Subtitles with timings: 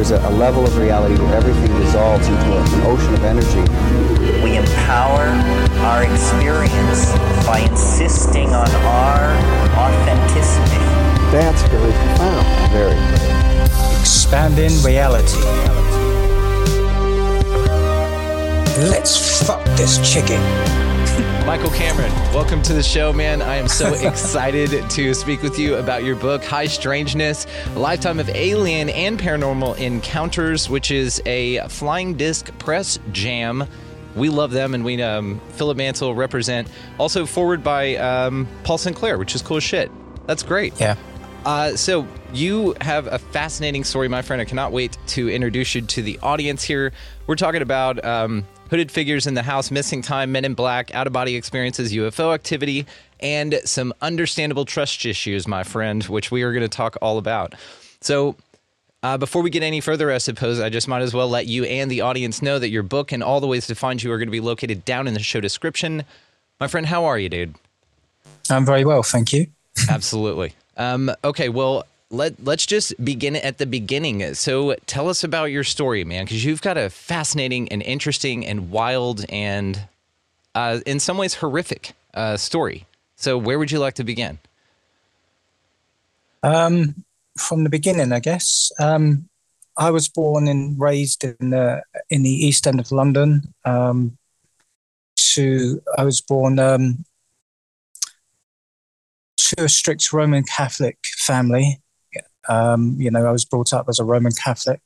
[0.00, 3.60] There's a, a, level of reality where everything dissolves into a, an ocean of energy.
[4.42, 5.26] We empower
[5.84, 7.12] our experience
[7.44, 9.30] by insisting on our
[9.76, 10.80] authenticity.
[11.30, 12.72] That's very profound.
[12.72, 12.96] Very.
[14.00, 15.36] Expanding reality.
[18.88, 20.40] Let's fuck this chicken.
[21.50, 23.42] Michael Kameron, welcome to the show, man.
[23.42, 28.20] I am so excited to speak with you about your book, High Strangeness A Lifetime
[28.20, 33.66] of Alien and Paranormal Encounters, which is a flying disc press jam.
[34.14, 36.68] We love them, and we, um, Philip Mantle, represent.
[36.98, 39.90] Also, forward by um, Paul Sinclair, which is cool as shit.
[40.28, 40.78] That's great.
[40.78, 40.94] Yeah.
[41.44, 44.40] Uh, so, you have a fascinating story, my friend.
[44.40, 46.92] I cannot wait to introduce you to the audience here.
[47.26, 48.04] We're talking about.
[48.04, 51.92] Um, hooded figures in the house, missing time, men in black, out of body experiences,
[51.92, 52.86] UFO activity,
[53.18, 57.54] and some understandable trust issues, my friend, which we are going to talk all about.
[58.00, 58.36] So,
[59.02, 61.64] uh, before we get any further, I suppose I just might as well let you
[61.64, 64.18] and the audience know that your book and all the ways to find you are
[64.18, 66.04] going to be located down in the show description.
[66.60, 67.54] My friend, how are you, dude?
[68.50, 69.46] I'm very well, thank you.
[69.88, 70.54] Absolutely.
[70.76, 74.34] Um, okay, well, let let's just begin at the beginning.
[74.34, 78.70] So tell us about your story, man, because you've got a fascinating and interesting and
[78.70, 79.86] wild and
[80.54, 82.86] uh, in some ways horrific uh, story.
[83.16, 84.38] So where would you like to begin?
[86.42, 87.04] Um,
[87.38, 88.72] from the beginning, I guess.
[88.78, 89.28] Um,
[89.76, 93.54] I was born and raised in the in the East End of London.
[93.64, 94.16] Um,
[95.34, 97.04] to I was born um,
[99.36, 101.80] to a strict Roman Catholic family.
[102.50, 104.80] Um, you know, I was brought up as a Roman Catholic.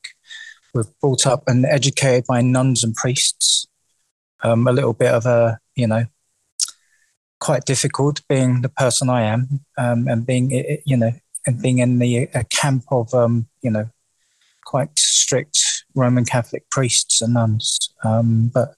[0.72, 3.66] We're brought up and educated by nuns and priests.
[4.42, 6.04] Um, a little bit of a, you know,
[7.40, 10.50] quite difficult being the person I am um, and being,
[10.84, 11.12] you know,
[11.46, 13.88] and being in the camp of, um, you know,
[14.66, 17.90] quite strict Roman Catholic priests and nuns.
[18.02, 18.74] Um, but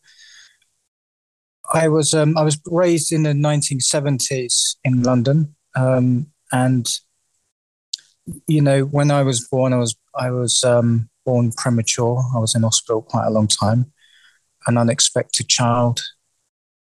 [1.72, 6.88] I was um, I was raised in the 1970s in London, um, and
[8.46, 12.22] you know, when I was born, I was I was um, born premature.
[12.34, 13.92] I was in hospital quite a long time,
[14.66, 16.00] an unexpected child,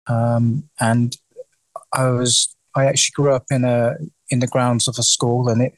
[0.08, 1.16] um, and
[1.94, 3.96] I was I actually grew up in a
[4.30, 5.74] in the grounds of a school, and it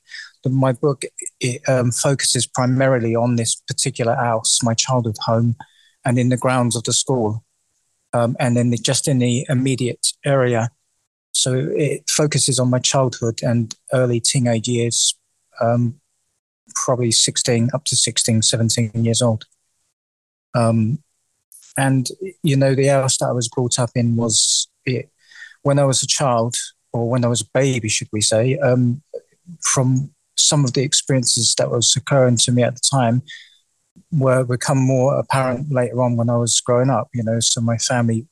[0.45, 1.03] my book
[1.39, 5.55] it um, focuses primarily on this particular house, my childhood home,
[6.05, 7.43] and in the grounds of the school,
[8.13, 10.69] um, and then just in the immediate area.
[11.33, 15.15] So it focuses on my childhood and early teenage years
[15.61, 15.99] um,
[16.75, 19.45] probably 16, up to 16, 17 years old.
[20.53, 20.99] Um,
[21.77, 22.07] and,
[22.43, 25.09] you know, the house that I was brought up in was it,
[25.63, 26.55] when I was a child,
[26.93, 29.01] or when I was a baby, should we say, um,
[29.61, 33.21] from some of the experiences that was occurring to me at the time
[34.11, 37.77] were become more apparent later on when I was growing up, you know, so my
[37.77, 38.27] family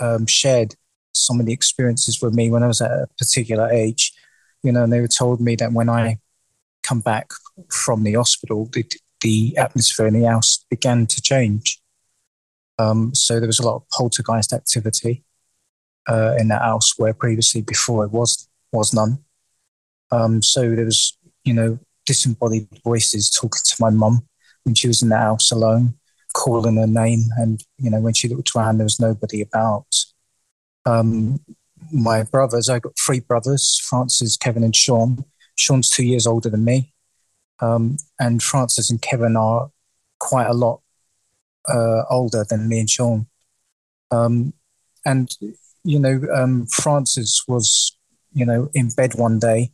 [0.00, 0.74] um, shared
[1.12, 4.12] some of the experiences with me when I was at a particular age,
[4.62, 6.18] you know, and they were told me that when I
[6.86, 7.30] come back
[7.70, 8.84] from the hospital, the,
[9.20, 11.80] the atmosphere in the house began to change.
[12.78, 15.24] Um, so there was a lot of poltergeist activity
[16.08, 19.18] uh, in that house where previously before it was was none.
[20.10, 24.26] Um, so there was, you know, disembodied voices talking to my mum
[24.64, 25.94] when she was in the house alone,
[26.34, 29.86] calling her name, and you know when she looked around, there was nobody about.
[30.84, 31.40] Um,
[31.92, 35.24] my brothers, I got three brothers, Francis, Kevin, and Sean.
[35.56, 36.92] Sean's two years older than me,
[37.60, 39.70] um, and Francis and Kevin are
[40.18, 40.80] quite a lot
[41.68, 43.26] uh, older than me and Sean.
[44.10, 44.52] Um,
[45.04, 45.34] and
[45.84, 47.96] you know, um, Francis was
[48.32, 49.72] you know in bed one day,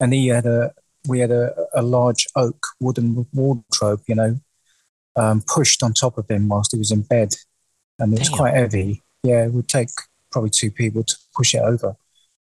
[0.00, 0.72] and he had a
[1.06, 4.40] we had a, a large oak wooden wardrobe, you know,
[5.16, 7.34] um, pushed on top of him whilst he was in bed,
[7.98, 8.36] and it was Damn.
[8.36, 9.02] quite heavy.
[9.22, 9.90] Yeah, it would take
[10.30, 11.96] probably two people to push it over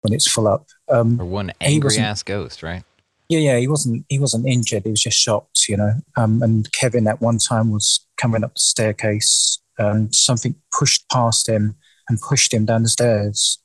[0.03, 0.67] when it's full up.
[0.89, 2.85] Um, Or one angry ass ghost, right?
[3.29, 4.85] yeah, yeah, he wasn't he wasn't injured.
[4.85, 5.95] He was just shocked, you know.
[6.17, 11.49] Um, and Kevin at one time was coming up the staircase, and something pushed past
[11.49, 11.77] him
[12.09, 13.59] and pushed him down the stairs.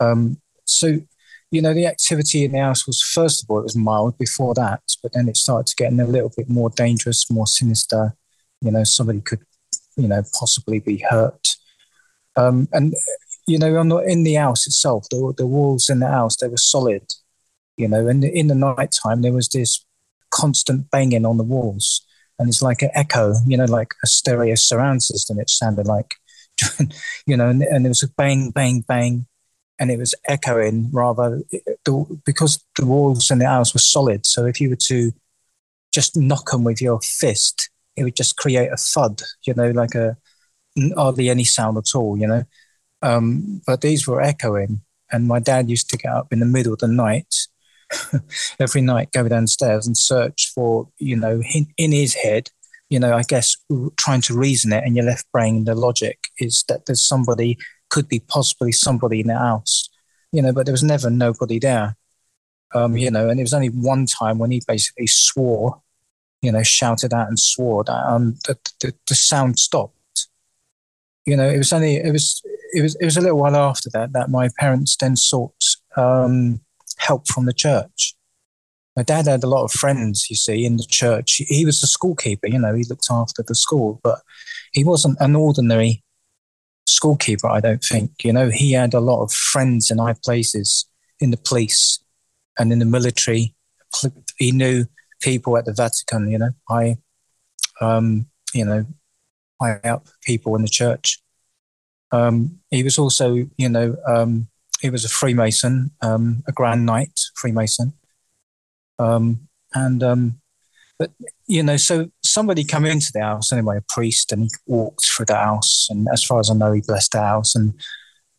[0.00, 1.00] Um, so,
[1.50, 4.54] you know, the activity in the house was first of all it was mild before
[4.54, 8.14] that, but then it started to get a little bit more dangerous, more sinister.
[8.60, 9.40] You know, somebody could,
[9.96, 11.56] you know, possibly be hurt.
[12.36, 12.92] Um, and
[13.46, 16.48] you know, on the, in the house itself, the, the walls in the house they
[16.48, 17.02] were solid
[17.76, 19.84] you know and in the night time there was this
[20.30, 22.04] constant banging on the walls
[22.38, 25.38] and it's like an echo you know like a stereo surround system.
[25.38, 26.16] It sounded like
[27.26, 29.26] you know and, and there was a bang bang bang
[29.78, 31.42] and it was echoing rather
[31.84, 34.24] the, because the walls in the house were solid.
[34.24, 35.12] So if you were to
[35.92, 39.94] just knock them with your fist it would just create a thud you know like
[39.94, 40.16] a
[40.96, 42.42] hardly any sound at all you know
[43.04, 44.80] um, but these were echoing
[45.12, 47.34] and my dad used to get up in the middle of the night
[48.60, 52.48] every night go downstairs and search for you know in, in his head
[52.88, 53.56] you know i guess
[53.96, 57.58] trying to reason it in your left brain the logic is that there's somebody
[57.90, 59.88] could be possibly somebody in the house
[60.34, 61.96] you know but there was never nobody there.
[62.74, 65.80] Um you know and it was only one time when he basically swore
[66.42, 70.26] you know shouted out and swore that um the, the, the sound stopped.
[71.24, 72.42] You know it was only it was
[72.74, 75.54] it was it was a little while after that that my parents then sought
[75.96, 76.60] um
[76.98, 78.14] help from the church.
[78.96, 81.42] My dad had a lot of friends, you see, in the church.
[81.48, 84.20] He was the schoolkeeper, you know, he looked after the school, but
[84.72, 86.04] he wasn't an ordinary
[86.88, 88.12] schoolkeeper, I don't think.
[88.22, 90.86] You know, he had a lot of friends in high places
[91.18, 91.98] in the police
[92.58, 93.54] and in the military.
[94.38, 94.86] He knew
[95.20, 96.98] people at the Vatican, you know, high,
[97.80, 98.86] um, you know,
[99.60, 101.20] high up people in the church.
[102.14, 104.46] Um, he was also, you know, um,
[104.80, 107.92] he was a Freemason, um, a Grand Knight Freemason,
[109.00, 110.40] um, and um,
[110.96, 111.10] but
[111.48, 115.26] you know, so somebody come into the house anyway, a priest, and he walked through
[115.26, 117.74] the house, and as far as I know, he blessed the house, and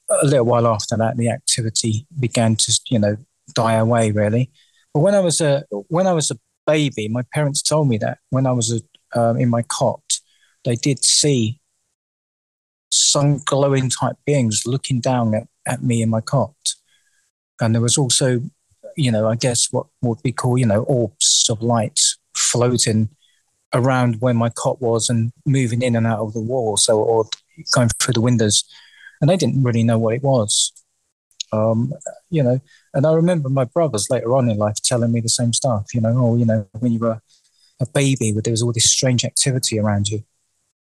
[0.09, 3.17] a little while after that, the activity began to you know
[3.53, 4.51] die away really.
[4.93, 8.19] But when I was a when I was a baby, my parents told me that
[8.29, 10.01] when I was a, um, in my cot,
[10.63, 11.59] they did see
[12.89, 16.53] some glowing type beings looking down at, at me in my cot.
[17.59, 18.41] And there was also,
[18.95, 21.99] you know, I guess what would be called, you know, orbs of light
[22.33, 23.09] floating
[23.73, 27.25] around where my cot was and moving in and out of the wall, so or
[27.73, 28.63] going through the windows.
[29.21, 30.71] And they didn't really know what it was.
[31.51, 31.93] Um,
[32.29, 32.59] you know,
[32.93, 36.01] and I remember my brothers later on in life telling me the same stuff, you
[36.01, 37.21] know, oh, you know, when you were
[37.79, 40.23] a baby, there was all this strange activity around you.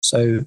[0.02, 0.46] So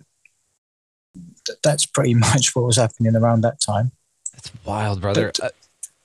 [1.63, 3.93] that's pretty much what was happening around that time.
[4.33, 5.33] That's wild, brother.
[5.39, 5.51] But- uh,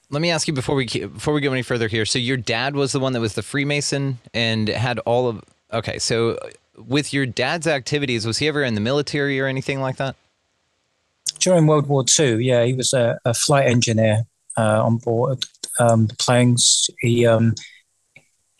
[0.10, 2.06] let me ask you before we before we go any further here.
[2.06, 5.44] So your dad was the one that was the Freemason and had all of.
[5.74, 9.82] Okay, so uh, with your dad's activities, was he ever in the military or anything
[9.82, 10.16] like that?
[11.40, 14.26] During World War II, yeah, he was a, a flight engineer
[14.56, 15.46] uh, on board
[15.80, 16.90] um, the planes.
[17.00, 17.56] He um,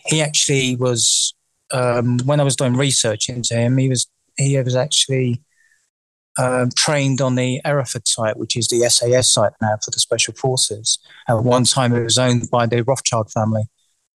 [0.06, 1.34] he actually was
[1.72, 3.78] um, when I was doing research into him.
[3.78, 5.42] He was he was actually
[6.38, 10.34] um, trained on the Hereford site, which is the SAS site now for the Special
[10.34, 11.00] Forces.
[11.28, 13.64] At one time, it was owned by the Rothschild family.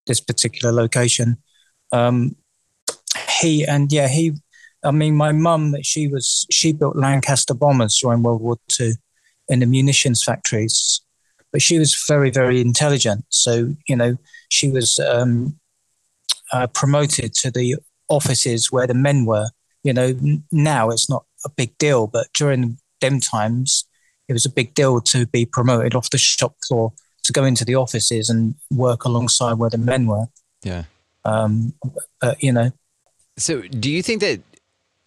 [0.05, 1.37] This particular location.
[1.91, 2.35] Um,
[3.39, 4.33] he and yeah, he.
[4.83, 8.93] I mean, my mum, she was she built Lancaster bombers during World War II
[9.47, 11.01] in the munitions factories,
[11.51, 13.23] but she was very very intelligent.
[13.29, 14.17] So you know,
[14.49, 15.57] she was um,
[16.51, 17.77] uh, promoted to the
[18.09, 19.47] offices where the men were.
[19.83, 23.85] You know, n- now it's not a big deal, but during them times,
[24.27, 27.65] it was a big deal to be promoted off the shop floor to go into
[27.65, 30.25] the offices and work alongside where the men were.
[30.63, 30.83] Yeah.
[31.25, 31.73] Um,
[32.19, 32.71] but you know,
[33.37, 34.41] So do you think that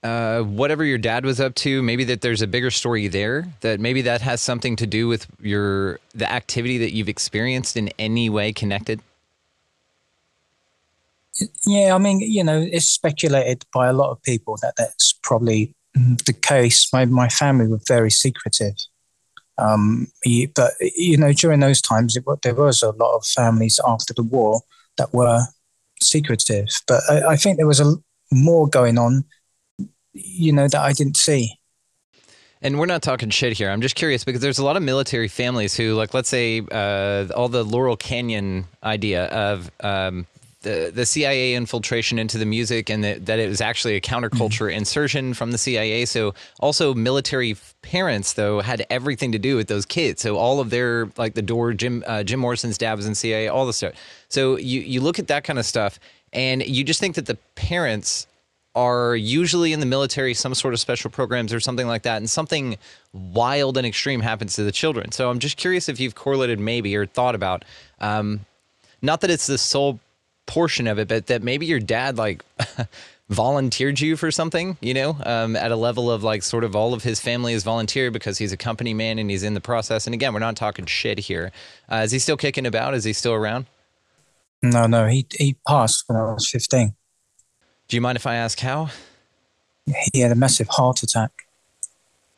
[0.02, 3.46] uh, whatever your dad was up to, maybe that there's a bigger story there?
[3.60, 7.90] That maybe that has something to do with your the activity that you've experienced in
[7.98, 9.00] any way connected?
[11.66, 15.74] Yeah, I mean, you know, it's speculated by a lot of people that that's probably
[15.96, 16.88] the case.
[16.92, 18.74] My my family were very secretive,
[19.58, 20.08] um,
[20.54, 24.22] but you know, during those times, it, there was a lot of families after the
[24.22, 24.60] war
[24.98, 25.40] that were
[26.00, 26.68] secretive.
[26.86, 27.94] But I, I think there was a
[28.30, 29.24] more going on,
[30.12, 31.58] you know, that I didn't see.
[32.62, 33.70] And we're not talking shit here.
[33.70, 37.26] I'm just curious because there's a lot of military families who, like, let's say, uh,
[37.36, 40.26] all the Laurel Canyon idea of um,
[40.66, 44.72] the the CIA infiltration into the music, and that, that it was actually a counterculture
[44.72, 46.04] insertion from the CIA.
[46.04, 50.22] So also military parents though had everything to do with those kids.
[50.22, 53.48] So all of their like the door, Jim uh, Jim Morrison's dad was in CIA,
[53.48, 53.92] all the stuff.
[54.28, 56.00] So you you look at that kind of stuff,
[56.32, 58.26] and you just think that the parents
[58.74, 62.28] are usually in the military, some sort of special programs or something like that, and
[62.28, 62.76] something
[63.12, 65.12] wild and extreme happens to the children.
[65.12, 67.64] So I'm just curious if you've correlated maybe or thought about,
[68.00, 68.40] um,
[69.00, 69.98] not that it's the sole
[70.46, 72.44] portion of it, but that maybe your dad like
[73.28, 76.94] volunteered you for something, you know, um, at a level of like sort of all
[76.94, 80.06] of his family is volunteer because he's a company man and he's in the process.
[80.06, 81.50] And again, we're not talking shit here.
[81.90, 82.94] Uh, is he still kicking about?
[82.94, 83.66] Is he still around?
[84.62, 86.94] No, no, he he passed when I was 15.
[87.88, 88.90] Do you mind if I ask how?
[90.12, 91.46] He had a massive heart attack.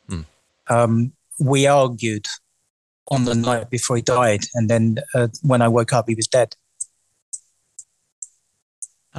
[0.07, 0.21] Hmm.
[0.67, 2.27] Um, we argued
[3.09, 6.27] on the night before he died, and then uh, when I woke up, he was
[6.27, 6.55] dead.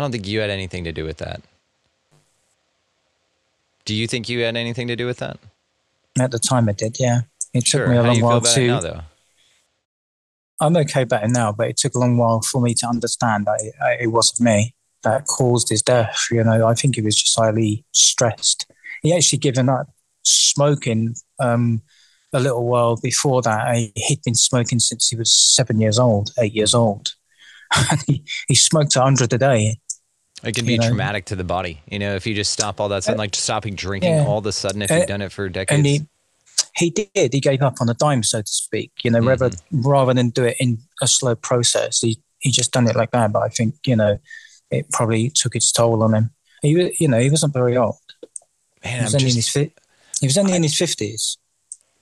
[0.00, 1.42] I don't think you had anything to do with that.
[3.84, 5.36] Do you think you had anything to do with that?
[6.18, 6.96] At the time, I did.
[6.98, 7.20] Yeah,
[7.52, 7.82] it Sure.
[7.82, 8.62] took me a How long while about to.
[8.62, 9.00] it now, though?
[10.58, 13.44] I'm okay about it now, but it took a long while for me to understand
[13.46, 16.16] that it, it wasn't me that caused his death.
[16.30, 18.72] You know, I think he was just highly stressed.
[19.02, 19.90] He actually given up
[20.22, 21.82] smoking um,
[22.32, 23.76] a little while before that.
[23.76, 27.12] He- He'd been smoking since he was seven years old, eight years old.
[28.06, 29.78] He, he smoked 100 a day.
[30.42, 30.86] It can be know.
[30.86, 31.80] traumatic to the body.
[31.90, 34.26] You know, if you just stop all that, something like stopping drinking yeah.
[34.26, 35.76] all of a sudden, if Uh, you've done it for decades.
[35.76, 36.06] And he,
[36.76, 37.32] he did.
[37.32, 38.92] He gave up on a dime, so to speak.
[39.02, 42.88] You know, rather rather than do it in a slow process, he he just done
[42.88, 43.32] it like that.
[43.32, 44.18] But I think you know,
[44.70, 46.30] it probably took its toll on him.
[46.62, 47.96] He, you know, he wasn't very old.
[48.84, 49.74] Man, he was I'm only in his fi-
[50.20, 51.36] he was only in his fifties.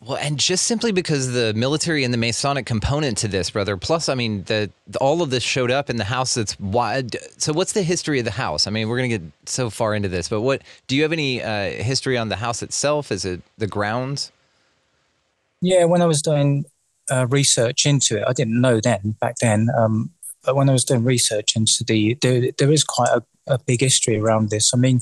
[0.01, 3.77] Well, and just simply because the military and the Masonic component to this, brother.
[3.77, 6.35] Plus, I mean, the, the- all of this showed up in the house.
[6.35, 7.17] That's wide.
[7.37, 8.69] So, what's the history of the house?
[8.69, 11.43] I mean, we're gonna get so far into this, but what do you have any
[11.43, 13.11] uh, history on the house itself?
[13.11, 14.31] Is it the grounds?
[15.61, 16.65] Yeah, when I was doing
[17.11, 19.69] uh, research into it, I didn't know then back then.
[19.77, 20.11] Um,
[20.45, 23.81] but when I was doing research into the, there, there is quite a, a big
[23.81, 24.73] history around this.
[24.73, 25.01] I mean,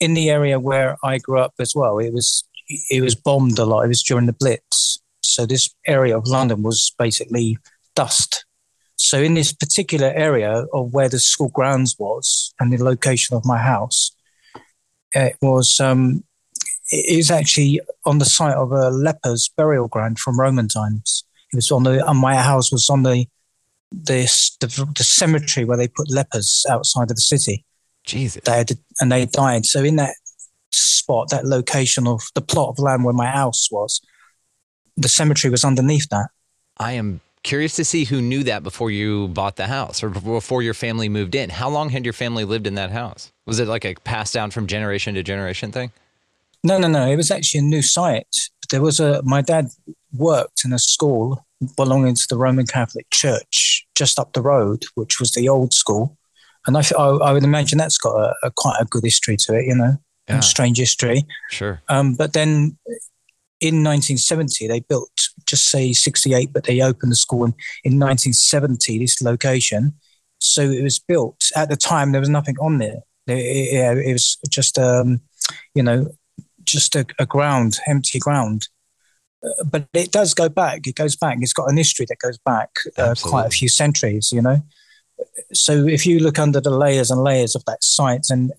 [0.00, 2.42] in the area where I grew up as well, it was
[2.90, 3.82] it was bombed a lot.
[3.82, 7.58] It was during the Blitz, so this area of London was basically
[7.94, 8.44] dust.
[8.96, 13.46] So in this particular area of where the school grounds was and the location of
[13.46, 14.10] my house,
[15.14, 16.22] it was um,
[16.90, 21.24] it is actually on the site of a leper's burial ground from Roman times.
[21.52, 23.26] It was on the, and my house was on the,
[23.92, 27.64] this, the, the cemetery where they put lepers outside of the city.
[28.04, 28.42] Jesus.
[28.44, 29.66] They had, and they died.
[29.66, 30.14] So in that
[30.72, 34.00] spot, that location of the plot of land where my house was,
[34.96, 36.28] the cemetery was underneath that.
[36.78, 40.62] I am curious to see who knew that before you bought the house or before
[40.62, 41.50] your family moved in.
[41.50, 43.32] How long had your family lived in that house?
[43.46, 45.92] Was it like a passed down from generation to generation thing?
[46.62, 47.06] No, no, no.
[47.06, 48.26] It was actually a new site.
[48.70, 49.22] There was a.
[49.24, 49.68] My dad
[50.12, 51.44] worked in a school
[51.76, 56.16] belonging to the Roman Catholic Church just up the road, which was the old school,
[56.66, 59.58] and I, I, I would imagine that's got a, a quite a good history to
[59.58, 59.96] it, you know,
[60.30, 60.36] Yeah.
[60.36, 61.26] and strange history.
[61.50, 61.82] Sure.
[61.88, 62.78] Um, but then
[63.60, 65.10] in 1970, they built
[65.46, 68.98] just say 68, but they opened the school in, in 1970.
[68.98, 69.94] This location,
[70.38, 72.12] so it was built at the time.
[72.12, 73.00] There was nothing on there.
[73.26, 75.20] It, it, it was just um,
[75.74, 76.10] you know
[76.64, 78.68] just a, a ground, empty ground.
[79.44, 80.86] Uh, but it does go back.
[80.86, 81.38] It goes back.
[81.40, 84.32] It's got an history that goes back uh, quite a few centuries.
[84.32, 84.62] You know,
[85.52, 88.52] so if you look under the layers and layers of that site and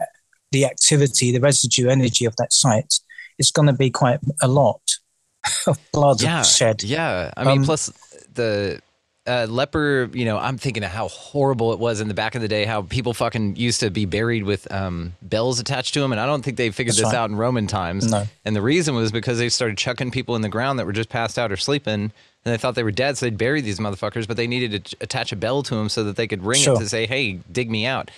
[0.51, 2.99] the activity, the residue energy of that site,
[3.37, 4.81] it's going to be quite a lot
[5.67, 6.83] of blood yeah, shed.
[6.83, 7.31] Yeah.
[7.35, 7.91] I mean, Um, plus
[8.33, 8.81] the
[9.27, 12.41] uh, leper, you know, I'm thinking of how horrible it was in the back of
[12.41, 16.11] the day, how people fucking used to be buried with um, bells attached to them.
[16.11, 17.15] And I don't think they figured this right.
[17.15, 18.09] out in Roman times.
[18.09, 18.25] No.
[18.45, 21.09] And the reason was because they started chucking people in the ground that were just
[21.09, 22.11] passed out or sleeping.
[22.43, 24.97] And they thought they were dead, so they'd bury these motherfuckers, but they needed to
[25.01, 26.75] attach a bell to them so that they could ring Sure.
[26.75, 28.09] it to say, hey, dig me out.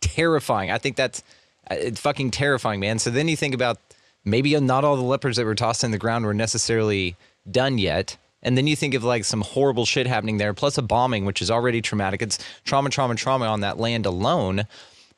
[0.00, 0.72] Terrifying.
[0.72, 1.22] I think that's
[1.70, 2.98] it's fucking terrifying, man.
[2.98, 3.78] So then you think about
[4.24, 7.16] maybe not all the lepers that were tossed in the ground were necessarily
[7.50, 8.16] done yet.
[8.42, 11.42] And then you think of like some horrible shit happening there, plus a bombing, which
[11.42, 12.22] is already traumatic.
[12.22, 14.64] It's trauma, trauma, trauma on that land alone.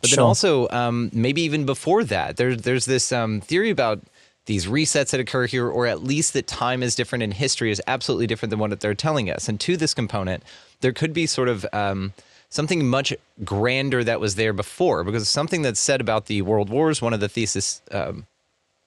[0.00, 4.00] But then also, um, maybe even before that, there's there's this um, theory about
[4.46, 7.80] these resets that occur here, or at least that time is different and history is
[7.86, 9.48] absolutely different than what they're telling us.
[9.48, 10.42] And to this component,
[10.80, 12.12] there could be sort of um,
[12.52, 17.00] something much grander that was there before, because something that's said about the world wars,
[17.00, 18.26] one of the thesis um,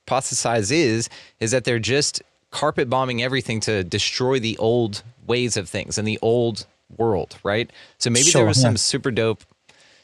[0.07, 5.97] is is that they're just carpet bombing everything to destroy the old ways of things
[5.97, 7.69] and the old world, right?
[7.97, 8.69] So maybe there was yeah.
[8.69, 9.43] some super dope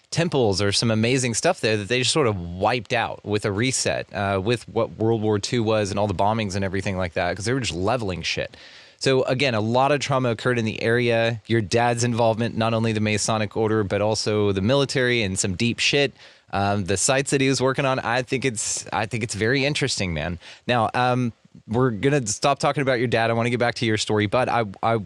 [0.10, 3.52] temples or some amazing stuff there that they just sort of wiped out with a
[3.52, 7.14] reset uh, with what World War II was and all the bombings and everything like
[7.14, 8.58] that because they were just leveling shit.
[9.02, 11.42] So again, a lot of trauma occurred in the area.
[11.48, 15.80] Your dad's involvement, not only the Masonic Order, but also the military and some deep
[15.80, 16.14] shit.
[16.54, 19.66] Um, the sites that he was working on, I think it's I think it's very
[19.66, 20.38] interesting, man.
[20.68, 21.34] Now, um,
[21.68, 23.32] we're gonna stop talking about your dad.
[23.32, 25.00] I want to get back to your story, but I I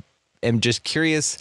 [0.44, 1.38] am just curious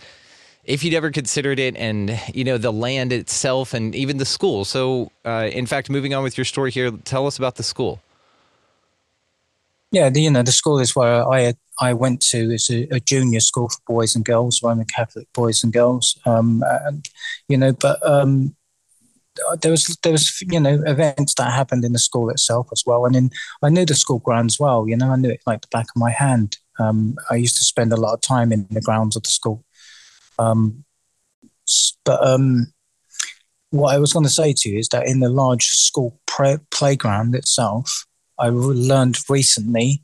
[0.64, 4.64] if you'd ever considered it and you know the land itself and even the school
[4.64, 8.00] so uh, in fact moving on with your story here tell us about the school
[9.94, 12.52] yeah the, you know the school is where i i went to.
[12.52, 16.18] It's a, a, junior school for boys and girls roman catholic boys and girls.
[16.26, 17.08] Um, and
[17.48, 18.54] you know but um,
[19.60, 23.06] there was there was you know events that happened in the school itself as well.
[23.06, 23.30] And in
[23.62, 26.00] i knew the school grounds well you know i knew it like the back of
[26.00, 26.58] my hand.
[26.78, 29.64] Um, i used to spend a lot of time in the grounds of the school.
[30.38, 30.84] Um,
[32.04, 32.72] but um,
[33.70, 36.58] what I was going to say to you is that in the large school pre-
[36.70, 38.06] playground itself,
[38.38, 40.02] I learned recently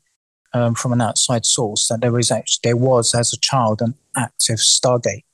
[0.52, 3.94] um, from an outside source that there was actually there was as a child an
[4.16, 5.24] active Stargate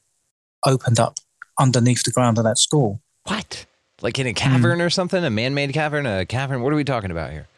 [0.64, 1.18] opened up
[1.58, 3.00] underneath the ground of that school.
[3.24, 3.66] What?
[4.02, 4.84] Like in a cavern mm.
[4.84, 5.24] or something?
[5.24, 6.06] A man-made cavern?
[6.06, 6.62] A cavern?
[6.62, 7.48] What are we talking about here?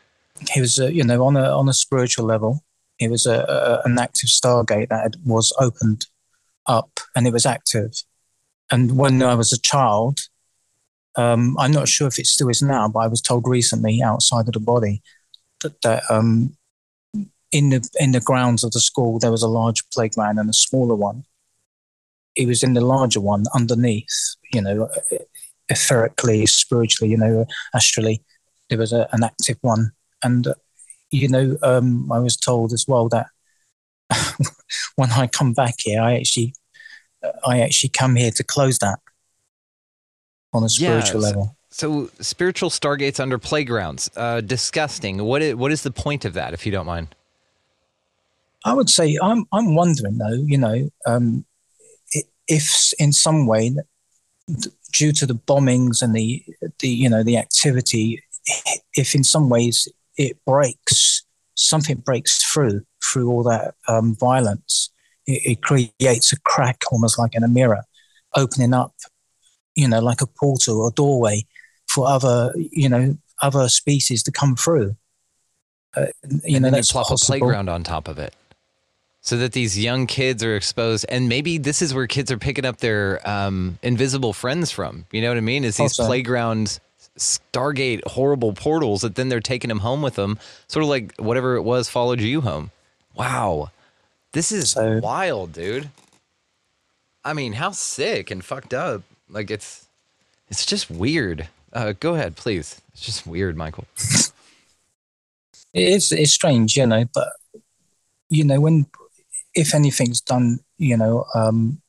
[0.54, 2.62] It was, you know, on a on a spiritual level,
[2.98, 6.06] it was a, a an active Stargate that was opened
[6.66, 7.92] up and it was active.
[8.70, 10.20] And when I was a child,
[11.16, 14.46] um, I'm not sure if it still is now, but I was told recently outside
[14.46, 15.02] of the body
[15.60, 16.56] that, that um,
[17.50, 20.54] in the in the grounds of the school there was a large playground and a
[20.54, 21.24] smaller one.
[22.36, 24.88] It was in the larger one underneath, you know,
[25.72, 28.22] etherically, spiritually, you know, astrally,
[28.68, 30.54] there was a, an active one, and uh,
[31.10, 33.26] you know, um, I was told as well that
[34.96, 36.54] when I come back here, I actually,
[37.46, 38.98] I actually come here to close that
[40.52, 41.57] on a spiritual yeah, level.
[41.70, 45.22] So, spiritual stargates under playgrounds, uh, disgusting.
[45.22, 47.14] What is, what is the point of that, if you don't mind?
[48.64, 51.44] I would say I'm I'm wondering though, you know, um,
[52.48, 53.74] if in some way,
[54.92, 56.42] due to the bombings and the
[56.80, 58.22] the you know the activity,
[58.94, 61.22] if in some ways it breaks
[61.54, 64.90] something breaks through through all that um, violence.
[65.26, 67.82] It, it, creates a crack, almost like in a mirror,
[68.34, 68.94] opening up,
[69.74, 71.44] you know, like a portal or doorway
[71.98, 74.94] for other, you know, other species to come through.
[75.96, 76.06] Uh,
[76.44, 77.34] you and know, that's plop possible.
[77.34, 78.34] a playground on top of it,
[79.20, 81.04] so that these young kids are exposed.
[81.08, 85.06] And maybe this is where kids are picking up their um, invisible friends from.
[85.10, 85.64] You know what I mean?
[85.64, 86.06] Is these also.
[86.06, 86.80] playgrounds
[87.16, 91.56] Stargate horrible portals that then they're taking them home with them, sort of like whatever
[91.56, 92.70] it was followed you home.
[93.16, 93.72] Wow,
[94.32, 95.90] this is so, wild, dude.
[97.24, 99.02] I mean, how sick and fucked up.
[99.28, 99.88] Like it's,
[100.48, 101.48] it's just weird.
[101.72, 102.80] Uh, go ahead, please.
[102.92, 103.84] It's just weird, Michael.
[105.74, 107.28] it's it's strange, you know, but
[108.30, 108.86] you know when
[109.54, 111.80] if anything's done, you know, um,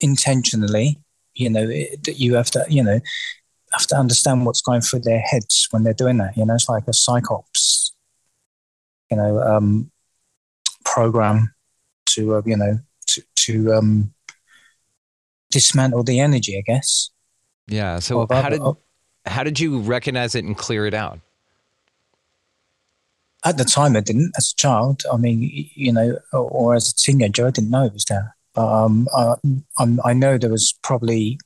[0.00, 0.98] intentionally,
[1.34, 3.00] you know, it, you have to, you know,
[3.72, 6.36] have to understand what's going through their heads when they're doing that.
[6.36, 7.90] You know, it's like a psychops,
[9.10, 9.90] you know, um,
[10.84, 11.54] program
[12.06, 14.14] to, uh, you know, to, to um,
[15.50, 17.10] dismantle the energy, I guess.
[17.66, 17.98] Yeah.
[17.98, 18.62] So how did
[19.26, 21.20] how did you recognize it and clear it out?
[23.44, 24.32] At the time, I didn't.
[24.36, 27.92] As a child, I mean, you know, or, as a teenager, I didn't know it
[27.92, 28.34] was there.
[28.54, 29.34] But um, I,
[30.04, 31.38] I know there was probably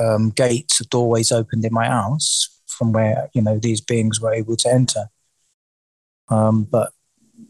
[0.00, 4.32] um, gates or doorways opened in my house from where you know these beings were
[4.32, 5.08] able to enter.
[6.28, 6.92] Um, but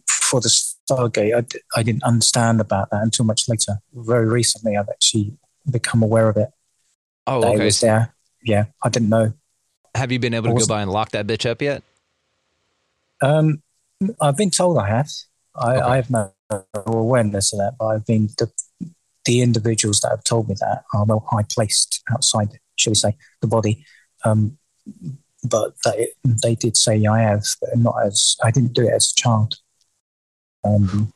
[0.08, 3.78] for the Stargate, I d- I didn't understand about that until much later.
[3.92, 5.36] Very recently, I've actually
[5.70, 6.48] become aware of it.
[7.26, 7.64] Oh, okay.
[7.64, 8.14] Was there.
[8.42, 9.32] Yeah, I didn't know.
[9.94, 11.82] Have you been able to go by and lock that bitch up yet?
[13.20, 13.62] Um,
[14.20, 15.08] I've been told I have.
[15.54, 15.80] I, okay.
[15.80, 16.32] I have no
[16.74, 18.50] awareness of that, but I've been the
[19.24, 23.16] the individuals that have told me that are well high placed outside, shall we say,
[23.40, 23.84] the body.
[24.24, 24.58] Um,
[25.48, 29.12] but they, they did say I have, but not as I didn't do it as
[29.12, 29.56] a child.
[30.64, 31.12] Um,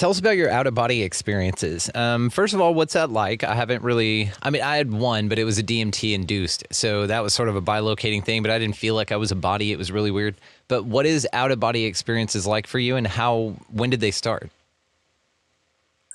[0.00, 1.90] Tell us about your out of body experiences.
[1.94, 3.44] Um, first of all, what's that like?
[3.44, 6.64] I haven't really, I mean, I had one, but it was a DMT induced.
[6.70, 9.30] So that was sort of a bilocating thing, but I didn't feel like I was
[9.30, 9.72] a body.
[9.72, 10.36] It was really weird.
[10.68, 14.10] But what is out of body experiences like for you and how, when did they
[14.10, 14.50] start?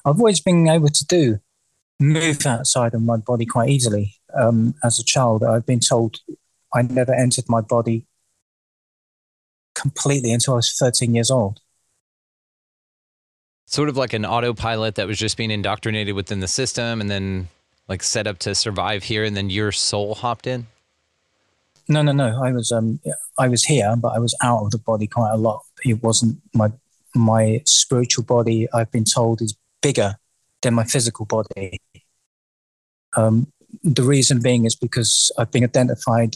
[0.04, 1.40] I've always been able to do
[2.00, 4.16] move outside of my body quite easily.
[4.34, 6.22] Um, as a child, I've been told
[6.74, 8.08] I never entered my body
[9.76, 11.60] completely until I was 13 years old.
[13.66, 17.50] Sort of like an autopilot that was just being indoctrinated within the system, and then
[17.88, 20.68] like set up to survive here, and then your soul hopped in?
[21.88, 22.42] No, no, no.
[22.44, 23.00] I was um
[23.38, 25.62] I was here, but I was out of the body quite a lot.
[25.84, 26.72] It wasn't my
[27.14, 28.68] my spiritual body.
[28.74, 30.16] I've been told is bigger
[30.62, 31.80] than my physical body.
[33.16, 33.52] Um,
[33.84, 36.36] the reason being is because I've been identified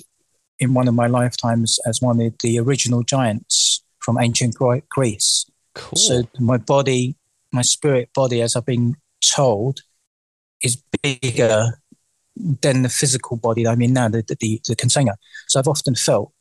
[0.60, 4.56] in one of my lifetimes as one of the original giants from ancient
[4.89, 5.46] Greece.
[5.74, 5.98] Cool.
[5.98, 7.15] So my body,
[7.52, 8.96] my spirit body, as I've been
[9.36, 9.82] told,
[10.62, 11.80] is bigger
[12.36, 15.16] than the physical body that I'm in now, the, the, the container.
[15.48, 16.32] So I've often felt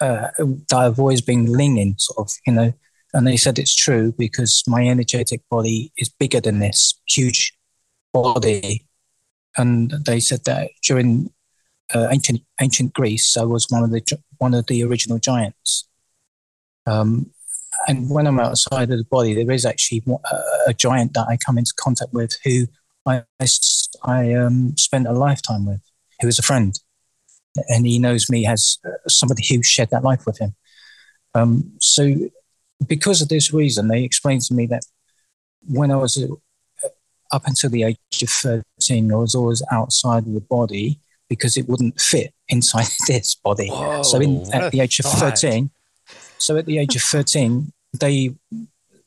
[0.00, 2.72] uh, that I've always been leaning, sort of, you know,
[3.14, 7.56] and they said it's true because my energetic body is bigger than this huge
[8.12, 8.86] body.
[9.56, 11.30] And they said that during
[11.94, 15.88] uh, ancient ancient Greece, I was one of the one of the original giants.
[16.84, 17.30] Um,
[17.88, 21.36] and when I'm outside of the body, there is actually a, a giant that I
[21.36, 22.66] come into contact with who
[23.06, 23.46] I, I,
[24.04, 25.80] I um, spent a lifetime with,
[26.20, 26.78] who is a friend.
[27.68, 30.54] And he knows me as somebody who shared that life with him.
[31.34, 32.14] Um, so,
[32.86, 34.84] because of this reason, they explained to me that
[35.66, 36.88] when I was uh,
[37.32, 41.68] up until the age of 13, I was always outside of the body because it
[41.68, 43.68] wouldn't fit inside this body.
[43.68, 45.38] Whoa, so, in, at the age of thought.
[45.38, 45.70] 13,
[46.38, 48.34] so at the age of 13, they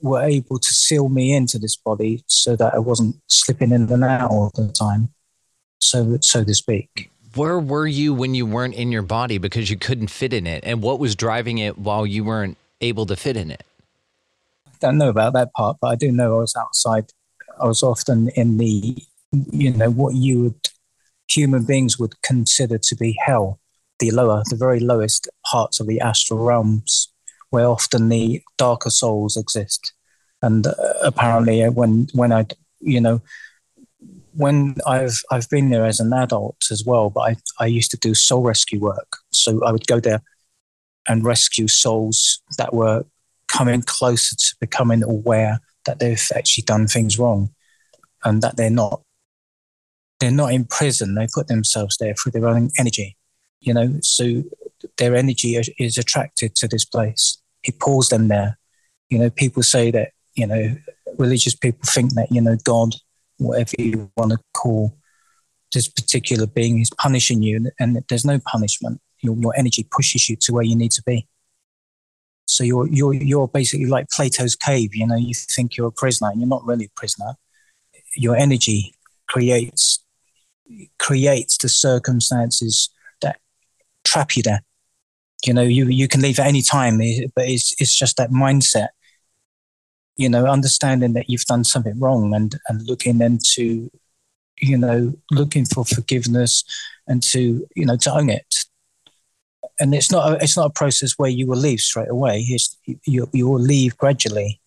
[0.02, 4.04] were able to seal me into this body so that I wasn't slipping in and
[4.04, 5.10] out all the time,
[5.80, 7.12] so so to speak.
[7.36, 10.63] Where were you when you weren't in your body because you couldn't fit in it?
[10.65, 13.63] And what was driving it while you weren't able to fit in it?
[14.68, 17.12] I don't know about that part, but I do know I was outside.
[17.62, 18.98] I was often in the,
[19.52, 20.70] you know, what you would,
[21.28, 23.60] human beings would consider to be hell,
[24.00, 27.09] the lower, the very lowest parts of the astral realms
[27.50, 29.94] where often the darker souls exist.
[30.42, 32.46] And uh, apparently, uh, when when I,
[32.80, 33.22] you know,
[34.34, 37.98] when I've I've been there as an adult as well, but I I used to
[37.98, 39.18] do soul rescue work.
[39.32, 40.22] So I would go there
[41.08, 43.06] and rescue souls that were
[43.48, 47.50] coming closer to becoming aware that they've actually done things wrong,
[48.24, 49.02] and that they're not
[50.20, 51.16] they're not in prison.
[51.16, 53.18] They put themselves there through their own energy,
[53.60, 53.96] you know.
[54.02, 54.44] So
[54.98, 57.38] their energy is attracted to this place.
[57.63, 58.58] It pulls them there.
[59.10, 60.76] You know, people say that, you know,
[61.17, 62.95] religious people think that, you know, God,
[63.38, 64.98] whatever you want to call
[65.74, 67.69] this particular being, is punishing you.
[67.80, 69.02] And there's no punishment.
[69.22, 71.28] Your, your energy pushes you to where you need to be.
[72.45, 74.95] So you're, you're, you're basically like Plato's cave.
[74.95, 77.36] You know, you think you're a prisoner and you're not really a prisoner.
[78.15, 78.95] Your energy
[79.28, 80.04] creates
[80.98, 82.89] creates the circumstances
[83.22, 83.39] that
[84.04, 84.62] trap you there
[85.45, 88.30] you know you you can leave at any time eh, but it's it's just that
[88.30, 88.89] mindset
[90.17, 93.89] you know understanding that you've done something wrong and and looking into
[94.60, 96.63] you know looking for forgiveness
[97.08, 98.56] and to you know to own it.
[99.82, 102.45] And it's not a, it's not a process where you will leave straight away.
[102.47, 104.62] It's, you you will leave gradually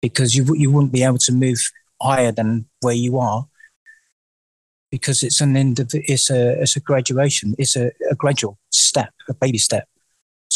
[0.00, 1.58] because you you wouldn't be able to move
[2.00, 3.46] higher than where you are
[4.90, 9.34] because it's an indiv- it's a it's a graduation it's a, a gradual step a
[9.34, 9.88] baby step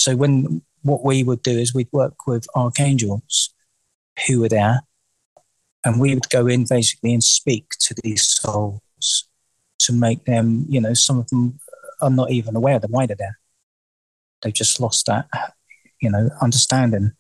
[0.03, 3.55] so when what we would do is we'd work with archangels
[4.27, 4.81] who were there,
[5.85, 9.29] and we would go in basically and speak to these souls
[9.79, 11.61] to make them, you know, some of them
[12.01, 13.38] are not even aware that why they're there.
[14.41, 15.29] They've just lost that,
[16.01, 17.12] you know, understanding.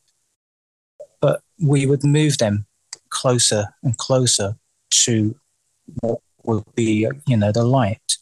[1.20, 2.66] But we would move them
[3.10, 4.56] closer and closer
[5.04, 5.36] to
[6.00, 8.16] what would be, you know, the light,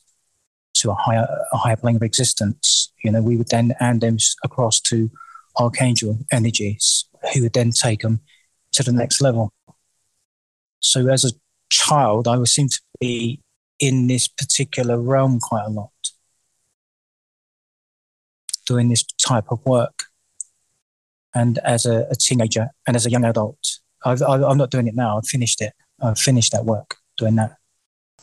[0.74, 2.92] to a higher, a higher plane of existence.
[3.02, 5.10] You know, we would then hand them across to
[5.56, 8.20] archangel energies, who would then take them
[8.72, 9.52] to the next level.
[10.80, 11.32] So, as a
[11.70, 13.40] child, I would seem to be
[13.78, 15.90] in this particular realm quite a lot,
[18.66, 20.04] doing this type of work.
[21.34, 24.94] And as a, a teenager and as a young adult, I, I'm not doing it
[24.94, 25.18] now.
[25.18, 25.72] I've finished it.
[26.02, 27.56] I've finished that work doing that.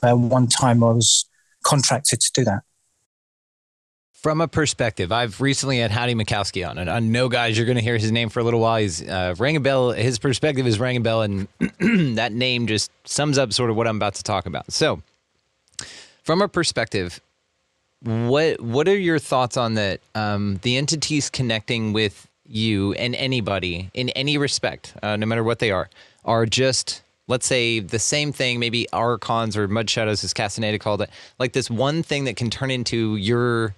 [0.04, 1.26] At one time, I was
[1.68, 2.62] contracted to do that.
[4.14, 7.78] From a perspective, I've recently had Howdy Mikowski on, and I know, guys, you're going
[7.78, 8.78] to hear his name for a little while.
[8.78, 9.92] He's uh, rang a bell.
[9.92, 11.48] His perspective is ring a bell, and
[12.18, 14.72] that name just sums up sort of what I'm about to talk about.
[14.72, 15.04] So,
[16.24, 17.22] from a perspective,
[18.02, 20.00] what what are your thoughts on that?
[20.16, 25.60] Um, the entities connecting with you and anybody in any respect, uh, no matter what
[25.60, 25.90] they are,
[26.26, 31.02] are just let's say the same thing, maybe archons or mud shadows, as Castaneda called
[31.02, 31.10] it,
[31.40, 33.76] like this one thing that can turn into your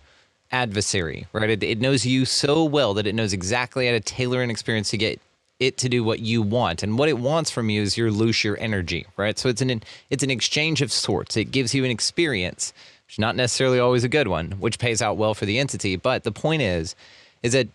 [0.52, 1.50] adversary, right?
[1.50, 4.90] It, it knows you so well that it knows exactly how to tailor an experience
[4.92, 5.20] to get
[5.60, 8.46] it to do what you want, and what it wants from you is your loose
[8.46, 9.38] your energy, right?
[9.38, 11.36] So it's an it's an exchange of sorts.
[11.36, 12.72] It gives you an experience,
[13.06, 15.98] which is not necessarily always a good one, which pays out well for the entity.
[15.98, 16.96] But the point is,
[17.44, 17.68] is that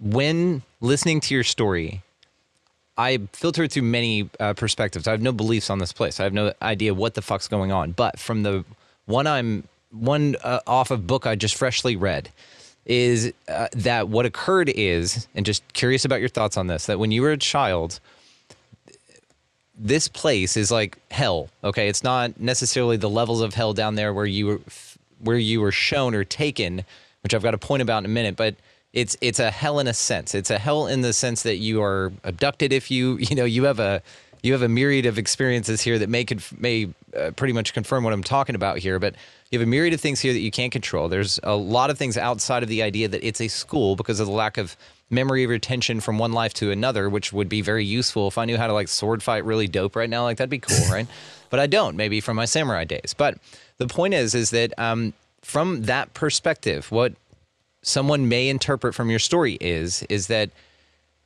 [0.00, 2.02] when listening to your story,
[2.98, 5.06] I filter through many uh, perspectives.
[5.06, 6.18] I have no beliefs on this place.
[6.18, 7.92] I have no idea what the fuck's going on.
[7.92, 8.64] But from the
[9.06, 12.30] one I'm one uh, off of book I just freshly read
[12.84, 16.98] is uh, that what occurred is, and just curious about your thoughts on this, that
[16.98, 18.00] when you were a child,
[19.78, 21.50] this place is like hell.
[21.62, 24.60] Okay, it's not necessarily the levels of hell down there where you were,
[25.20, 26.84] where you were shown or taken,
[27.22, 28.56] which I've got a point about in a minute, but
[28.92, 30.34] it's it's a hell in a sense.
[30.34, 33.64] It's a hell in the sense that you are abducted if you you know you
[33.64, 34.02] have a
[34.42, 38.04] you have a myriad of experiences here that may conf- may uh, pretty much confirm
[38.04, 39.14] what I'm talking about here, but
[39.50, 41.08] you have a myriad of things here that you can't control.
[41.08, 44.26] There's a lot of things outside of the idea that it's a school because of
[44.26, 44.76] the lack of
[45.10, 48.56] memory retention from one life to another, which would be very useful if I knew
[48.56, 50.24] how to like sword fight really dope right now.
[50.24, 51.06] Like that'd be cool, right?
[51.50, 51.96] But I don't.
[51.96, 53.14] Maybe from my samurai days.
[53.16, 53.38] But
[53.78, 57.14] the point is, is that um, from that perspective, what
[57.88, 60.50] someone may interpret from your story is is that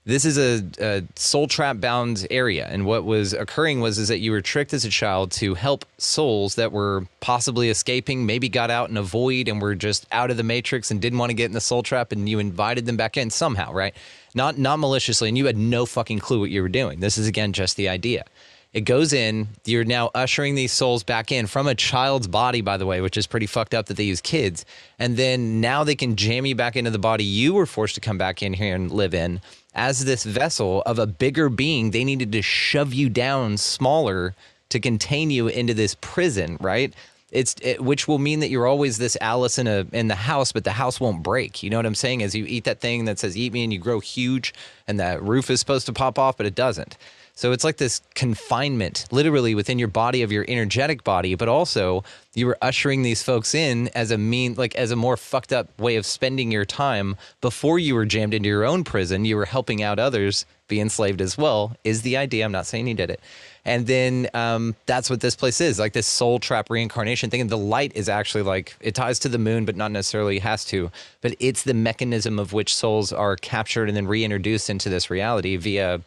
[0.05, 2.67] this is a, a, soul trap bound area.
[2.69, 5.85] And what was occurring was is that you were tricked as a child to help
[5.97, 10.33] souls that were possibly escaping maybe got out in a void and were just out
[10.33, 12.85] of the matrix and didn't want to get in the soul trap and you invited
[12.85, 13.95] them back in somehow right?
[14.35, 16.99] Not not maliciously and you had no fucking clue what you were doing.
[16.99, 18.25] This is again just the idea
[18.73, 19.49] it goes in.
[19.65, 23.17] You're now ushering these souls back in from a child's body, by the way, which
[23.17, 24.65] is pretty fucked up that they use kids.
[24.99, 28.01] And then now they can jam you back into the body you were forced to
[28.01, 29.41] come back in here and live in
[29.75, 31.91] as this vessel of a bigger being.
[31.91, 34.35] They needed to shove you down smaller
[34.71, 36.95] to contain you into this prison, right?
[37.31, 40.53] It's it, which will mean that you're always this Alice in a in the house,
[40.53, 41.63] but the house won't break.
[41.63, 42.23] You know what I'm saying?
[42.23, 44.53] As you eat that thing that says "eat me" and you grow huge,
[44.87, 46.99] and that roof is supposed to pop off, but it doesn't.
[47.35, 52.05] So it's like this confinement, literally within your body of your energetic body, but also
[52.35, 55.69] you were ushering these folks in as a mean, like as a more fucked up
[55.81, 59.25] way of spending your time before you were jammed into your own prison.
[59.25, 62.45] You were helping out others be enslaved as well, is the idea.
[62.45, 63.21] I'm not saying he did it.
[63.65, 67.41] And then um, that's what this place is like this soul trap reincarnation thing.
[67.41, 70.65] And the light is actually like it ties to the moon, but not necessarily has
[70.67, 70.91] to.
[71.21, 75.57] But it's the mechanism of which souls are captured and then reintroduced into this reality
[75.57, 76.01] via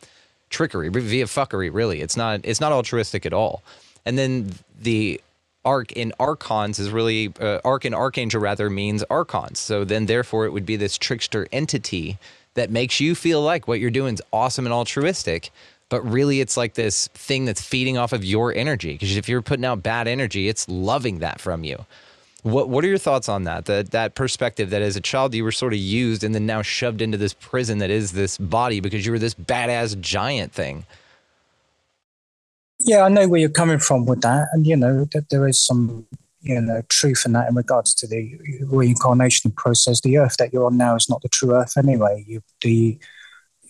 [0.56, 1.70] trickery, via fuckery.
[1.72, 3.62] Really, it's not it's not altruistic at all.
[4.06, 5.20] And then the
[5.66, 9.60] arc in archons is really uh, arc in archangel rather means archons.
[9.60, 12.18] So then therefore it would be this trickster entity
[12.54, 15.52] that makes you feel like what you're doing is awesome and altruistic.
[15.90, 18.94] But really, it's like this thing that's feeding off of your energy.
[18.94, 21.86] Because if you're putting out bad energy, it's loving that from you.
[22.46, 23.66] What What are your thoughts on that?
[23.66, 26.62] That that perspective that as a child you were sort of used and then now
[26.62, 30.86] shoved into this prison that is this body because you were this badass giant thing.
[32.80, 35.60] Yeah, I know where you're coming from with that, and you know that there is
[35.60, 36.06] some
[36.42, 40.02] you know truth in that in regards to the reincarnation process.
[40.02, 42.26] The Earth that you're on now is not the true Earth anyway.
[42.28, 43.00] You, the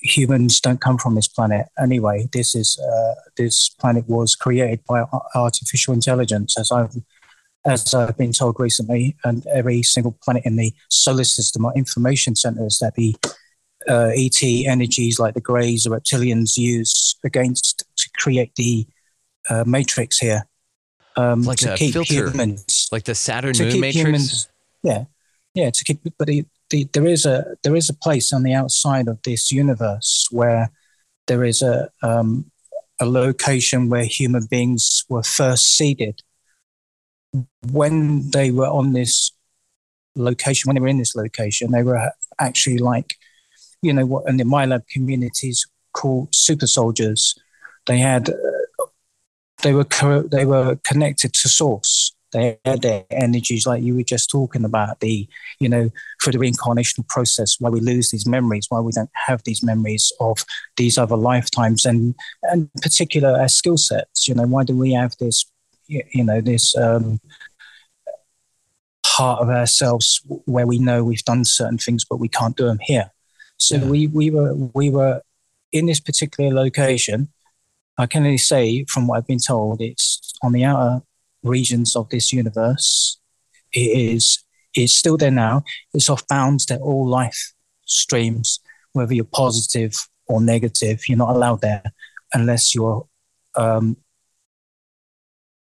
[0.02, 2.28] humans don't come from this planet anyway.
[2.34, 6.98] This is uh, this planet was created by artificial intelligence, as I've
[7.66, 12.36] as I've been told recently, and every single planet in the solar system are information
[12.36, 13.16] centers that the
[13.88, 18.88] uh, ET energies like the Greys, the reptilians use against to create the
[19.50, 20.48] uh, matrix here.
[21.18, 23.96] Um, like to a keep filter, humans, like the Saturn moon matrix.
[23.96, 24.50] Humans,
[24.84, 25.06] yeah,
[25.54, 26.02] yeah, to keep.
[26.18, 29.52] But the, the, there is a there is a place on the outside of this
[29.52, 30.72] universe where
[31.28, 32.52] there is a um,
[33.00, 36.22] a location where human beings were first seeded
[37.72, 39.32] when they were on this
[40.16, 43.16] location, when they were in this location, they were actually like,
[43.82, 47.36] you know, what in the MILAB communities called super soldiers.
[47.86, 48.86] They had, uh,
[49.62, 52.12] they were co- they were connected to source.
[52.32, 55.28] They had their energies, like you were just talking about the,
[55.60, 59.44] you know, for the reincarnation process, why we lose these memories, why we don't have
[59.44, 60.44] these memories of
[60.76, 64.28] these other lifetimes, and and particular uh, skill sets.
[64.28, 65.46] You know, why do we have this
[65.88, 67.20] you know this um,
[69.04, 72.80] part of ourselves where we know we've done certain things but we can't do them
[72.82, 73.12] here.
[73.58, 73.86] So yeah.
[73.86, 75.22] we we were we were
[75.72, 77.30] in this particular location.
[77.98, 81.02] I can only say from what i've been told it's on the outer
[81.44, 83.20] regions of this universe.
[83.72, 84.44] It is
[84.74, 85.64] it's still there now.
[85.94, 87.54] It's off bounds to all life
[87.86, 88.60] streams
[88.94, 89.94] whether you're positive
[90.28, 91.84] or negative you're not allowed there
[92.34, 93.06] unless you're
[93.56, 93.96] um,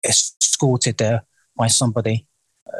[0.04, 1.24] escorted there
[1.56, 2.26] by somebody,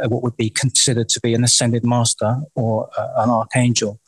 [0.02, 4.00] uh, what would be considered to be an ascended master or uh, an archangel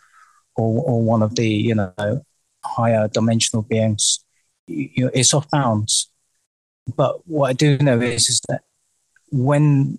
[0.56, 2.22] or, or one of the, you know,
[2.64, 4.24] higher dimensional beings.
[4.66, 6.10] You, it's off bounds.
[6.96, 8.62] But what I do know is, is that
[9.30, 9.98] when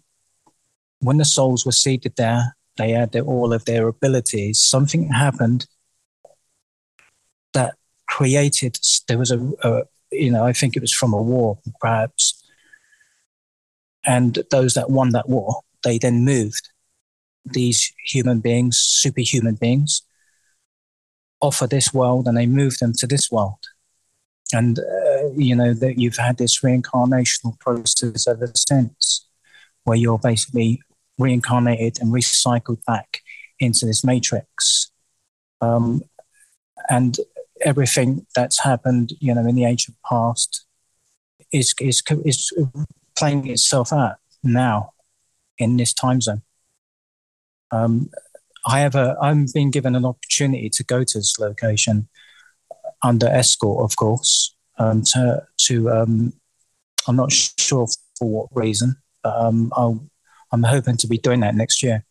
[1.00, 4.62] when the souls were seated there, they had their, all of their abilities.
[4.62, 5.68] Something happened
[7.54, 7.76] that
[8.08, 8.78] created.
[9.08, 12.42] There was a, a, you know, I think it was from a war, perhaps.
[14.06, 16.70] And those that won that war, they then moved
[17.46, 20.02] these human beings, superhuman beings,
[21.42, 23.60] off of this world, and they moved them to this world.
[24.54, 29.28] And uh, you know that you've had this reincarnational process ever since,
[29.84, 30.82] where you're basically
[31.18, 33.22] reincarnated and recycled back
[33.60, 34.92] into this matrix.
[35.62, 36.02] Um,
[36.90, 37.18] and
[37.62, 40.66] everything that's happened, you know, in the ancient past
[41.52, 42.54] is, is, is
[43.18, 44.92] playing itself out now
[45.58, 46.42] in this time zone.
[47.72, 48.10] Um,
[48.66, 52.08] I have a, I'm being given an opportunity to go to this location
[53.04, 56.34] under escort, of course, um, to, to um,
[57.08, 60.06] I'm not sure for what reason, but um, I'll
[60.52, 62.06] I'm hoping to be doing that next year.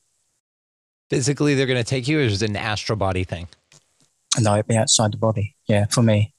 [1.08, 3.48] Physically, they're going to take you, or is it an astral body thing?
[4.38, 5.56] No, it'd be outside the body.
[5.66, 6.34] Yeah, for me.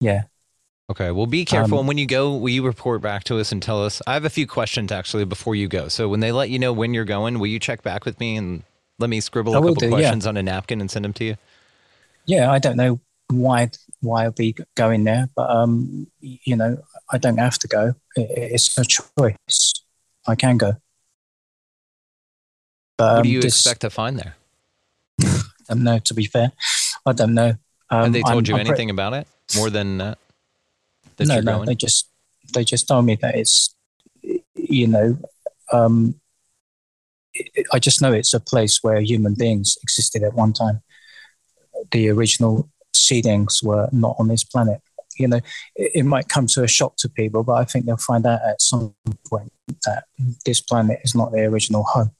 [0.00, 0.24] Yeah.
[0.90, 1.10] Okay.
[1.10, 1.78] Well, be careful.
[1.78, 4.00] Um, and when you go, will you report back to us and tell us?
[4.06, 5.88] I have a few questions actually before you go.
[5.88, 8.36] So when they let you know when you're going, will you check back with me
[8.36, 8.62] and
[8.98, 10.30] let me scribble a couple do, questions yeah.
[10.30, 11.36] on a napkin and send them to you?
[12.24, 13.70] Yeah, I don't know why
[14.00, 16.78] why I'll be going there, but um, you know,
[17.10, 17.94] I don't have to go.
[18.16, 19.72] It's a choice.
[20.26, 20.74] I can go.
[22.96, 24.36] But, um, what do you this, expect to find there?
[25.22, 25.98] I don't know.
[25.98, 26.52] To be fair,
[27.06, 27.54] I don't know.
[27.90, 30.14] Um, Have they told I'm, you I'm anything pre- about it more than uh,
[31.18, 31.44] that?
[31.44, 31.56] no, no.
[31.58, 31.66] Going?
[31.66, 32.10] They just
[32.54, 33.74] they just told me that it's
[34.54, 35.18] you know.
[35.72, 36.20] Um,
[37.72, 40.80] I just know it's a place where human beings existed at one time.
[41.92, 44.80] The original seedings were not on this planet.
[45.18, 45.40] You know,
[45.76, 48.40] it, it might come to a shock to people, but I think they'll find out
[48.42, 48.94] at some
[49.28, 49.52] point
[49.84, 50.04] that
[50.44, 52.10] this planet is not their original home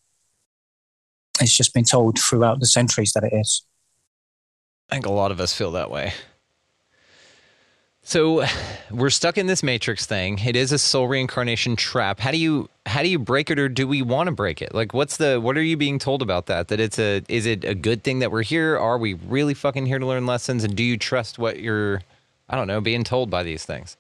[1.41, 3.63] it's just been told throughout the centuries that it is.
[4.91, 6.13] I think a lot of us feel that way.
[8.09, 8.47] So
[8.91, 10.39] we're stuck in this matrix thing.
[10.39, 12.21] It is a soul reincarnation trap.
[12.21, 14.75] How do you how do you break it or do we want to break it?
[14.75, 16.69] Like what's the what are you being told about that?
[16.69, 18.79] That it's a is it a good thing that we're here?
[18.79, 22.01] Are we really fucking here to learn lessons and do you trust what you're
[22.49, 23.99] I don't know, being told by these things?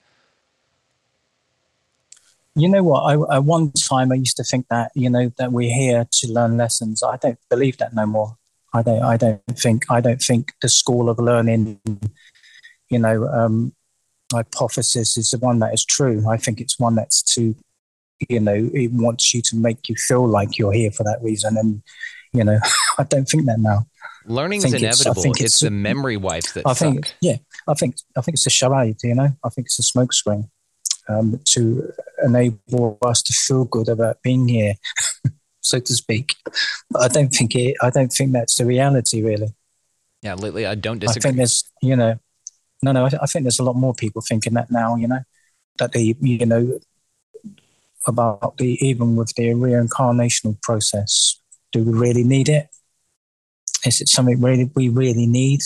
[2.54, 3.00] you know what?
[3.02, 6.32] I, I one time I used to think that you know that we're here to
[6.32, 7.02] learn lessons.
[7.02, 8.36] I don't believe that no more.
[8.72, 9.02] I don't.
[9.02, 9.84] I don't think.
[9.90, 11.78] I don't think the school of learning,
[12.88, 13.72] you know, um,
[14.32, 16.28] hypothesis is the one that is true.
[16.28, 17.54] I think it's one that's to,
[18.28, 21.56] you know, it wants you to make you feel like you're here for that reason.
[21.56, 21.82] And
[22.32, 22.58] you know,
[22.98, 23.86] I don't think that now.
[24.26, 25.22] Learning is inevitable.
[25.24, 27.14] It's, it's, it's, the memory wipes that I think.
[27.20, 27.36] Yeah,
[27.66, 27.96] I think.
[28.16, 28.98] I think it's a charade.
[29.02, 30.50] You know, I think it's a smokescreen
[31.08, 34.74] um, to enable us to feel good about being here,
[35.60, 36.34] so to speak.
[36.90, 37.76] But I don't think it.
[37.82, 39.54] I don't think that's the reality, really.
[40.22, 41.20] Yeah, lately I don't disagree.
[41.20, 42.18] I think there's, you know,
[42.82, 43.06] no, no.
[43.06, 44.96] I, I think there's a lot more people thinking that now.
[44.96, 45.20] You know,
[45.78, 46.78] that they, you know,
[48.06, 51.40] about the even with the reincarnational process.
[51.72, 52.68] Do we really need it?
[53.84, 55.60] Is it something really we really need?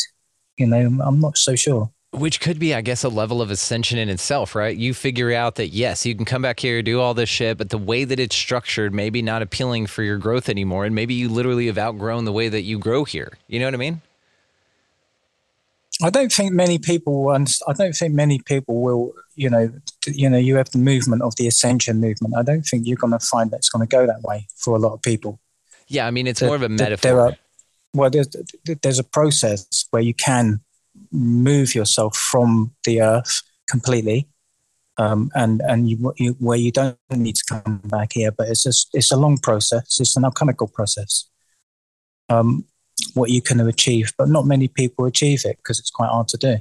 [0.59, 1.90] You know, I'm not so sure.
[2.14, 4.77] Which could be, I guess, a level of ascension in itself, right?
[4.77, 7.70] You figure out that yes, you can come back here, do all this shit, but
[7.70, 11.31] the way that it's structured maybe not appealing for your growth anymore, and maybe you
[11.31, 13.38] literally have outgrown the way that you grow here.
[13.48, 14.03] You know what I mean?
[16.03, 17.31] I don't think many people.
[17.31, 19.12] I don't think many people will.
[19.35, 19.73] You know,
[20.07, 22.35] you know, you have the movement of the ascension movement.
[22.37, 24.79] I don't think you're going to find that's going to go that way for a
[24.79, 25.41] lot of people.
[25.88, 26.97] Yeah, I mean, it's more of a metaphor.
[27.03, 27.33] There are,
[27.95, 28.29] well, there's
[28.83, 30.61] there's a process where you can
[31.11, 34.29] move yourself from the earth completely
[34.99, 38.65] um, and and you, you, where you don't need to come back here but it's
[38.65, 41.29] just it's a long process it's an alchemical process
[42.29, 42.65] um,
[43.14, 46.37] what you can achieve but not many people achieve it because it's quite hard to
[46.37, 46.57] do.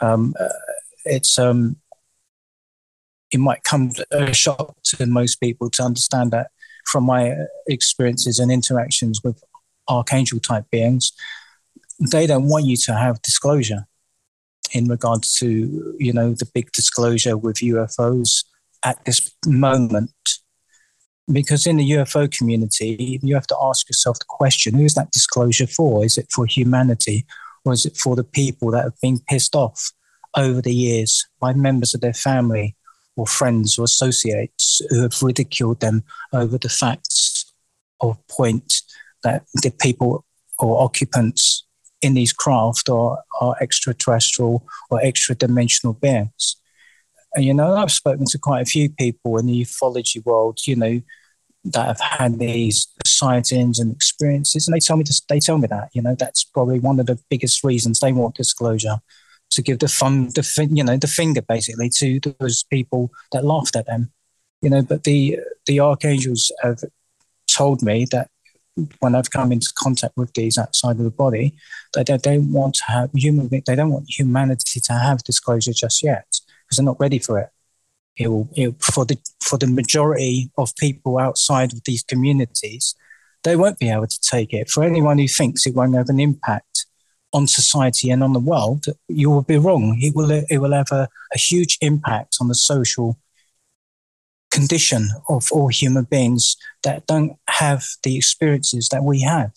[0.00, 0.48] Um, uh,
[1.04, 1.76] it's um,
[3.30, 6.50] it might come a shock to most people to understand that
[6.86, 7.34] from my
[7.66, 9.42] experiences and interactions with
[9.88, 11.12] archangel type beings
[11.98, 13.86] they don't want you to have disclosure
[14.72, 18.44] in regards to you know the big disclosure with UFOs
[18.84, 20.10] at this moment
[21.32, 25.10] because in the UFO community you have to ask yourself the question who is that
[25.10, 27.26] disclosure for is it for humanity
[27.64, 29.92] or is it for the people that have been pissed off
[30.36, 32.76] over the years by members of their family
[33.16, 37.52] or friends or associates who have ridiculed them over the facts
[37.98, 38.82] or point
[39.22, 40.24] that the people
[40.58, 41.64] or occupants
[42.02, 46.56] in these craft are, are extraterrestrial or extra dimensional beings.
[47.36, 50.74] And, you know, I've spoken to quite a few people in the ufology world, you
[50.74, 51.02] know,
[51.64, 55.88] that have had these sightings and experiences, and they tell me they tell me that
[55.92, 59.00] you know that's probably one of the biggest reasons they want disclosure
[59.50, 63.76] to give the fun, the you know, the finger basically to those people that laughed
[63.76, 64.12] at them,
[64.62, 64.82] you know.
[64.82, 66.80] But the the archangels have
[67.50, 68.30] told me that
[69.00, 71.54] when I've come into contact with these outside of the body,
[71.94, 76.35] they don't want to have human, they don't want humanity to have disclosure just yet
[76.66, 77.48] because they're not ready for it.
[78.16, 82.94] It will, it, for the for the majority of people outside of these communities,
[83.44, 84.70] they won't be able to take it.
[84.70, 86.86] For anyone who thinks it won't have an impact
[87.32, 89.98] on society and on the world, you will be wrong.
[90.00, 93.18] It will it will have a, a huge impact on the social
[94.50, 99.52] condition of all human beings that don't have the experiences that we have.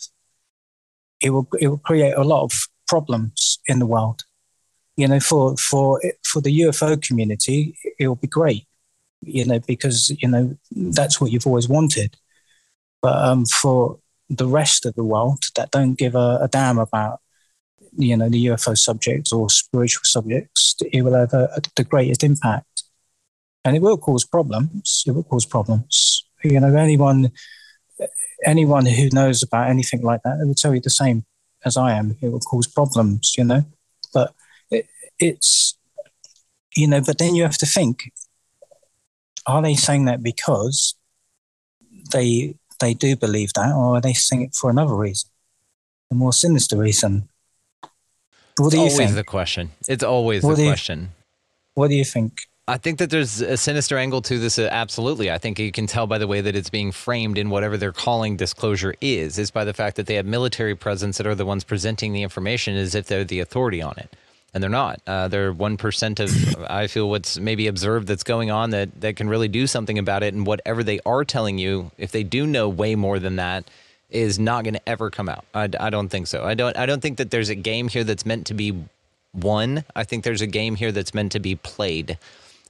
[1.21, 2.51] It will it will create a lot of
[2.87, 4.23] problems in the world.
[4.99, 8.65] You know, for for for the UFO community, it will be great.
[9.21, 12.17] You know, because you know that's what you've always wanted.
[13.01, 17.21] But um, for the rest of the world that don't give a, a damn about
[17.97, 22.83] you know the UFO subjects or spiritual subjects, it will have a, the greatest impact,
[23.63, 25.05] and it will cause problems.
[25.07, 26.25] It will cause problems.
[26.43, 27.31] You know, anyone
[28.45, 31.23] anyone who knows about anything like that, they will tell you the same
[31.63, 32.17] as I am.
[32.21, 33.35] It will cause problems.
[33.37, 33.63] You know,
[34.13, 34.33] but
[35.19, 35.77] it's
[36.75, 38.11] you know, but then you have to think:
[39.45, 40.95] Are they saying that because
[42.11, 45.29] they they do believe that, or are they saying it for another reason,
[46.11, 47.27] a more sinister reason?
[48.57, 49.15] What do you always think?
[49.15, 49.71] the question.
[49.87, 51.09] It's always What the do you- question.
[51.75, 52.41] What do you think?
[52.67, 54.59] I think that there's a sinister angle to this.
[54.59, 55.31] uh, Absolutely.
[55.31, 57.91] I think you can tell by the way that it's being framed in whatever they're
[57.91, 61.47] calling disclosure is, is by the fact that they have military presence that are the
[61.47, 64.15] ones presenting the information as if they're the authority on it.
[64.53, 64.99] And they're not.
[65.05, 69.29] Uh, they're 1% of, I feel, what's maybe observed that's going on that, that can
[69.29, 70.33] really do something about it.
[70.33, 73.69] And whatever they are telling you, if they do know way more than that,
[74.09, 75.45] is not going to ever come out.
[75.53, 76.43] I, I don't think so.
[76.43, 76.75] I don't.
[76.77, 78.85] I don't think that there's a game here that's meant to be
[79.33, 79.83] won.
[79.95, 82.17] I think there's a game here that's meant to be played.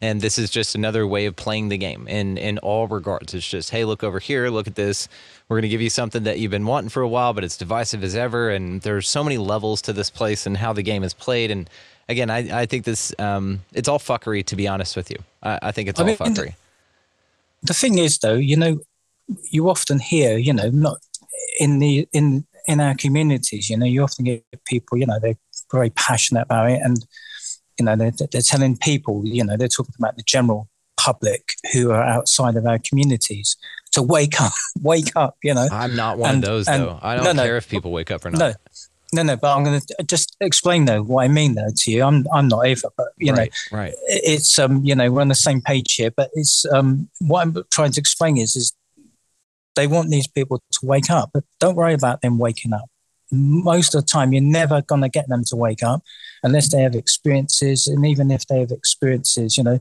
[0.01, 3.33] And this is just another way of playing the game in, in all regards.
[3.33, 5.09] It's just, hey, look over here, look at this.
[5.49, 7.57] We're going to give you something that you've been wanting for a while, but it's
[7.57, 8.49] divisive as ever.
[8.49, 11.51] And there's so many levels to this place and how the game is played.
[11.51, 11.69] And
[12.07, 15.17] again, I, I think this, um, it's all fuckery, to be honest with you.
[15.43, 16.55] I, I think it's I all mean, fuckery.
[17.63, 18.79] the thing is though you know
[19.51, 20.97] you often hear you know not
[21.59, 25.37] in the in in our communities you know you often get people you know they're
[25.71, 27.05] very passionate about it and
[27.79, 30.67] you know they're, they're telling people you know they're talking about the general
[30.97, 33.55] public who are outside of our communities
[33.91, 34.51] to wake up
[34.81, 36.99] wake up you know I'm not one And- of those, and- though.
[37.01, 37.43] I don't no, no.
[37.43, 38.39] care if people wake up or not.
[38.39, 38.53] no
[39.11, 42.03] no no but i'm going to just explain though what i mean though to you
[42.03, 43.93] i'm i'm not either but you know right, right.
[44.07, 47.63] it's um you know we're on the same page here but it's um what i'm
[47.71, 48.71] trying to explain is is
[49.75, 52.85] they want these people to wake up but don't worry about them waking up
[53.31, 56.03] most of the time you're never going to get them to wake up
[56.43, 59.79] unless they have experiences and even if they have experiences you know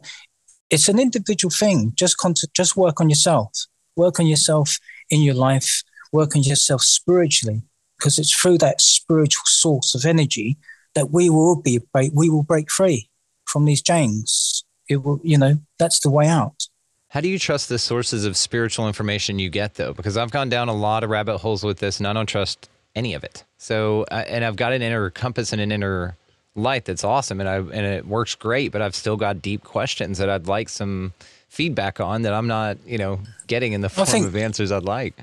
[0.70, 3.50] it's an individual thing just con- just work on yourself
[3.96, 4.78] work on yourself
[5.10, 5.82] in your life
[6.12, 7.62] work on yourself spiritually
[7.98, 10.56] because it's through that spiritual source of energy
[10.94, 13.08] that we will be break, we will break free
[13.46, 14.64] from these chains.
[14.88, 16.68] It will, you know, that's the way out.
[17.08, 19.94] How do you trust the sources of spiritual information you get, though?
[19.94, 22.68] Because I've gone down a lot of rabbit holes with this, and I don't trust
[22.94, 23.44] any of it.
[23.56, 26.16] So, uh, and I've got an inner compass and an inner
[26.54, 28.72] light that's awesome, and I and it works great.
[28.72, 31.12] But I've still got deep questions that I'd like some
[31.48, 35.14] feedback on that I'm not, you know, getting in the form of answers I'd like.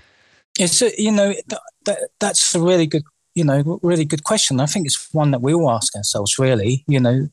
[0.58, 3.04] It's a, you know that, that that's a really good
[3.36, 4.60] you know really good question.
[4.60, 6.40] I think it's one that we all ask ourselves.
[6.40, 7.28] Really, you know,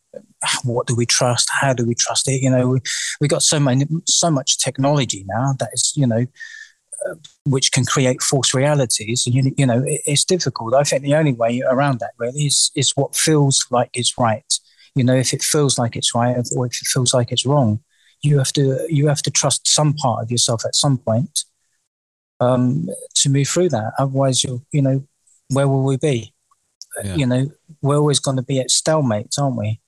[0.65, 1.49] what do we trust?
[1.51, 2.43] How do we trust it?
[2.43, 2.81] You know, we
[3.21, 6.27] we got so many so much technology now that is you know.
[7.45, 10.75] Which can create false realities, you, you know it, it's difficult.
[10.75, 14.53] I think the only way around that really is is what feels like it's right.
[14.95, 17.81] You know, if it feels like it's right, or if it feels like it's wrong,
[18.21, 21.45] you have to you have to trust some part of yourself at some point
[22.43, 23.93] um, to move through that.
[23.99, 25.07] Otherwise, you'll, you know,
[25.49, 26.35] where will we be?
[27.03, 27.15] Yeah.
[27.15, 27.51] You know,
[27.81, 29.81] we're always going to be at stalemates, aren't we?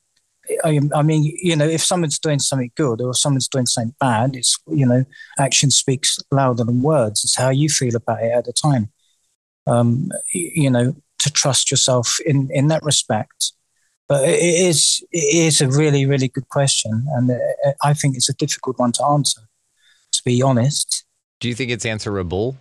[0.65, 4.37] I, I mean, you know, if someone's doing something good or someone's doing something bad,
[4.37, 5.05] it's, you know,
[5.39, 7.25] action speaks louder than words.
[7.25, 8.91] It's how you feel about it at the time.
[9.67, 13.53] Um, you know, to trust yourself in, in that respect.
[14.07, 17.07] But it is, it is a really, really good question.
[17.15, 19.41] And uh, I think it's a difficult one to answer,
[20.13, 21.05] to be honest.
[21.41, 22.59] Do you think it's answerable?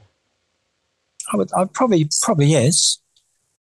[1.33, 2.99] I would, I probably, probably is.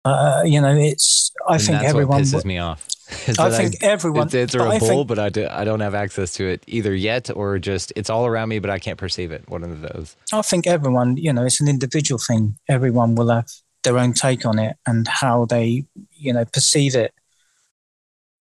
[0.06, 1.32] Uh, you know, it's.
[1.48, 2.18] I and think that's everyone.
[2.18, 2.86] what pisses me off.
[3.40, 4.28] I think everyone.
[4.28, 6.64] It's, it's but I a bowl, but I, do, I don't have access to it
[6.68, 9.48] either yet, or just it's all around me, but I can't perceive it.
[9.50, 10.16] One of those.
[10.32, 12.58] I think everyone, you know, it's an individual thing.
[12.70, 13.50] Everyone will have
[13.84, 17.14] their own take on it and how they, you know, perceive it.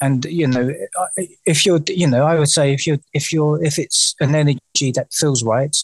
[0.02, 0.74] And you know,
[1.46, 4.92] if you're, you know, I would say if you're, if you're, if it's an energy
[4.94, 5.76] that feels right,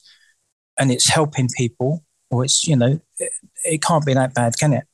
[0.78, 3.32] and it's helping people, or it's, you know, it,
[3.64, 4.86] it can't be that bad, can it?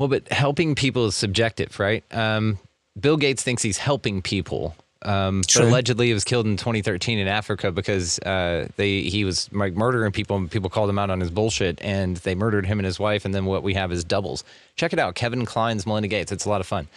[0.00, 2.02] Well, but helping people is subjective, right?
[2.10, 2.58] Um,
[2.98, 4.74] Bill Gates thinks he's helping people.
[5.02, 9.52] Um, but allegedly, he was killed in 2013 in Africa because uh, they he was
[9.52, 12.78] like murdering people, and people called him out on his bullshit, and they murdered him
[12.78, 13.26] and his wife.
[13.26, 14.42] And then what we have is doubles.
[14.74, 16.32] Check it out, Kevin Klein's Melinda Gates.
[16.32, 16.88] It's a lot of fun.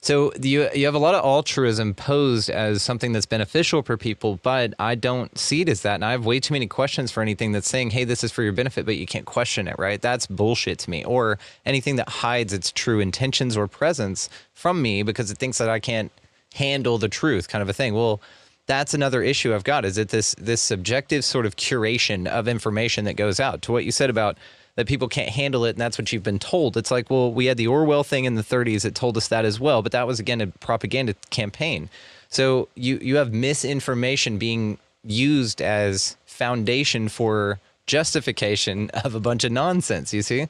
[0.00, 4.38] So you you have a lot of altruism posed as something that's beneficial for people,
[4.42, 5.96] but I don't see it as that.
[5.96, 8.42] And I have way too many questions for anything that's saying, "Hey, this is for
[8.42, 10.00] your benefit," but you can't question it, right?
[10.00, 11.04] That's bullshit to me.
[11.04, 15.68] Or anything that hides its true intentions or presence from me because it thinks that
[15.68, 16.12] I can't
[16.54, 17.94] handle the truth, kind of a thing.
[17.94, 18.20] Well,
[18.66, 19.84] that's another issue I've got.
[19.84, 23.84] Is it this this subjective sort of curation of information that goes out to what
[23.84, 24.38] you said about
[24.78, 26.76] that people can't handle it and that's what you've been told.
[26.76, 29.44] It's like, well, we had the Orwell thing in the 30s that told us that
[29.44, 31.90] as well, but that was again a propaganda campaign.
[32.28, 37.58] So you you have misinformation being used as foundation for
[37.88, 40.46] justification of a bunch of nonsense, you see?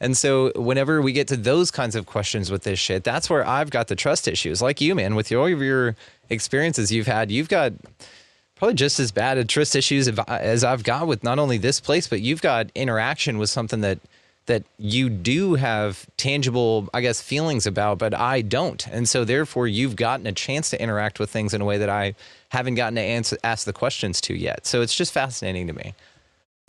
[0.00, 3.46] And so whenever we get to those kinds of questions with this shit, that's where
[3.46, 4.60] I've got the trust issues.
[4.60, 5.94] Like you, man, with all of your
[6.30, 7.74] experiences you've had, you've got
[8.58, 12.08] probably just as bad a trust issues as I've got with not only this place,
[12.08, 13.98] but you've got interaction with something that
[14.46, 18.86] that you do have tangible, I guess, feelings about, but I don't.
[18.88, 21.90] And so therefore you've gotten a chance to interact with things in a way that
[21.90, 22.14] I
[22.48, 24.66] haven't gotten to answer, ask the questions to yet.
[24.66, 25.94] So it's just fascinating to me.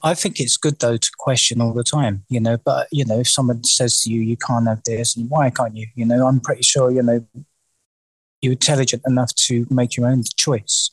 [0.03, 2.57] I think it's good though to question all the time, you know.
[2.57, 5.75] But you know, if someone says to you, "You can't have this," and why can't
[5.75, 5.87] you?
[5.95, 7.25] You know, I'm pretty sure you know
[8.41, 10.91] you're intelligent enough to make your own choice,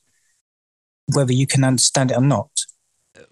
[1.14, 2.50] whether you can understand it or not.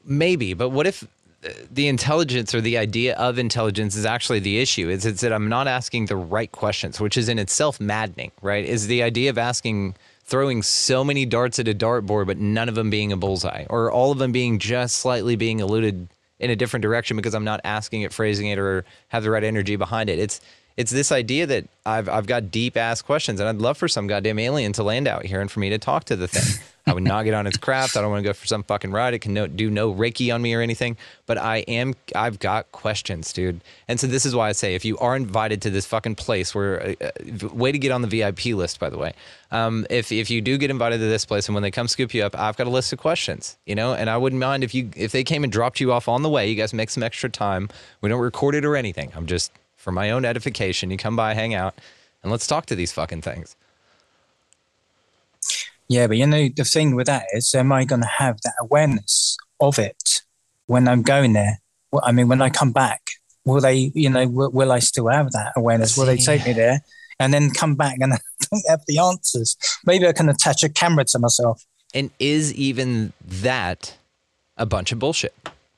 [0.04, 1.02] Maybe, but what if
[1.44, 4.88] uh, the intelligence or the idea of intelligence is actually the issue?
[4.88, 8.64] Is it's that I'm not asking the right questions, which is in itself maddening, right?
[8.64, 9.94] Is the idea of asking,
[10.24, 13.90] throwing so many darts at a dartboard, but none of them being a bullseye, or
[13.90, 16.08] all of them being just slightly being eluded
[16.38, 19.44] in a different direction because I'm not asking it, phrasing it, or have the right
[19.44, 20.18] energy behind it.
[20.18, 20.40] It's
[20.76, 24.06] it's this idea that I've I've got deep ass questions, and I'd love for some
[24.06, 26.62] goddamn alien to land out here and for me to talk to the thing.
[26.86, 27.96] I would not get on its craft.
[27.96, 29.14] I don't want to go for some fucking ride.
[29.14, 30.98] It can no, do no reiki on me or anything.
[31.24, 31.94] But I am.
[32.14, 33.62] I've got questions, dude.
[33.88, 36.54] And so this is why I say, if you are invited to this fucking place,
[36.54, 39.14] where uh, uh, way to get on the VIP list, by the way.
[39.50, 42.12] Um, if if you do get invited to this place, and when they come scoop
[42.12, 43.94] you up, I've got a list of questions, you know.
[43.94, 46.28] And I wouldn't mind if you if they came and dropped you off on the
[46.28, 46.50] way.
[46.50, 47.70] You guys make some extra time.
[48.02, 49.10] We don't record it or anything.
[49.16, 50.90] I'm just for my own edification.
[50.90, 51.74] You come by, hang out,
[52.22, 53.56] and let's talk to these fucking things.
[55.88, 58.54] Yeah, but you know, the thing with that is, am I going to have that
[58.60, 60.22] awareness of it
[60.66, 61.60] when I'm going there?
[61.90, 63.02] Well, I mean, when I come back,
[63.44, 65.96] will they, you know, will, will I still have that awareness?
[65.96, 66.80] Will they take me there
[67.20, 68.18] and then come back and I
[68.50, 69.56] don't have the answers?
[69.84, 71.64] Maybe I can attach a camera to myself.
[71.92, 73.96] And is even that
[74.56, 75.34] a bunch of bullshit?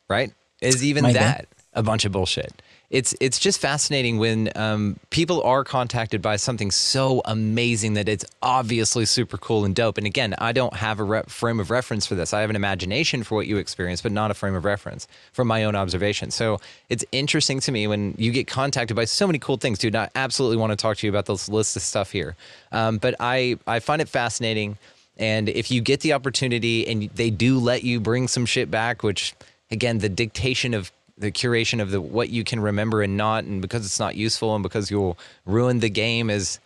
[0.08, 0.32] Right?
[0.62, 1.18] Is even Maybe.
[1.18, 2.62] that a bunch of bullshit?
[2.88, 8.24] It's it's just fascinating when um, people are contacted by something so amazing that it's
[8.42, 9.98] obviously super cool and dope.
[9.98, 12.32] And again, I don't have a re- frame of reference for this.
[12.32, 15.48] I have an imagination for what you experience, but not a frame of reference from
[15.48, 16.30] my own observation.
[16.30, 19.96] So it's interesting to me when you get contacted by so many cool things, dude.
[19.96, 22.36] I absolutely want to talk to you about this list of stuff here.
[22.70, 24.78] Um, but I I find it fascinating.
[25.18, 29.02] And if you get the opportunity and they do let you bring some shit back,
[29.02, 29.34] which
[29.70, 33.62] again, the dictation of the curation of the what you can remember and not, and
[33.62, 36.58] because it's not useful and because you'll ruin the game is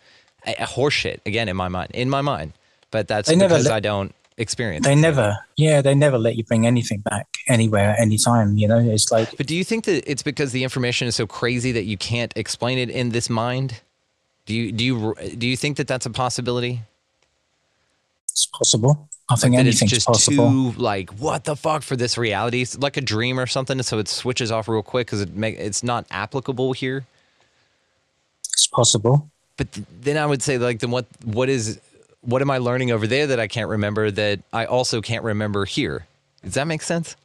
[0.45, 1.91] a, a horseshit again in my mind.
[1.93, 2.53] In my mind,
[2.91, 4.85] but that's They because let- I don't experience.
[4.85, 8.57] They never, yeah, they never let you bring anything back anywhere, anytime.
[8.57, 11.27] You know, it's like But do you think that it's because the information is so
[11.27, 13.81] crazy that you can't explain it in this mind?
[14.45, 16.81] Do you do you do you think that that's a possibility?
[18.25, 19.09] it's possible.
[19.31, 20.71] I think it's anything's just possible.
[20.73, 23.97] too like what the fuck for this reality it's like a dream or something so
[23.99, 27.05] it switches off real quick because it make it's not applicable here
[28.53, 29.29] It's possible.
[29.57, 31.79] but th- then i would say like then what what is
[32.21, 35.65] what am i learning over there that i can't remember that i also can't remember
[35.65, 36.05] here
[36.43, 37.15] does that make sense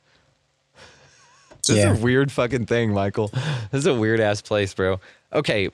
[1.67, 1.93] this Yeah.
[1.93, 3.29] is a weird fucking thing michael
[3.71, 5.01] this is a weird ass place bro
[5.33, 5.69] okay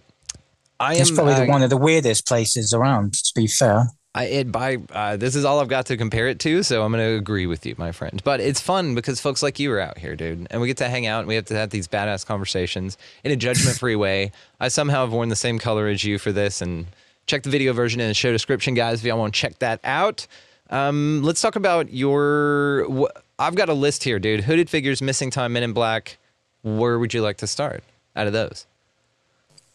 [0.80, 3.12] i am It's probably uh, one of the weirdest places around.
[3.14, 6.38] To be fair, I, it by uh, this is all I've got to compare it
[6.40, 8.20] to, so I'm going to agree with you, my friend.
[8.22, 10.88] But it's fun because folks like you are out here, dude, and we get to
[10.90, 14.32] hang out and we have to have these badass conversations in a judgment-free way.
[14.60, 16.86] I somehow have worn the same color as you for this, and
[17.26, 19.80] check the video version in the show description, guys, if y'all want to check that
[19.82, 20.26] out.
[20.68, 22.86] Um, let's talk about your.
[22.90, 24.40] Wh- I've got a list here, dude.
[24.44, 26.18] Hooded figures, missing time, Men in Black.
[26.62, 27.82] Where would you like to start
[28.14, 28.66] out of those?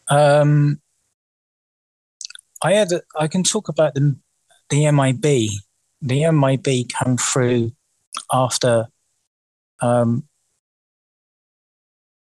[0.08, 0.80] Um,
[2.62, 2.92] I had.
[2.92, 4.16] a- I can talk about the
[4.70, 5.50] the MIB.
[6.00, 7.72] The MIB came through
[8.32, 8.86] after
[9.80, 10.24] um,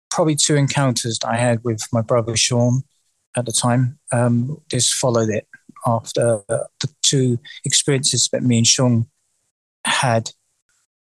[0.09, 2.83] probably two encounters that I had with my brother Sean
[3.35, 3.99] at the time.
[4.11, 5.47] Um, this followed it
[5.85, 9.07] after the two experiences that me and Sean
[9.85, 10.31] had.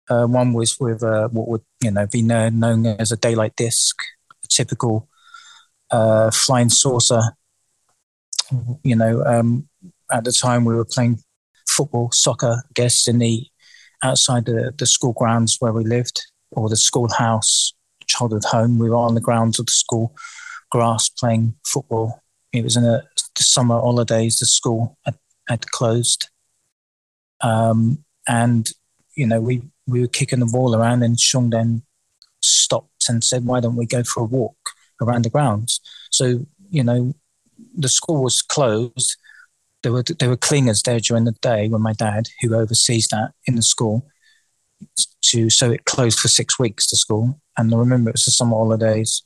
[0.10, 4.02] Uh, one was with uh, what would you know be known, as a daylight disc,
[4.44, 5.10] a typical
[5.92, 7.22] uh, flying saucer.
[8.84, 9.68] You know, um,
[10.12, 11.20] at the time we were playing
[11.78, 13.46] football, soccer, I guess, in the
[14.04, 16.22] outside the, the school grounds where we lived,
[16.52, 17.74] or the schoolhouse,
[18.08, 18.80] childhood home.
[18.80, 20.16] We were on the grounds of the school
[20.70, 22.24] grass playing football.
[22.54, 23.04] It was in a,
[23.36, 24.40] the summer holidays.
[24.40, 25.16] The school had,
[25.48, 26.30] had closed,
[27.42, 28.68] um, and
[29.16, 31.84] you know we we were kicking the ball around, and Sean then
[32.42, 34.58] stopped and said, "Why don't we go for a walk
[35.02, 35.80] around the grounds?"
[36.12, 37.14] So you know,
[37.76, 39.18] the school was closed.
[39.88, 43.32] There were there were cleaners there during the day when my dad, who oversees that
[43.46, 44.06] in the school,
[45.28, 46.88] to so it closed for six weeks.
[46.88, 49.24] to school, and I remember it was the summer holidays,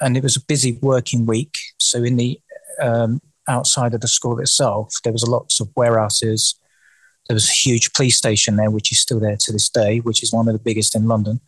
[0.00, 1.58] and it was a busy working week.
[1.78, 2.38] So in the
[2.80, 6.54] um, outside of the school itself, there was lots of warehouses.
[7.26, 10.22] There was a huge police station there, which is still there to this day, which
[10.22, 11.40] is one of the biggest in London.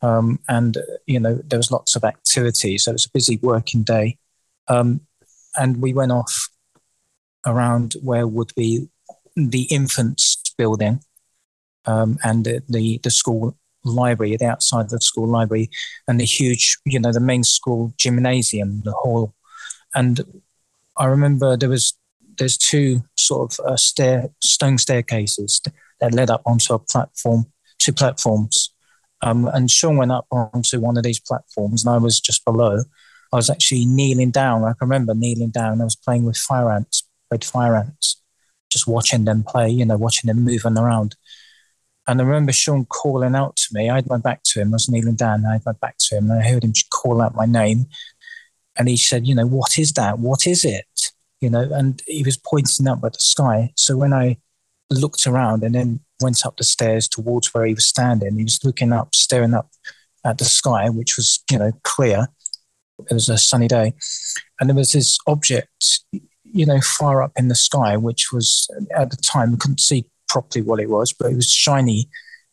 [0.00, 3.82] Um, and you know there was lots of activity, so it was a busy working
[3.82, 4.16] day.
[4.66, 5.02] Um,
[5.58, 6.48] and we went off
[7.44, 8.88] around where would be
[9.36, 11.00] the infants building
[11.84, 15.70] um, and the, the the school library, the outside of the school library,
[16.08, 19.34] and the huge, you know, the main school gymnasium, the hall.
[19.94, 20.42] And
[20.96, 21.94] I remember there was
[22.38, 25.62] there's two sort of uh, stair stone staircases
[26.00, 27.46] that led up onto a platform,
[27.78, 28.72] two platforms.
[29.22, 32.80] Um, and Sean went up onto one of these platforms, and I was just below.
[33.32, 34.62] I was actually kneeling down.
[34.64, 35.80] I can remember kneeling down.
[35.80, 38.22] I was playing with fire ants, red fire ants,
[38.70, 39.68] just watching them play.
[39.68, 41.16] You know, watching them moving around.
[42.08, 43.90] And I remember Sean calling out to me.
[43.90, 44.68] I my back to him.
[44.68, 45.44] I was kneeling down.
[45.44, 47.86] I my back to him, and I heard him call out my name.
[48.78, 50.18] And he said, "You know, what is that?
[50.18, 53.72] What is it?" You know, and he was pointing up at the sky.
[53.76, 54.38] So when I
[54.90, 58.60] looked around and then went up the stairs towards where he was standing, he was
[58.64, 59.68] looking up, staring up
[60.24, 62.28] at the sky, which was, you know, clear.
[63.10, 63.94] It was a sunny day,
[64.58, 66.00] and there was this object,
[66.56, 70.62] you know, far up in the sky, which was at the time couldn't see properly
[70.62, 72.08] what it was, but it was shiny.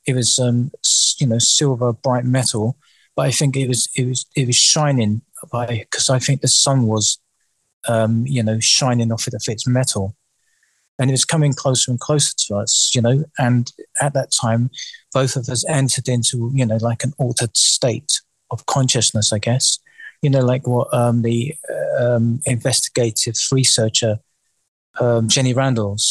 [0.05, 0.71] It was, um,
[1.19, 2.77] you know, silver, bright metal.
[3.15, 6.47] But I think it was, it was, it was shining by because I think the
[6.47, 7.19] sun was,
[7.87, 10.15] um, you know, shining off it of its metal,
[10.99, 13.23] and it was coming closer and closer to us, you know.
[13.37, 14.69] And at that time,
[15.13, 19.79] both of us entered into, you know, like an altered state of consciousness, I guess.
[20.23, 21.53] You know, like what um, the
[21.99, 24.19] um, investigative researcher
[24.99, 26.03] um, Jenny Randles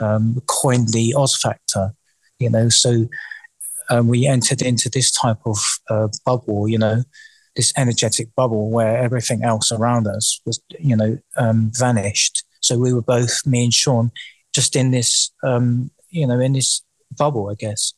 [0.00, 1.92] um, coined the Oz factor.
[2.38, 3.08] You know, so
[3.90, 5.58] um, we entered into this type of
[5.90, 6.68] uh, bubble.
[6.68, 7.02] You know,
[7.56, 12.44] this energetic bubble where everything else around us was, you know, um, vanished.
[12.60, 14.12] So we were both me and Sean
[14.54, 16.82] just in this, you know, in this
[17.18, 17.92] bubble, I guess.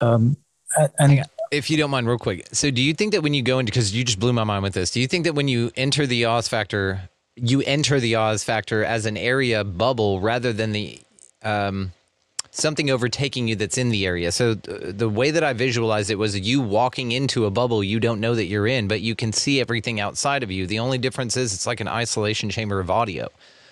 [0.00, 0.36] Um,
[0.76, 2.46] a- and If you don't mind, real quick.
[2.52, 4.62] So, do you think that when you go into, because you just blew my mind
[4.62, 8.16] with this, do you think that when you enter the Oz factor, you enter the
[8.16, 11.00] Oz factor as an area bubble rather than the
[11.42, 11.92] um,
[12.50, 14.32] something overtaking you that's in the area?
[14.32, 18.00] So, th- the way that I visualized it was you walking into a bubble you
[18.00, 20.66] don't know that you're in, but you can see everything outside of you.
[20.66, 23.28] The only difference is it's like an isolation chamber of audio.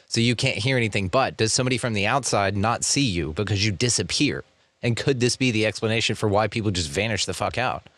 [0.08, 1.08] So, you can't hear anything.
[1.08, 4.44] But does somebody from the outside not see you because you disappear?
[4.82, 7.88] And could this be the explanation for why people just vanish the fuck out?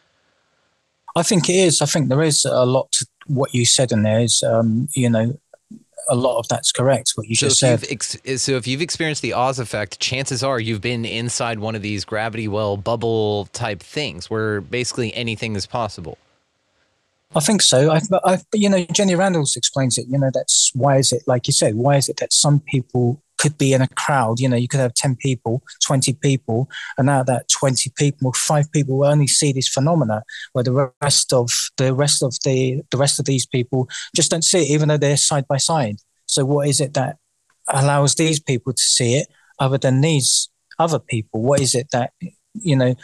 [1.17, 1.83] I think it is.
[1.83, 4.21] I think there is a lot to what you said in there.
[4.21, 5.39] Is um, you know,
[6.09, 7.13] a lot of that's correct.
[7.15, 7.83] What you So just if, said.
[7.83, 11.75] you've ex- so if you've experienced the Oz effect, chances are you've been inside one
[11.75, 16.19] of these gravity well bubble type things where basically anything is possible.
[17.35, 17.91] I think so.
[17.91, 20.07] I, I, but you know, Jenny Randles explains it.
[20.09, 21.75] You know, that's why is it like you said?
[21.75, 24.41] Why is it that some people could be in a crowd?
[24.41, 28.33] You know, you could have ten people, twenty people, and out of that twenty people,
[28.33, 30.23] five people will only see this phenomena,
[30.53, 34.45] where the rest of the rest of the the rest of these people just don't
[34.45, 35.97] see it, even though they're side by side.
[36.27, 37.17] So, what is it that
[37.69, 39.29] allows these people to see it
[39.59, 41.43] other than these other people?
[41.43, 42.13] What is it that
[42.55, 42.95] you know?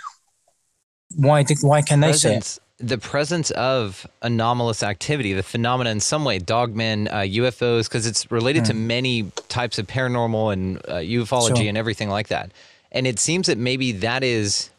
[1.17, 2.59] Why did why can they see it?
[2.79, 8.31] The presence of anomalous activity, the phenomena in some way, dogmen, uh, UFOs, because it's
[8.33, 11.69] related to many types of paranormal and uh, ufology Sure.
[11.69, 12.51] and everything like that.
[12.91, 14.71] And it seems that maybe that is,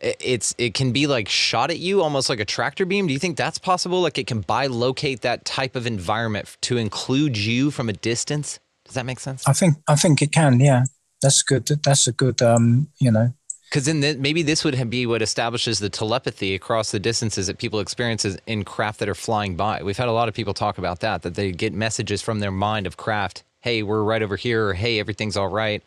[0.00, 3.06] it's it can be like shot at you almost like a tractor beam.
[3.08, 4.00] Do you think that's possible?
[4.00, 8.60] Like it can bilocate that type of environment to include you from a distance?
[8.84, 9.46] Does that make sense?
[9.48, 10.60] I think I think it can.
[10.60, 10.84] Yeah,
[11.20, 11.66] that's good.
[11.66, 12.40] That's a good.
[12.42, 13.34] Um, you know,
[13.68, 17.58] Because then th- maybe this would be what establishes the telepathy across the distances that
[17.58, 19.82] people experience in craft that are flying by.
[19.82, 22.50] We've had a lot of people talk about that, that they get messages from their
[22.50, 23.44] mind of craft.
[23.60, 24.68] Hey, we're right over here.
[24.68, 25.82] Or, hey, everything's all right.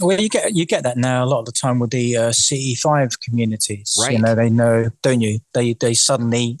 [0.00, 2.32] Well, you get you get that now a lot of the time with the uh,
[2.32, 3.96] CE five communities.
[4.00, 4.12] Right.
[4.12, 5.40] You know, they know, don't you?
[5.52, 6.58] They they suddenly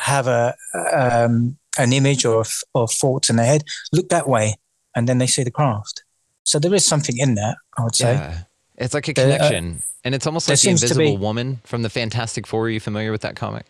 [0.00, 0.54] have a
[0.92, 3.64] um, an image or or thoughts in their head.
[3.92, 4.56] Look that way,
[4.94, 6.04] and then they see the craft.
[6.44, 7.56] So there is something in that.
[7.78, 8.14] I would say.
[8.14, 8.42] Yeah.
[8.76, 9.82] It's like a uh, connection.
[10.04, 12.66] and it's almost like the Invisible Woman from the Fantastic Four.
[12.66, 13.66] Are you familiar with that comic?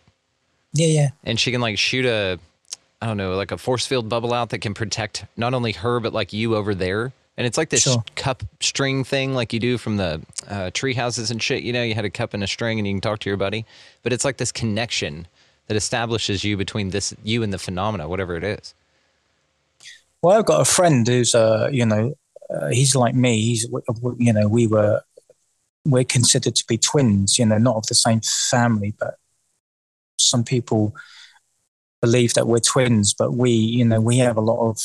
[0.73, 1.09] Yeah, yeah.
[1.23, 2.39] And she can like shoot a,
[3.01, 5.99] I don't know, like a force field bubble out that can protect not only her,
[5.99, 7.13] but like you over there.
[7.37, 8.03] And it's like this Sure.
[8.15, 11.63] cup string thing, like you do from the uh, tree houses and shit.
[11.63, 13.35] You know, you had a cup and a string, and you can talk to your
[13.37, 13.65] buddy.
[14.03, 15.27] But it's like this connection
[15.67, 18.73] that establishes you between this you and the phenomena, whatever it is.
[20.21, 22.15] Well, I've got a friend who's, uh, you know,
[22.49, 23.41] uh, he's like me.
[23.41, 23.67] He's,
[24.17, 25.01] you know, we were,
[25.85, 27.37] we're considered to be twins.
[27.37, 29.15] You know, not of the same family, but
[30.19, 30.95] some people
[32.01, 33.13] believe that we're twins.
[33.13, 34.79] But we, you know, we have a lot of,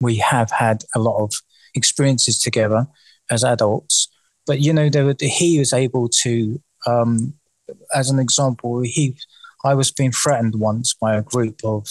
[0.00, 1.32] we have had a lot of
[1.74, 2.86] experiences together
[3.30, 4.08] as adults.
[4.46, 7.34] But you know, there were, he was able to, um,
[7.94, 9.16] as an example, he,
[9.64, 11.86] I was being threatened once by a group of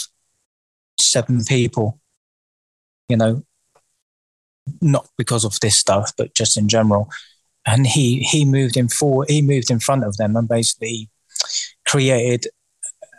[0.99, 2.01] seven people
[3.11, 3.43] you know,
[4.81, 7.09] not because of this stuff, but just in general.
[7.65, 9.29] And he he moved in forward.
[9.29, 11.09] He moved in front of them and basically
[11.87, 12.47] created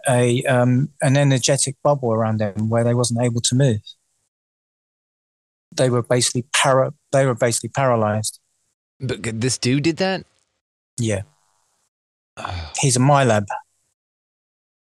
[0.09, 3.81] a um, an energetic bubble around them where they wasn't able to move.
[5.71, 6.93] They were basically para.
[7.13, 8.41] They were basically paralyzed.
[9.01, 10.25] But this dude did that.
[10.99, 11.23] Yeah,
[12.79, 13.47] he's a MILAB.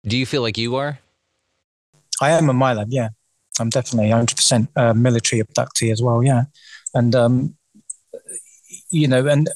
[0.05, 0.99] Do you feel like you are?
[2.21, 2.87] I am a MILAB.
[2.91, 3.11] Yeah,
[3.61, 6.23] I'm definitely 100% uh, military abductee as well.
[6.23, 6.45] Yeah,
[6.95, 7.57] and um,
[8.91, 9.49] you know, and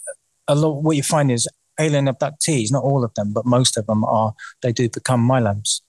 [0.49, 1.49] a lot what you find is
[1.79, 2.71] alien abductees.
[2.71, 4.35] Not all of them, but most of them are.
[4.63, 5.81] They do become MILABs.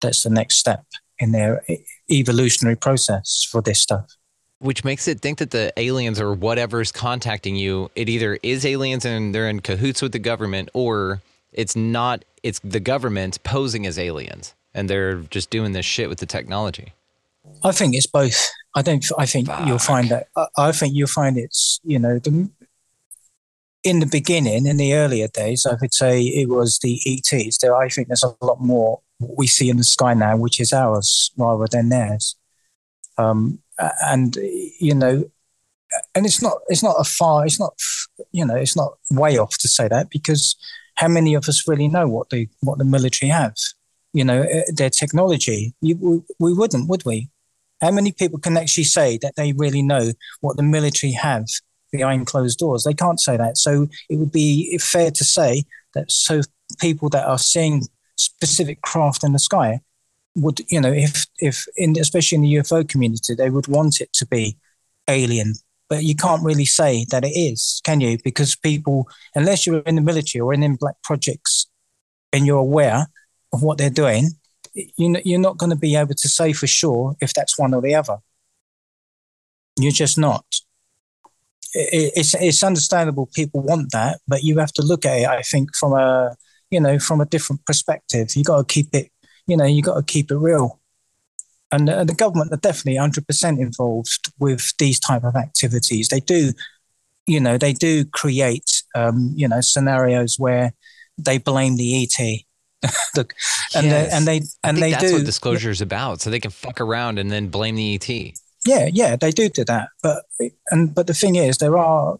[0.00, 0.84] That's the next step
[1.18, 1.62] in their
[2.10, 4.16] evolutionary process for this stuff.
[4.58, 9.04] Which makes it think that the aliens or whatever's contacting you, it either is aliens
[9.04, 11.20] and they're in cahoots with the government, or
[11.52, 12.24] it's not.
[12.42, 16.92] It's the government posing as aliens, and they're just doing this shit with the technology.
[17.62, 18.50] I think it's both.
[18.74, 19.04] I don't.
[19.18, 20.28] I think you'll find that.
[20.36, 22.50] I, I think you'll find it's you know the
[23.86, 27.58] in the beginning, in the earlier days, I would say it was the ETs.
[27.58, 30.72] There, I think there's a lot more we see in the sky now, which is
[30.72, 32.34] ours rather than theirs.
[33.16, 34.36] Um, and
[34.80, 35.30] you know,
[36.14, 36.58] and it's not.
[36.68, 37.46] It's not a far.
[37.46, 37.74] It's not.
[38.32, 40.56] You know, it's not way off to say that because
[40.96, 43.54] how many of us really know what the what the military have?
[44.12, 45.74] You know, eh, their technology.
[45.80, 47.30] You, we, we wouldn't, would we?
[47.80, 51.46] How many people can actually say that they really know what the military have
[51.92, 52.84] behind closed doors?
[52.84, 53.58] They can't say that.
[53.58, 55.64] So it would be fair to say
[55.94, 56.40] that so
[56.80, 57.82] people that are seeing
[58.16, 59.80] specific craft in the sky
[60.34, 64.12] would, you know, if if in especially in the UFO community, they would want it
[64.14, 64.56] to be
[65.08, 65.54] alien.
[65.88, 68.18] But you can't really say that it is, can you?
[68.24, 71.68] Because people, unless you're in the military or in, in black projects
[72.32, 73.06] and you're aware
[73.52, 74.30] of what they're doing,
[74.96, 77.94] you're not going to be able to say for sure if that's one or the
[77.94, 78.18] other.
[79.78, 80.44] You're just not.
[81.74, 85.26] It's it's understandable people want that, but you have to look at it.
[85.26, 86.36] I think from a
[86.70, 88.34] you know from a different perspective.
[88.34, 89.10] You got to keep it.
[89.46, 90.80] You know, you got to keep it real.
[91.72, 96.08] And uh, the government are definitely 100% involved with these type of activities.
[96.08, 96.52] They do,
[97.26, 100.72] you know, they do create, um, you know, scenarios where
[101.18, 102.44] they blame the ET.
[103.16, 103.34] Look,
[103.74, 104.10] and Yes.
[104.10, 106.80] they, and they and they that's do what disclosure is about, so they can fuck
[106.80, 108.08] around and then blame the ET.
[108.66, 110.24] yeah yeah they do do that but
[110.70, 112.18] and but the thing is there are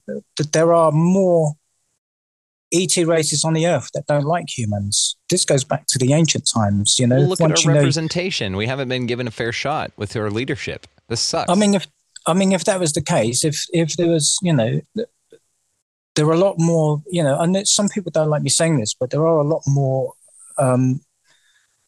[0.52, 1.54] there are more
[2.72, 6.48] et races on the earth that don't like humans this goes back to the ancient
[6.52, 8.56] times you know Well, look at our you know representation.
[8.56, 10.86] We haven't been given a fair shot with our leadership.
[11.08, 11.50] This sucks.
[11.50, 11.86] i mean if
[12.26, 14.80] i mean if that was the case if if there was you know
[16.16, 18.94] there are a lot more you know and some people don't like me saying this
[18.98, 20.12] but there are a lot more
[20.58, 21.00] um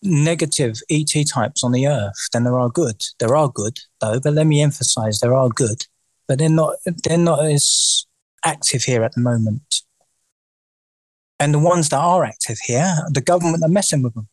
[0.03, 3.03] negative ET types on the earth than there are good.
[3.19, 5.83] There are good though, but let me emphasize there are good,
[6.27, 8.07] but they're not they're not as
[8.45, 9.83] active here at the moment.
[11.41, 14.29] And the ones that are active here, the government are messing with them.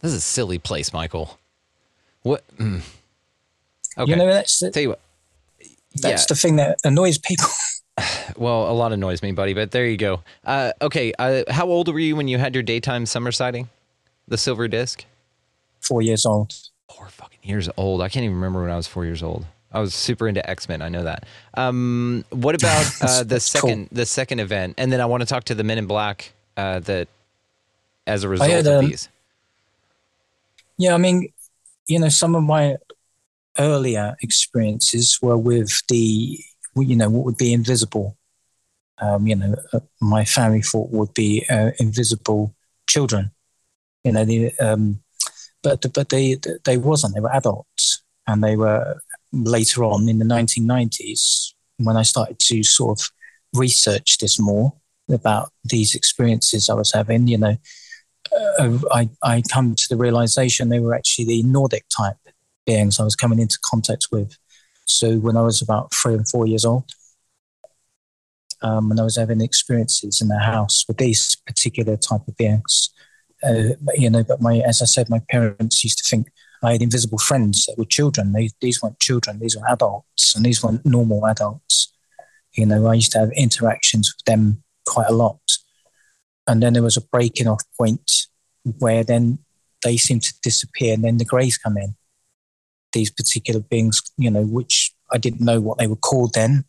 [0.00, 1.38] This is a silly place, Michael.
[2.22, 2.44] What?
[2.56, 2.82] Mm.
[3.96, 4.10] Okay.
[4.10, 5.00] You know, that's Tell you what.
[5.96, 7.48] that's the thing that annoys people.
[8.36, 10.22] Well, a lot annoys me, buddy, but there you go.
[10.44, 11.12] Uh, okay.
[11.18, 13.68] Uh, how old were you when you had your daytime summer sighting?
[14.28, 15.04] The silver disc?
[15.80, 16.54] Four years old.
[16.94, 18.00] Four fucking years old.
[18.00, 19.46] I can't even remember when I was four years old.
[19.72, 20.82] I was super into X Men.
[20.82, 21.24] I know that.
[21.54, 23.62] Um, what about uh, the That's cool.
[23.62, 24.74] second the second event?
[24.78, 27.08] And then I want to talk to the Men in Black uh, that
[28.06, 29.08] as a result had, of um, these.
[30.78, 31.32] Yeah, I mean,
[31.86, 32.76] you know, some of my
[33.58, 36.38] earlier experiences were with the,
[36.84, 38.16] you know, what would be invisible.
[39.00, 42.54] Um, you know, uh, my family thought would be uh, invisible
[42.88, 43.30] children.
[44.04, 45.00] You know, the, um,
[45.62, 47.14] but but they they wasn't.
[47.14, 49.00] They were adults, and they were
[49.32, 53.10] later on in the 1990s when I started to sort of
[53.54, 54.72] research this more
[55.10, 57.28] about these experiences I was having.
[57.28, 57.56] You know,
[58.58, 62.16] uh, I, I come to the realization they were actually the Nordic type
[62.66, 64.36] beings I was coming into contact with.
[64.88, 66.90] So when I was about three and four years old,
[68.62, 72.90] um, I was having experiences in the house with these particular type of beings,
[73.44, 76.28] uh, you know, but my, as I said, my parents used to think
[76.62, 78.32] I had invisible friends that were children.
[78.32, 81.92] They, these weren't children; these were adults, and these weren't normal adults.
[82.54, 85.38] You know, I used to have interactions with them quite a lot.
[86.48, 88.10] And then there was a breaking off point
[88.78, 89.38] where then
[89.84, 91.94] they seemed to disappear and then the greys come in
[92.98, 96.64] these particular beings you know which i didn't know what they were called then.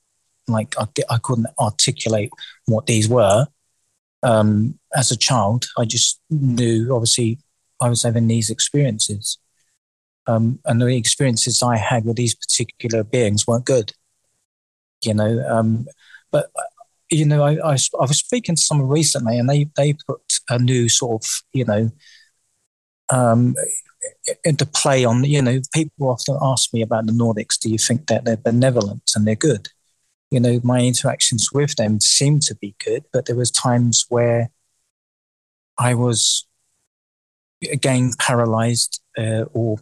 [0.47, 2.31] Like i, I couldn't articulate
[2.65, 3.47] what these were.
[4.21, 7.39] Um, as a child i just knew obviously
[7.81, 9.37] i was having these experiences.
[10.27, 13.93] Um, and the experiences i had with these particular beings weren't good
[15.03, 15.87] you know um,
[16.31, 16.51] but
[17.09, 20.59] you know, I, I, I was speaking to someone recently, and they they put a
[20.59, 21.89] new sort of you know
[23.09, 23.55] um,
[24.43, 27.59] into play on you know people often ask me about the Nordics.
[27.59, 29.69] Do you think that they're benevolent and they're good?
[30.31, 34.51] You know, my interactions with them seemed to be good, but there was times where
[35.77, 36.45] I was
[37.71, 39.79] again paralyzed uh, or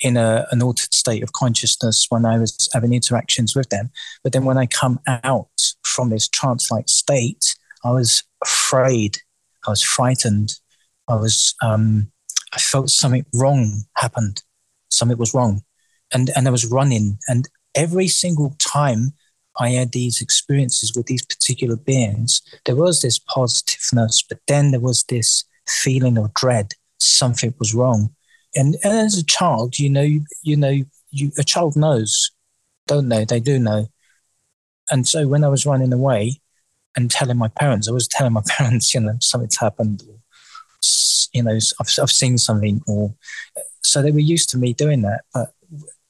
[0.00, 3.90] in a, an altered state of consciousness when I was having interactions with them.
[4.24, 5.48] But then when I come out
[5.84, 7.54] from this trance like state,
[7.84, 9.18] I was afraid,
[9.66, 10.54] I was frightened,
[11.06, 12.10] I was, um,
[12.52, 14.42] I felt something wrong happened,
[14.90, 15.62] something was wrong.
[16.12, 17.18] And, and I was running.
[17.28, 19.12] And every single time
[19.58, 24.80] I had these experiences with these particular beings, there was this positiveness, but then there
[24.80, 26.72] was this feeling of dread.
[26.98, 28.14] Something was wrong
[28.54, 32.30] and, and as a child, you know, you, you know, you a child knows,
[32.86, 33.24] don't they?
[33.24, 33.88] They do know.
[34.90, 36.40] And so when I was running away
[36.96, 40.02] and telling my parents, I was telling my parents, you know, something's happened,
[41.32, 43.14] you know, I've, I've seen something, or
[43.82, 45.22] so they were used to me doing that.
[45.32, 45.52] But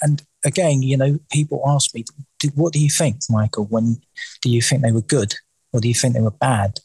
[0.03, 2.05] and again, you know, people ask me,
[2.55, 3.66] what do you think, Michael?
[3.66, 4.01] When
[4.43, 5.35] do you think they were good,
[5.73, 6.81] or do you think they were bad?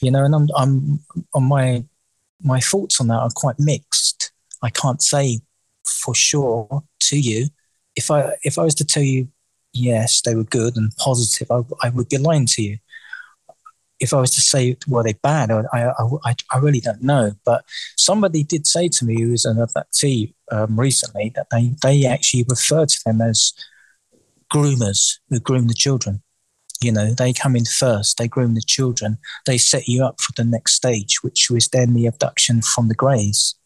[0.00, 1.00] You know, and I'm, I'm
[1.34, 1.84] on my
[2.42, 4.32] my thoughts on that are quite mixed.
[4.62, 5.40] I can't say
[5.86, 7.48] for sure to you.
[7.96, 9.28] If I if I was to tell you
[9.72, 12.78] yes, they were good and positive, I, I would be lying to you.
[14.00, 17.32] If I was to say were they bad, I, I, I really don't know.
[17.44, 17.64] But
[17.96, 22.44] somebody did say to me who was an abductee um, recently that they they actually
[22.48, 23.52] refer to them as
[24.52, 26.22] groomers who groom the children.
[26.80, 30.32] You know, they come in first, they groom the children, they set you up for
[30.36, 33.56] the next stage, which was then the abduction from the Greys.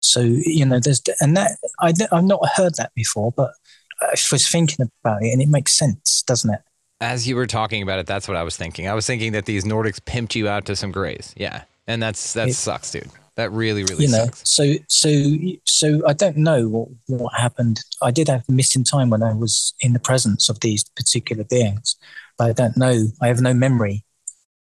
[0.00, 3.52] So you know, there's and that I I've not heard that before, but
[4.00, 6.60] I was thinking about it, and it makes sense, doesn't it?
[7.00, 8.88] As you were talking about it, that's what I was thinking.
[8.88, 11.34] I was thinking that these Nordics pimped you out to some grays.
[11.36, 13.10] Yeah, and that's that It- sucks, dude.
[13.36, 14.48] That really, really you know, sucks.
[14.48, 15.10] so so
[15.66, 17.80] so I don't know what what happened.
[18.00, 21.96] I did have missing time when I was in the presence of these particular beings,
[22.38, 23.08] but I don't know.
[23.20, 24.05] I have no memory.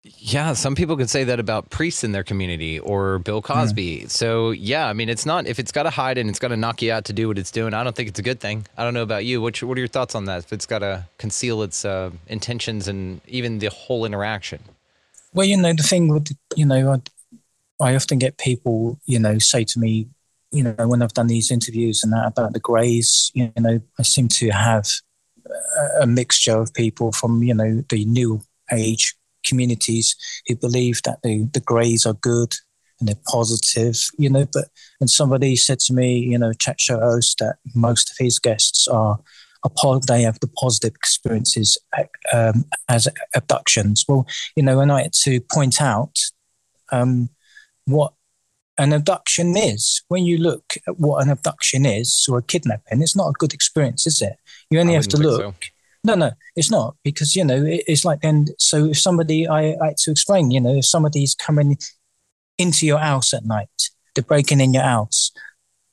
[0.05, 4.07] Yeah, some people could say that about priests in their community or Bill Cosby.
[4.07, 6.57] So yeah, I mean, it's not if it's got to hide and it's got to
[6.57, 7.73] knock you out to do what it's doing.
[7.73, 8.67] I don't think it's a good thing.
[8.77, 9.41] I don't know about you.
[9.41, 10.39] What what are your thoughts on that?
[10.39, 14.59] If it's got to conceal its uh, intentions and even the whole interaction.
[15.33, 16.93] Well, you know, the thing with you know,
[17.79, 20.07] I, I often get people, you know, say to me,
[20.51, 24.03] you know, when I've done these interviews and that about the Greys, you know, I
[24.03, 24.87] seem to have
[25.77, 28.41] a, a mixture of people from, you know, the new
[28.71, 29.15] age
[29.45, 30.15] communities
[30.47, 32.53] who believe that the, the greys are good
[32.99, 34.47] and they're positive, you know.
[34.51, 34.65] But
[34.99, 38.87] and somebody said to me, you know, chat show host, that most of his guests
[38.87, 39.19] are
[40.07, 41.77] they have the positive experiences
[42.33, 44.05] um, as abductions.
[44.07, 46.17] Well, you know, and I had to point out
[46.91, 47.29] um,
[47.85, 48.13] what
[48.77, 50.03] an abduction is.
[50.07, 53.53] When you look at what an abduction is or a kidnapping, it's not a good
[53.53, 54.37] experience, is it?
[54.69, 55.41] You only have to look.
[55.41, 55.53] So.
[56.05, 58.45] No, no, it's not because you know it's like then.
[58.59, 61.77] So if somebody, I, like to explain, you know, if somebody's coming
[62.59, 65.31] into your house at night, they're breaking in your house,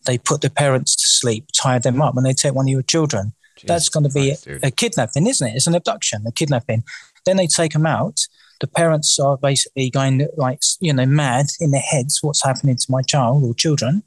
[0.05, 2.83] they put the parents to sleep, tie them up, and they take one of your
[2.83, 3.33] children.
[3.57, 5.57] Jesus That's going to be Christ, a, a kidnapping, isn't it?
[5.57, 6.85] It's an abduction, a kidnapping.
[7.25, 8.21] Then they take them out.
[8.61, 12.19] The parents are basically going like you know mad in their heads.
[12.21, 14.03] What's happening to my child or children?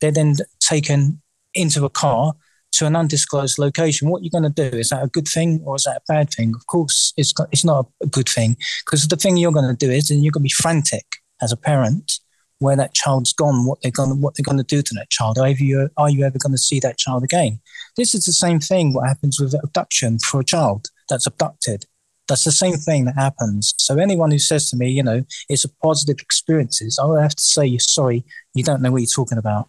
[0.00, 1.20] They're then taken
[1.52, 2.32] into a car
[2.72, 5.76] to an undisclosed location, what you're going to do is that a good thing or
[5.76, 6.52] is that a bad thing?
[6.54, 9.92] Of course, it's it's not a good thing because the thing you're going to do
[9.92, 11.06] is, and you're going to be frantic
[11.40, 12.20] as a parent
[12.58, 15.38] where that child's gone, what they're going, what they're going to do to that child.
[15.38, 17.60] Are you are you ever going to see that child again?
[17.96, 18.94] This is the same thing.
[18.94, 21.84] What happens with abduction for a child that's abducted?
[22.28, 23.74] That's the same thing that happens.
[23.78, 27.34] So anyone who says to me, you know, it's a positive experiences, I would have
[27.34, 29.68] to say, you're sorry, you don't know what you're talking about.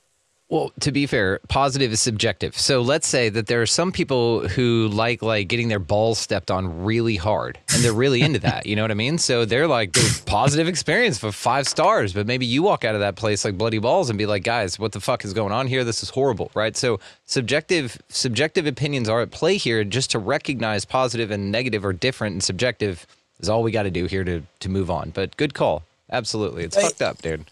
[0.53, 2.55] Well, to be fair, positive is subjective.
[2.55, 6.51] So let's say that there are some people who like like getting their balls stepped
[6.51, 8.67] on really hard, and they're really into that.
[8.67, 9.17] You know what I mean?
[9.17, 9.97] So they're like
[10.27, 12.13] positive experience for five stars.
[12.13, 14.77] But maybe you walk out of that place like bloody balls and be like, guys,
[14.77, 15.83] what the fuck is going on here?
[15.83, 16.77] This is horrible, right?
[16.77, 19.83] So subjective subjective opinions are at play here.
[19.83, 23.07] Just to recognize positive and negative are different and subjective
[23.39, 25.09] is all we got to do here to to move on.
[25.09, 25.81] But good call.
[26.11, 27.45] Absolutely, it's hey, fucked up, dude.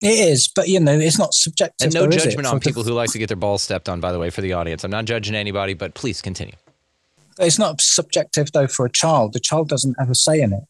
[0.00, 1.86] It is, but you know, it's not subjective.
[1.86, 4.00] And no though, judgment on people who like to get their balls stepped on.
[4.00, 6.54] By the way, for the audience, I'm not judging anybody, but please continue.
[7.38, 9.32] It's not subjective though for a child.
[9.32, 10.64] The child doesn't have a say in it.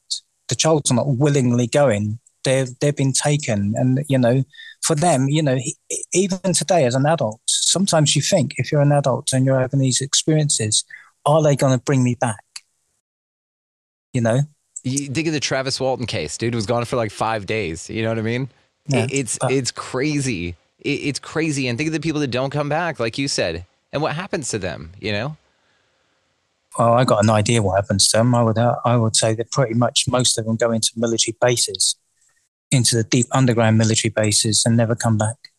[0.49, 2.19] The child's not willingly going.
[2.45, 4.45] They've they've been taken, and you know,
[4.83, 5.59] for them, you know,
[6.13, 9.81] even today as an adult, sometimes you think if you're an adult and you're having
[9.81, 10.85] these experiences,
[11.25, 12.45] are they going to bring me back?
[14.13, 14.41] You know.
[14.85, 16.37] You think of the Travis Walton case.
[16.37, 17.89] Dude was gone for like five days.
[17.89, 18.51] You know what I mean?
[18.87, 20.57] Yeah, it's but, it's crazy.
[20.81, 21.69] it's crazy.
[21.69, 24.49] And think of the people that don't come back, like you said, and what happens
[24.51, 24.93] to them.
[25.01, 25.37] You know.
[26.79, 28.35] Well, I got an idea what happens to them.
[28.35, 31.37] I would uh, I would say that pretty much most of them go into military
[31.41, 31.97] bases,
[32.71, 35.53] into the deep underground military bases, and never come back.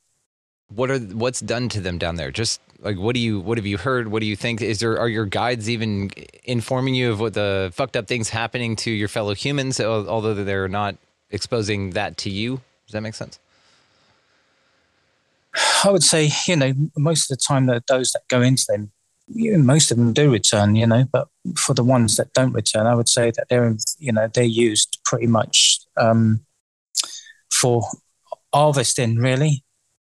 [0.68, 2.32] What are what's done to them down there?
[2.32, 4.10] Just like what do you what have you heard?
[4.10, 4.62] What do you think?
[4.62, 6.12] Is there are your guides even
[6.44, 10.68] informing you of what the fucked up things happening to your fellow humans, although they're
[10.68, 10.98] not
[11.32, 12.62] exposing that to you?
[12.88, 13.40] Does that make sense?
[15.84, 18.92] I would say, you know, most of the time that those that go into them,
[19.28, 22.54] you know, most of them do return, you know, but for the ones that don't
[22.54, 26.46] return, I would say that they're, you know, they're used pretty much um,
[27.52, 27.84] for
[28.54, 29.64] harvesting, really.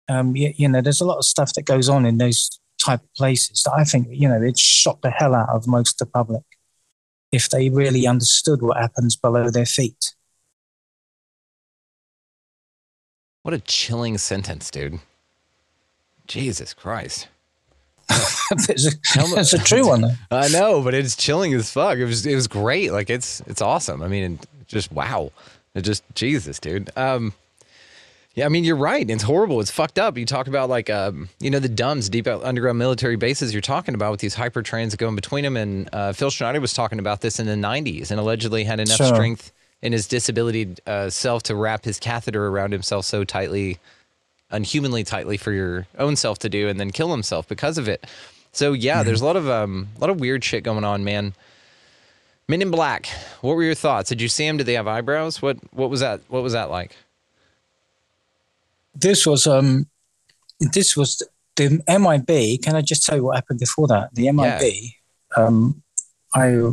[0.09, 3.03] Um, you, you, know, there's a lot of stuff that goes on in those type
[3.03, 6.07] of places that I think, you know, it shocked the hell out of most of
[6.07, 6.43] the public
[7.33, 10.15] if they really understood what happens below their feet.
[13.45, 15.01] What a chilling sentence, dude.
[16.27, 17.29] Jesus Christ.
[18.11, 20.01] it's, a, it's a true one.
[20.01, 20.15] Though.
[20.31, 21.99] I know, but it's chilling as fuck.
[21.99, 22.91] It was it was great.
[22.91, 24.03] Like it's it's awesome.
[24.03, 25.31] I mean, just wow.
[25.75, 26.89] It just Jesus, dude.
[26.97, 27.35] Um,
[28.35, 29.09] yeah, I mean you're right.
[29.09, 29.61] It's horrible.
[29.61, 30.17] It's fucked up.
[30.17, 33.53] You talk about like um, you know the DUMBs, deep underground military bases.
[33.53, 35.59] You're talking about with these hyper trains that go in between them.
[35.59, 38.97] And uh, Phil Schneider was talking about this in the '90s, and allegedly had enough
[38.97, 39.15] sure.
[39.15, 39.53] strength
[39.85, 43.79] in his disability uh, self to wrap his catheter around himself so tightly,
[44.51, 48.05] unhumanly tightly for your own self to do, and then kill himself because of it.
[48.51, 49.07] So yeah, mm-hmm.
[49.07, 51.35] there's a lot of um, a lot of weird shit going on, man.
[52.49, 53.07] Men in Black.
[53.43, 54.09] What were your thoughts?
[54.09, 54.57] Did you see him?
[54.57, 55.43] Did they have eyebrows?
[55.43, 56.23] What what was that?
[56.29, 56.97] What was that like?
[58.95, 59.87] This was um,
[60.61, 61.23] this was
[61.57, 62.63] the MIB.
[62.63, 64.15] Can I just tell you what happened before that?
[64.15, 64.63] The MIB.
[64.63, 65.45] Yeah.
[65.45, 65.83] Um,
[66.33, 66.73] I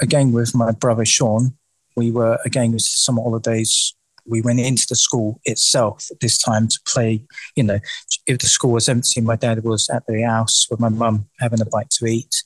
[0.00, 1.56] again with my brother Sean
[1.96, 3.94] we were again it was summer holidays.
[4.24, 7.24] We went into the school itself this time to play
[7.56, 7.80] you know
[8.26, 11.60] if the school was empty my dad was at the house with my mum having
[11.60, 12.44] a bite to eat.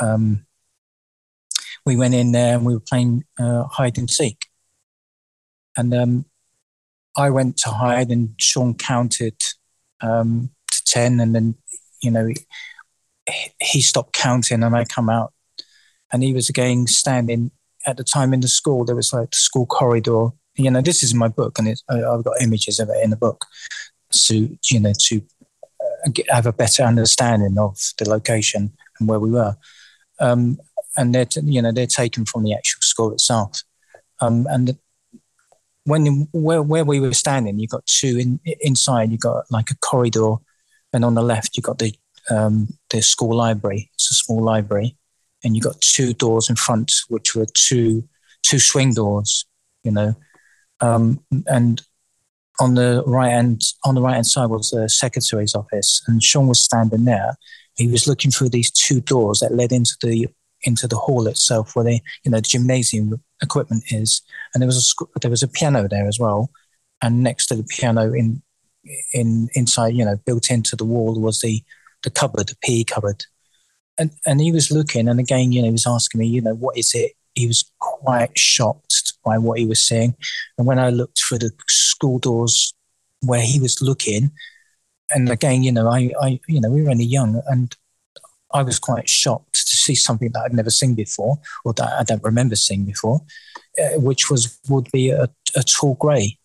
[0.00, 0.46] Um,
[1.86, 4.46] we went in there and we were playing uh, hide and seek.
[5.76, 6.24] And um,
[7.16, 9.40] i went to hide and sean counted
[10.00, 11.54] um, to 10 and then
[12.02, 12.36] you know he,
[13.60, 15.32] he stopped counting and i come out.
[16.12, 17.50] And he was again standing
[17.86, 20.28] at the time in the school, there was like the school corridor.
[20.56, 23.44] You know, this is my book, and I've got images of it in the book.
[24.10, 25.22] So you know, to
[25.80, 29.56] uh, have a better understanding of the location and where we were,
[30.20, 30.58] um,
[30.96, 33.62] and they're you know they're taken from the actual school itself.
[34.20, 34.78] Um, and
[35.84, 39.10] when where where we were standing, you got two in, inside.
[39.10, 40.36] You got like a corridor,
[40.92, 41.94] and on the left you got the
[42.30, 43.90] um, the school library.
[43.94, 44.96] It's a small library,
[45.44, 48.08] and you got two doors in front, which were two
[48.42, 49.46] two swing doors.
[49.82, 50.14] You know,
[50.80, 51.82] um, and
[52.60, 56.48] on the right hand on the right hand side was the secretary's office, and Sean
[56.48, 57.36] was standing there.
[57.76, 60.28] He was looking through these two doors that led into the
[60.62, 64.22] into the hall itself, where the you know the gymnasium equipment is,
[64.52, 66.50] and there was a there was a piano there as well,
[67.02, 68.42] and next to the piano in
[69.12, 71.62] in inside you know built into the wall was the
[72.02, 73.24] the cupboard, the PE cupboard,
[73.98, 76.54] and and he was looking, and again you know he was asking me you know
[76.54, 77.12] what is it?
[77.34, 80.14] He was quite shocked by what he was seeing,
[80.58, 82.74] and when I looked for the school doors
[83.22, 84.30] where he was looking,
[85.10, 87.76] and again you know I I you know we were only young and
[88.54, 92.04] I was quite shocked to see something that I'd never seen before, or that I
[92.04, 93.20] don't remember seeing before,
[93.78, 96.38] uh, which was would be a, a tall grey,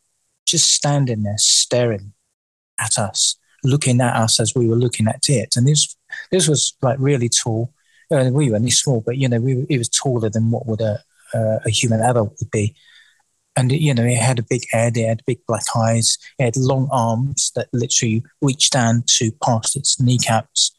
[0.46, 2.14] just standing there staring
[2.80, 5.56] at us, looking at us as we were looking at it.
[5.56, 5.96] And this
[6.32, 7.74] this was like really tall.
[8.12, 10.82] Uh, we were only small, but you know, we, it was taller than what would
[10.82, 11.00] a,
[11.34, 12.76] a, a human adult would be.
[13.56, 16.58] And you know, it had a big head, it had big black eyes, it had
[16.58, 20.72] long arms that literally reached down to past its kneecaps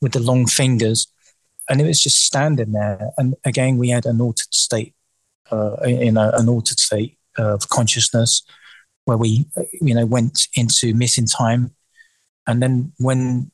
[0.00, 1.08] with the long fingers,
[1.68, 3.10] and it was just standing there.
[3.18, 4.94] And again, we had an altered state,
[5.50, 8.42] uh, in a, an altered state of consciousness,
[9.04, 9.46] where we,
[9.80, 11.74] you know, went into missing time,
[12.48, 13.52] and then when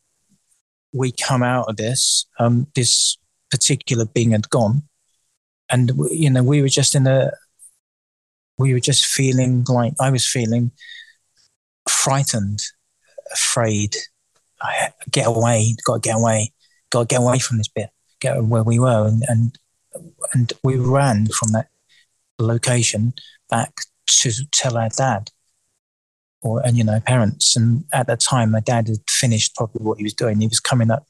[0.92, 3.18] we come out of this, um, this
[3.50, 4.84] particular being had gone,
[5.68, 7.32] and you know, we were just in a,
[8.56, 10.70] we were just feeling like I was feeling
[11.88, 12.62] frightened,
[13.32, 13.96] afraid,
[14.62, 16.52] I, get away, got to get away,
[16.90, 17.90] got to get away from this bit,
[18.20, 19.58] get where we were, and and
[20.32, 21.68] and we ran from that
[22.38, 23.14] location
[23.50, 23.72] back
[24.06, 25.30] to tell our dad,
[26.44, 27.56] or and you know parents.
[27.56, 30.40] And at that time, my dad had finished probably what he was doing.
[30.40, 31.06] He was coming up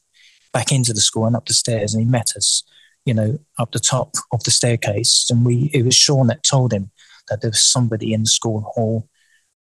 [0.53, 2.63] back into the school and up the stairs, and he met us,
[3.05, 5.29] you know, up the top of the staircase.
[5.31, 6.91] And we it was Sean that told him
[7.29, 9.09] that there was somebody in the school hall,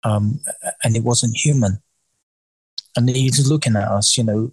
[0.04, 0.42] um,
[0.84, 1.82] and it wasn't human
[2.96, 4.52] and he was looking at us, you know,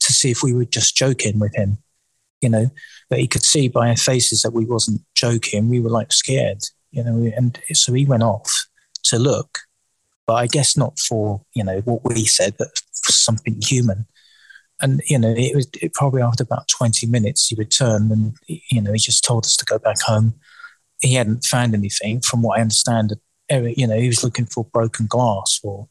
[0.00, 1.78] to see if we were just joking with him,
[2.40, 2.70] you know.
[3.10, 5.68] But he could see by our faces that we wasn't joking.
[5.68, 7.30] We were like scared, you know.
[7.36, 8.50] And so he went off
[9.04, 9.58] to look,
[10.26, 12.68] but I guess not for you know what we said, but
[13.02, 14.06] for something human.
[14.80, 18.80] And you know, it was it probably after about twenty minutes he returned, and you
[18.80, 20.34] know, he just told us to go back home.
[21.00, 23.14] He hadn't found anything, from what I understand.
[23.50, 25.86] You know, he was looking for broken glass or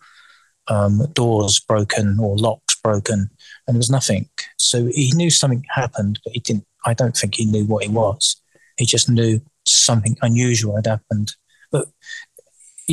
[0.67, 3.29] um, doors broken or locks broken,
[3.67, 4.29] and there was nothing.
[4.57, 6.65] So he knew something happened, but he didn't.
[6.85, 8.41] I don't think he knew what it was.
[8.77, 11.33] He just knew something unusual had happened.
[11.71, 11.87] But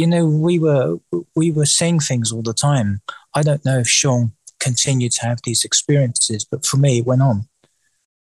[0.01, 0.96] you know, we were
[1.36, 3.03] we were seeing things all the time.
[3.34, 7.20] I don't know if Sean continued to have these experiences, but for me, it went
[7.20, 7.48] on,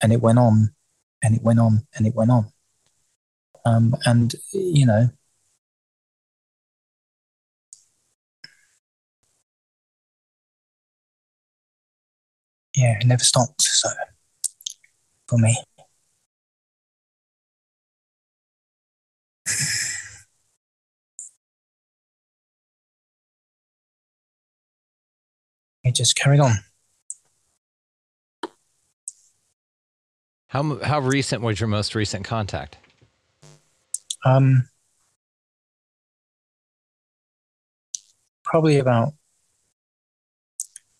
[0.02, 0.74] and it went on,
[1.24, 2.52] and it went on, and it went on.
[3.66, 5.10] Um, and you know,
[12.76, 13.62] yeah, it never stopped.
[13.62, 13.90] So
[15.30, 15.58] for me.
[25.84, 26.54] It just carried on.
[30.48, 32.78] How how recent was your most recent contact?
[34.24, 34.70] Um,
[38.46, 39.14] probably about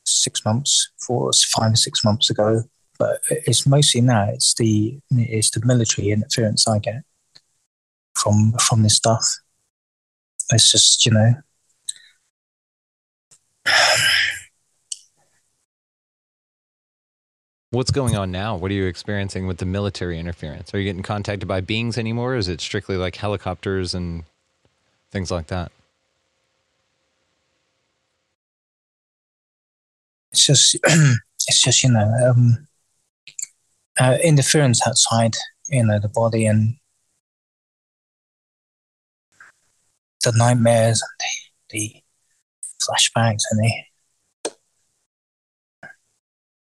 [0.06, 2.64] six months, four, five or six months ago.
[3.00, 4.30] But it's mostly now.
[4.30, 7.04] It's the it's the military interference I get
[8.16, 9.26] from from this stuff.
[10.52, 11.34] It's just you know.
[17.74, 18.56] What's going on now?
[18.56, 20.74] What are you experiencing with the military interference?
[20.74, 22.36] Are you getting contacted by beings anymore?
[22.36, 24.26] Is it strictly like helicopters and
[25.12, 25.72] things like that?
[30.34, 32.68] it's just it's just you know um,
[34.00, 35.36] uh, interference outside
[35.70, 36.76] you know the body and
[40.24, 41.30] the nightmares and
[41.70, 42.02] the, the
[42.82, 43.72] flashbacks and the,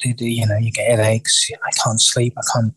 [0.04, 2.74] you know you get headaches i can't sleep i can't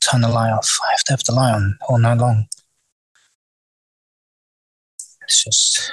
[0.00, 2.46] turn the light off i have to have the light on all night long
[5.22, 5.92] it's just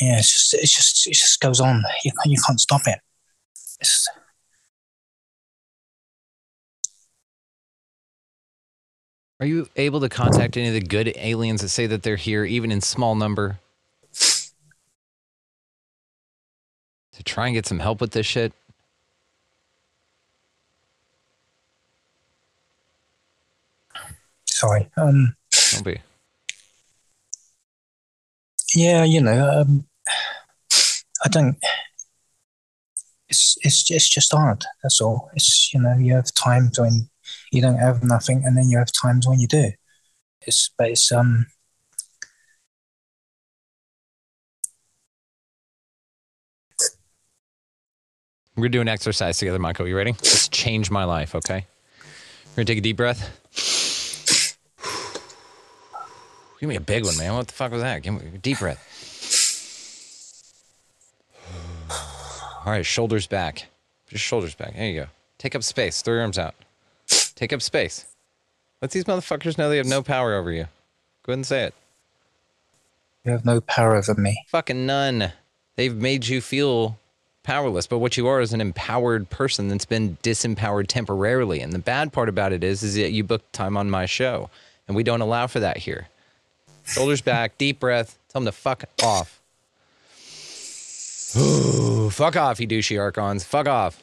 [0.00, 1.82] yeah, it's just it's just it just goes on.
[2.04, 2.98] You you can't stop it.
[3.80, 4.08] It's,
[9.40, 12.44] Are you able to contact any of the good aliens that say that they're here,
[12.44, 13.58] even in small number?
[17.20, 18.54] To try and get some help with this shit?
[24.46, 24.88] Sorry.
[24.96, 25.36] Um,
[25.72, 26.00] Don't be.
[28.74, 29.84] yeah, you know, um,
[31.22, 31.58] I don't.
[33.28, 34.64] It's it's it's just hard.
[34.82, 35.28] That's all.
[35.34, 37.10] It's you know you have times when
[37.52, 39.72] you don't have nothing, and then you have times when you do.
[40.46, 41.48] It's but it's um
[48.60, 49.88] We're gonna do an exercise together, Michael.
[49.88, 50.10] You ready?
[50.10, 51.64] It's changed my life, okay?
[52.50, 53.38] We're gonna take a deep breath.
[56.60, 57.32] Give me a big one, man.
[57.32, 58.02] What the fuck was that?
[58.02, 58.86] Give me a deep breath.
[62.66, 63.68] All right, shoulders back.
[64.08, 64.74] Just shoulders back.
[64.74, 65.06] There you go.
[65.38, 66.02] Take up space.
[66.02, 66.54] Throw your arms out.
[67.34, 68.04] Take up space.
[68.82, 70.64] Let these motherfuckers know they have no power over you.
[71.22, 71.74] Go ahead and say it.
[73.24, 74.44] you have no power over me.
[74.48, 75.32] Fucking none.
[75.76, 76.98] They've made you feel
[77.50, 81.60] powerless, but what you are is an empowered person that's been disempowered temporarily.
[81.60, 84.50] And the bad part about it is, is that you booked time on my show,
[84.86, 86.06] and we don't allow for that here.
[86.84, 88.18] Shoulders back, deep breath.
[88.28, 89.40] Tell them to fuck off.
[91.36, 93.42] Ooh, fuck off, you douchey archons.
[93.42, 94.00] Fuck off.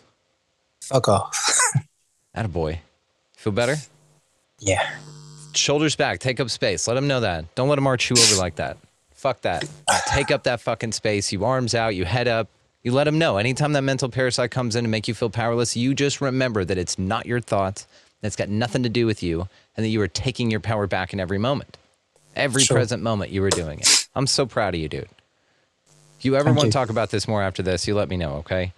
[0.82, 1.58] Fuck off.
[2.36, 2.80] Attaboy.
[3.38, 3.76] Feel better?
[4.60, 4.90] yeah.
[5.54, 6.86] Shoulders back, take up space.
[6.88, 7.56] Let them know that.
[7.56, 8.78] Don't let them march you over like that.
[9.14, 9.66] Fuck that.
[10.08, 11.32] Take up that fucking space.
[11.32, 12.50] You arms out, you head up.
[12.88, 13.36] You let them know.
[13.36, 16.78] Anytime that mental parasite comes in to make you feel powerless, you just remember that
[16.78, 17.86] it's not your thoughts,
[18.22, 20.88] that it's got nothing to do with you, and that you are taking your power
[20.88, 21.76] back in every moment.
[22.34, 22.78] Every Sure.
[22.78, 24.08] present moment you were doing it.
[24.16, 25.10] I'm so proud of you, dude.
[26.18, 26.72] If you ever Thank want you.
[26.72, 28.72] to talk about this more after this, you let me know, okay?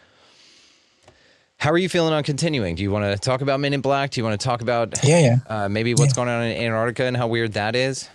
[1.58, 2.74] How are you feeling on continuing?
[2.74, 4.10] Do you want to talk about Men in Black?
[4.10, 5.38] Do you want to talk about Yeah, yeah.
[5.66, 6.26] uh, maybe what's Yeah.
[6.26, 8.10] going on in Antarctica and how weird that is?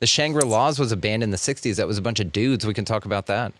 [0.00, 2.64] The Shangri La's was a band in the 60s that was a bunch of dudes.
[2.64, 3.52] We can talk about that.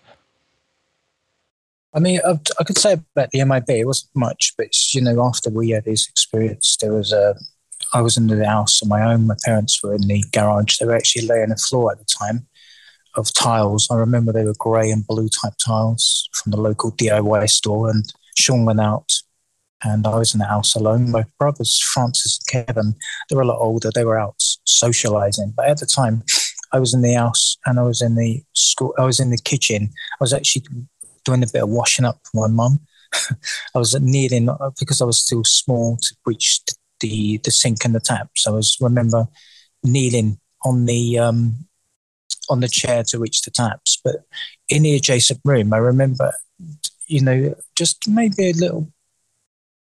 [1.97, 2.21] I mean,
[2.61, 5.87] I, could say about the MIB, it wasn't much, but you know, after we had
[5.87, 7.35] this experience, there was a.
[7.95, 9.27] I was in the house on my own.
[9.27, 10.77] My parents were in the garage.
[10.77, 12.47] They were actually laying the floor at the time
[13.15, 13.89] of tiles.
[13.91, 17.89] I remember they were grey and blue type tiles from the local DIY store.
[17.89, 18.05] And
[18.37, 19.11] Sean went out,
[19.83, 21.11] and I was in the house alone.
[21.11, 22.95] My brothers, Francis and Kevin,
[23.31, 23.91] they were a lot older.
[23.95, 26.25] They were out socializing, but at the time,
[26.73, 28.93] I was in the house and I was in the school.
[28.99, 29.85] I was in the kitchen.
[29.85, 30.65] I was actually
[31.27, 32.81] doing a bit of washing up for my mum.
[33.75, 36.61] I was kneeling uh, because I was still small to reach
[37.01, 38.47] the the sink and the taps.
[38.47, 39.27] I was remember
[39.83, 41.67] kneeling on the um,
[42.49, 44.01] on the chair to reach the taps.
[44.03, 44.17] But
[44.69, 46.33] in the adjacent room, I remember,
[47.07, 48.91] you know, just maybe a little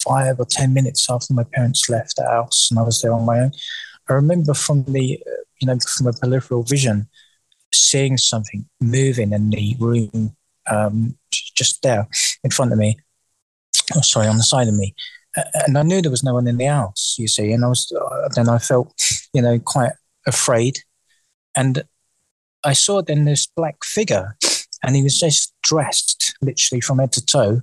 [0.03, 3.26] five or ten minutes after my parents left the house and I was there on
[3.26, 3.51] my own.
[4.10, 5.19] I remember from the
[5.60, 7.07] you know from a peripheral vision
[7.73, 10.35] seeing something moving in the room
[10.68, 12.07] um, just there
[12.44, 12.98] in front of me.
[13.95, 14.95] Oh, sorry, on the side of me.
[15.65, 17.52] And I knew there was no one in the house, you see.
[17.52, 18.94] And I was, uh, then I felt,
[19.34, 19.94] you know, quite
[20.27, 20.80] afraid.
[21.56, 21.84] And
[22.64, 24.38] I saw then this black figure,
[24.84, 27.61] and he was just dressed literally from head to toe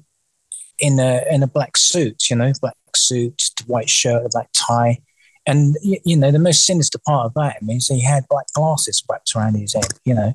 [0.79, 4.99] in a in a black suit, you know, black suit, white shirt, a black tie.
[5.47, 9.35] And you know, the most sinister part of that is he had black glasses wrapped
[9.35, 10.35] around his head, you know,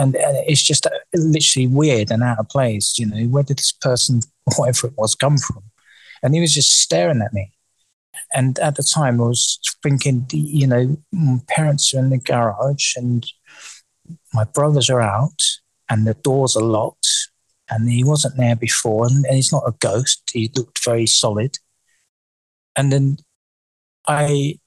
[0.00, 2.98] and, and it's just uh, literally weird and out of place.
[2.98, 4.20] You know, where did this person,
[4.56, 5.62] whatever it was, come from?
[6.22, 7.52] And he was just staring at me.
[8.34, 12.94] And at the time, I was thinking, you know, my parents are in the garage
[12.96, 13.26] and
[14.32, 15.42] my brothers are out
[15.88, 17.08] and the doors are locked
[17.68, 20.22] and he wasn't there before and, and he's not a ghost.
[20.32, 21.56] He looked very solid.
[22.76, 23.18] And then
[24.06, 24.58] I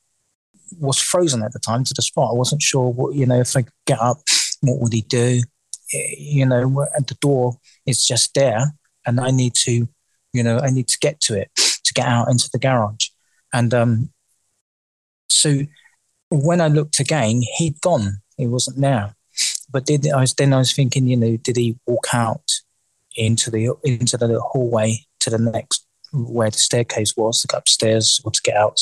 [0.80, 2.32] was frozen at the time to the spot.
[2.32, 4.20] I wasn't sure what, you know, if I get up,
[4.64, 5.42] what would he do?
[5.94, 8.74] Eh, You know, at the door is just there
[9.06, 9.88] and I need to,
[10.34, 13.10] you know, I need to get to it to get out into the garage.
[13.52, 14.10] And um,
[15.30, 15.60] so
[16.30, 18.22] when I looked again, he'd gone.
[18.38, 19.16] He wasn't there.
[19.70, 22.48] But did I was then I was thinking, you know, did he walk out
[23.16, 28.22] into the into the hallway to the next where the staircase was to go upstairs
[28.24, 28.80] or to get out,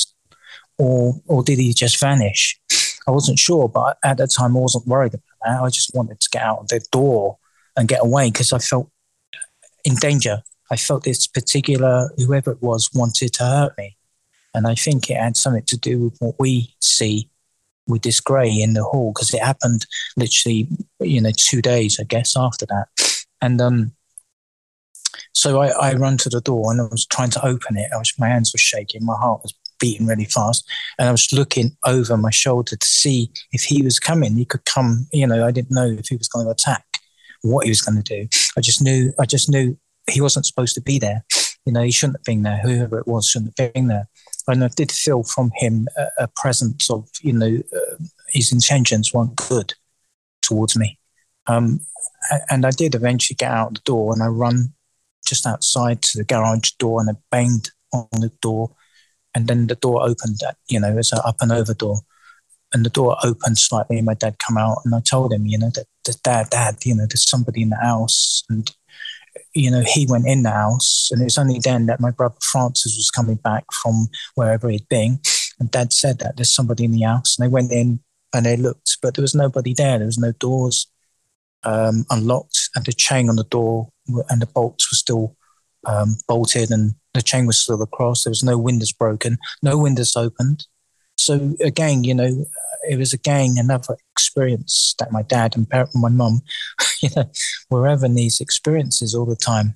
[0.77, 2.59] or or did he just vanish?
[3.07, 6.29] I wasn't sure, but at that time I wasn't worried about I just wanted to
[6.29, 7.37] get out of the door
[7.75, 8.89] and get away because I felt
[9.83, 10.43] in danger.
[10.69, 13.97] I felt this particular whoever it was wanted to hurt me,
[14.53, 17.29] and I think it had something to do with what we see
[17.87, 19.85] with this grey in the hall because it happened
[20.15, 20.67] literally,
[20.99, 22.87] you know, two days I guess after that,
[23.41, 23.91] and um,
[25.33, 27.89] so I, I ran to the door and I was trying to open it.
[27.93, 30.69] I was my hands were shaking, my heart was beating really fast.
[30.97, 34.35] And I was looking over my shoulder to see if he was coming.
[34.35, 36.85] He could come, you know, I didn't know if he was going to attack,
[37.41, 38.29] what he was going to do.
[38.57, 39.77] I just knew, I just knew
[40.09, 41.25] he wasn't supposed to be there.
[41.65, 42.59] You know, he shouldn't have been there.
[42.59, 44.07] Whoever it was shouldn't have been there.
[44.47, 47.95] And I did feel from him a, a presence of, you know, uh,
[48.29, 49.73] his intentions weren't good
[50.41, 50.97] towards me.
[51.47, 51.81] Um,
[52.49, 54.73] and I did eventually get out the door and I run
[55.25, 58.71] just outside to the garage door and I banged on the door.
[59.33, 62.01] And then the door opened, you know, as an up and over door.
[62.73, 65.57] And the door opened slightly and my dad come out and I told him, you
[65.57, 68.43] know, that, that dad, dad, you know, there's somebody in the house.
[68.49, 68.73] And,
[69.53, 72.37] you know, he went in the house and it was only then that my brother
[72.41, 75.19] Francis was coming back from wherever he'd been.
[75.59, 77.37] And dad said that there's somebody in the house.
[77.37, 77.99] And they went in
[78.33, 79.97] and they looked, but there was nobody there.
[79.97, 80.87] There was no doors
[81.63, 83.89] um, unlocked, and the chain on the door
[84.29, 85.35] and the bolts were still
[85.85, 88.23] um, bolted, and the chain was still across.
[88.23, 90.65] There was no windows broken, no windows opened.
[91.17, 92.45] So again, you know,
[92.89, 96.41] it was again another experience that my dad and my mum,
[97.01, 97.29] you know,
[97.69, 99.75] were having these experiences all the time.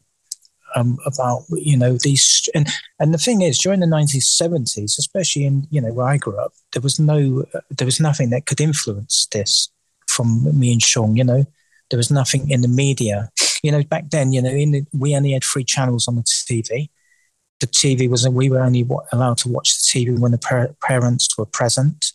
[0.78, 2.68] Um, about you know these and
[3.00, 6.52] and the thing is during the 1970s especially in you know where i grew up
[6.74, 9.70] there was no there was nothing that could influence this
[10.10, 11.46] from me and sean you know
[11.90, 13.30] there was nothing in the media.
[13.66, 16.90] You know, back then, you know, the, we only had three channels on the TV.
[17.60, 21.38] The TV was, we were only allowed to watch the TV when the par- parents
[21.38, 22.14] were present.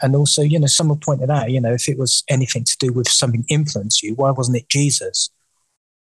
[0.00, 2.92] And also, you know, someone pointed out, you know, if it was anything to do
[2.92, 5.30] with something influence you, why wasn't it Jesus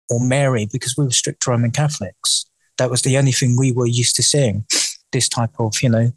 [0.09, 0.67] or Mary?
[0.71, 2.45] Because we were strict Roman Catholics.
[2.77, 4.65] That was the only thing we were used to seeing.
[5.11, 6.11] This type of, you know,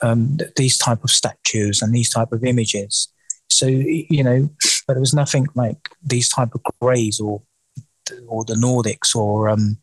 [0.00, 3.08] um, these type of statues and these type of images.
[3.50, 4.48] So you know,
[4.86, 7.42] but there was nothing like these type of greys or
[8.26, 9.78] or the Nordics or um,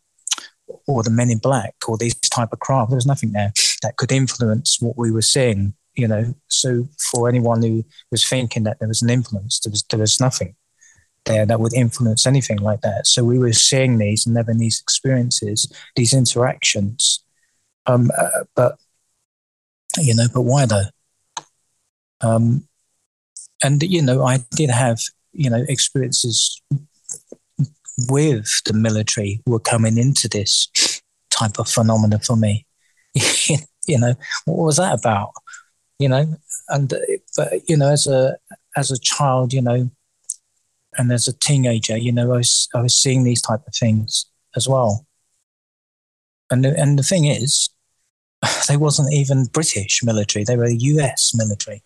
[0.86, 2.90] or the Men in Black or these type of craft.
[2.90, 5.74] There was nothing there that could influence what we were seeing.
[5.94, 9.82] You know, so for anyone who was thinking that there was an influence, there was
[9.84, 10.54] there was nothing
[11.24, 13.06] there that would influence anything like that.
[13.06, 17.24] So we were seeing these and having these experiences, these interactions.
[17.86, 18.78] Um, uh, but
[19.98, 20.84] you know, but why though?
[22.20, 22.66] Um,
[23.62, 24.98] and you know, I did have
[25.32, 26.60] you know experiences
[27.98, 30.68] with the military were coming into this
[31.30, 32.66] type of phenomena for me.
[33.14, 34.14] you know,
[34.44, 35.32] what was that about?
[35.98, 36.36] You know,
[36.68, 36.92] and
[37.36, 38.36] but you know, as a
[38.76, 39.90] as a child, you know,
[40.98, 44.26] and as a teenager, you know, I was I was seeing these type of things
[44.54, 45.06] as well.
[46.50, 47.70] And the, and the thing is,
[48.68, 51.32] they wasn't even British military; they were U.S.
[51.34, 51.82] military.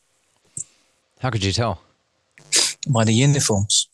[1.21, 1.83] How could you tell?
[2.89, 3.90] By the uniforms.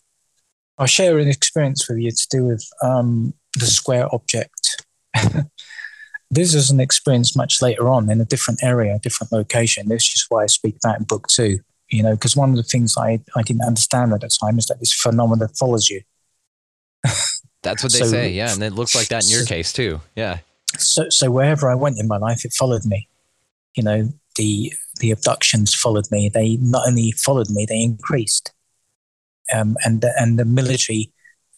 [0.78, 4.84] I'll share an experience with you to do with um, the square object.
[6.30, 9.88] this is an experience much later on in a different area, a different location.
[9.88, 12.62] This is why I speak about in book two, you know, because one of the
[12.62, 16.02] things I, I didn't understand at the time is that this phenomenon follows you.
[17.62, 18.52] That's what they so, say, yeah.
[18.52, 20.00] And it looks like that in your so, case too.
[20.14, 20.38] Yeah.
[20.78, 23.08] So, so wherever I went in my life, it followed me.
[23.74, 26.28] You know, the the abductions followed me.
[26.32, 28.52] They not only followed me, they increased,
[29.54, 31.12] um, and the, and the military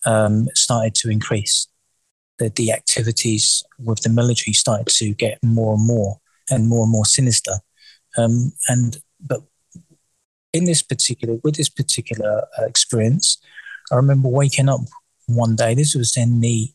[0.05, 1.69] um, started to increase.
[2.39, 6.21] The the activities with the military started to get more and more
[6.51, 7.55] and more and more sinister.
[8.17, 9.43] Um, and but
[10.53, 13.39] in this particular with this particular uh, experience,
[13.91, 14.81] I remember waking up
[15.27, 15.75] one day.
[15.75, 16.73] This was in the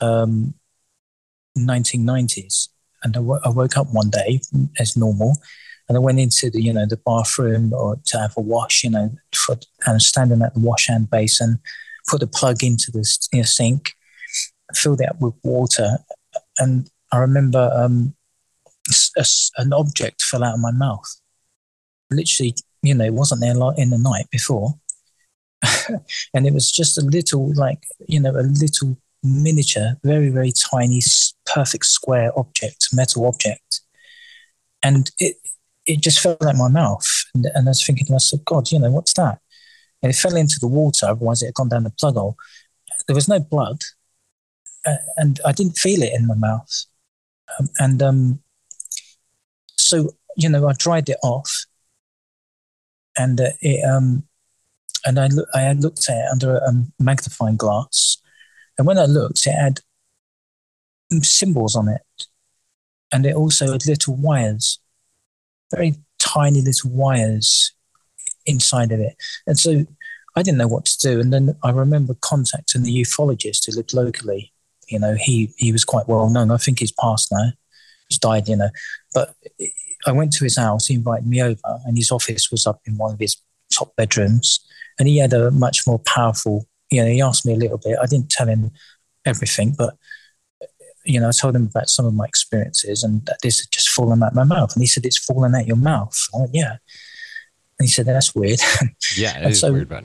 [0.00, 4.40] 1990s, um, and I, w- I woke up one day
[4.78, 5.38] as normal,
[5.88, 8.90] and I went into the, you know, the bathroom or to have a wash, you
[8.90, 9.56] know, for,
[9.86, 11.58] and standing at the wash hand basin,
[12.06, 13.94] put the plug into the you know, sink,
[14.74, 15.98] filled it up with water.
[16.58, 18.14] And I remember um,
[19.16, 19.24] a,
[19.56, 21.08] an object fell out of my mouth.
[22.10, 24.74] Literally, you know, it wasn't there in the night before.
[26.34, 31.00] and it was just a little, like, you know, a little miniature, very, very tiny,
[31.46, 33.80] perfect square object, metal object.
[34.82, 35.36] And it,
[35.88, 37.06] it just fell out my mouth.
[37.34, 39.40] And, and I was thinking to myself, God, you know, what's that?
[40.02, 42.36] And it fell into the water, otherwise it had gone down the plug hole.
[43.06, 43.80] There was no blood,
[44.86, 46.70] uh, and I didn't feel it in my mouth.
[47.58, 48.42] Um, and um,
[49.76, 51.50] so, you know, I dried it off,
[53.16, 54.24] and uh, it, um,
[55.06, 58.18] and I, lo- I looked at it under a magnifying glass,
[58.76, 59.80] and when I looked, it had
[61.22, 62.02] symbols on it,
[63.10, 64.78] and it also had little wires
[65.74, 67.72] very tiny little wires
[68.46, 69.16] inside of it.
[69.46, 69.84] And so
[70.36, 71.20] I didn't know what to do.
[71.20, 74.52] And then I remember contacting the ufologist who lived locally.
[74.88, 76.50] You know, he, he was quite well known.
[76.50, 77.52] I think he's passed now.
[78.08, 78.70] he's died, you know.
[79.12, 79.34] But
[80.06, 80.86] I went to his house.
[80.86, 83.36] He invited me over, and his office was up in one of his
[83.72, 84.64] top bedrooms,
[84.98, 86.66] and he had a much more powerful.
[86.90, 87.98] You know, he asked me a little bit.
[88.00, 88.70] I didn't tell him
[89.26, 89.94] everything, but
[91.08, 93.88] you know, I told him about some of my experiences and that this had just
[93.88, 94.74] fallen out my mouth.
[94.74, 96.76] And he said, "It's fallen out your mouth." I went, "Yeah."
[97.78, 98.60] And he said, "That's weird."
[99.16, 100.04] Yeah, it is so, weird, bud.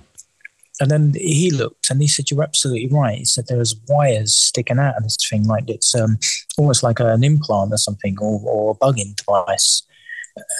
[0.79, 3.17] And then he looked and he said, You're absolutely right.
[3.17, 6.17] He said, There's wires sticking out of this thing, like it's um,
[6.57, 9.83] almost like an implant or something or, or a bugging device.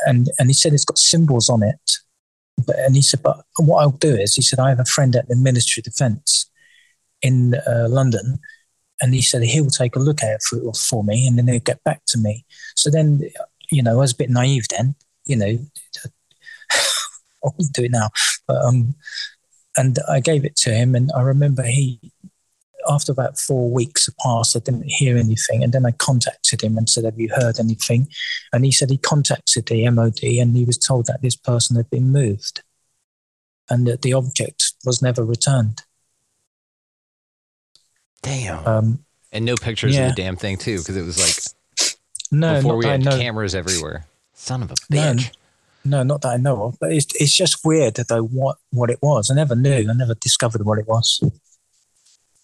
[0.06, 1.92] And, and he said, It's got symbols on it.
[2.66, 5.16] But, and he said, But what I'll do is, he said, I have a friend
[5.16, 6.50] at the Ministry of Defence
[7.24, 8.40] in uh, London.
[9.02, 11.60] And he said, He'll take a look at it for, for me and then he'll
[11.60, 12.46] get back to me.
[12.76, 13.22] So then,
[13.72, 14.96] you know, I was a bit naive then,
[15.26, 15.60] you know,
[16.72, 16.78] I
[17.44, 18.10] wouldn't do it now.
[18.48, 18.96] But, um,
[19.76, 20.96] and I gave it to him.
[20.96, 22.00] And I remember he,
[22.88, 25.64] after about four weeks had passed, I didn't hear anything.
[25.64, 28.08] And then I contacted him and said, Have you heard anything?
[28.52, 31.90] And he said he contacted the MOD and he was told that this person had
[31.90, 32.62] been moved
[33.70, 35.84] and that the object was never returned.
[38.24, 38.66] Damn.
[38.66, 40.08] Um, and no pictures yeah.
[40.08, 41.94] of the damn thing too, because it was like
[42.32, 43.18] no, before we had know.
[43.18, 44.08] cameras everywhere.
[44.34, 45.32] Son of a bitch.
[45.86, 46.78] no, not that I know of.
[46.80, 49.30] But it's it's just weird that though what what it was.
[49.30, 49.88] I never knew.
[49.90, 51.22] I never discovered what it was.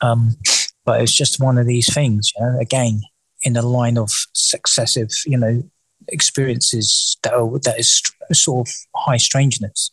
[0.01, 0.37] Um,
[0.85, 2.59] but it's just one of these things, you know.
[2.59, 3.01] Again,
[3.41, 5.63] in the line of successive, you know,
[6.07, 9.91] experiences that are, that is st- sort of high strangeness.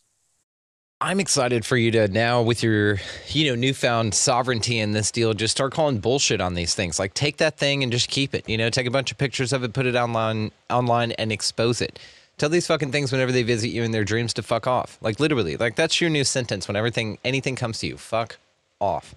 [0.99, 2.97] I'm excited for you to now, with your
[3.27, 6.97] you know newfound sovereignty in this deal, just start calling bullshit on these things.
[6.97, 8.49] Like take that thing and just keep it.
[8.49, 11.81] You know, take a bunch of pictures of it, put it online, online, and expose
[11.81, 11.99] it.
[12.37, 14.97] Tell these fucking things whenever they visit you in their dreams to fuck off.
[15.01, 17.97] Like literally, like that's your new sentence when everything, anything comes to you.
[17.97, 18.37] Fuck
[18.81, 19.13] off.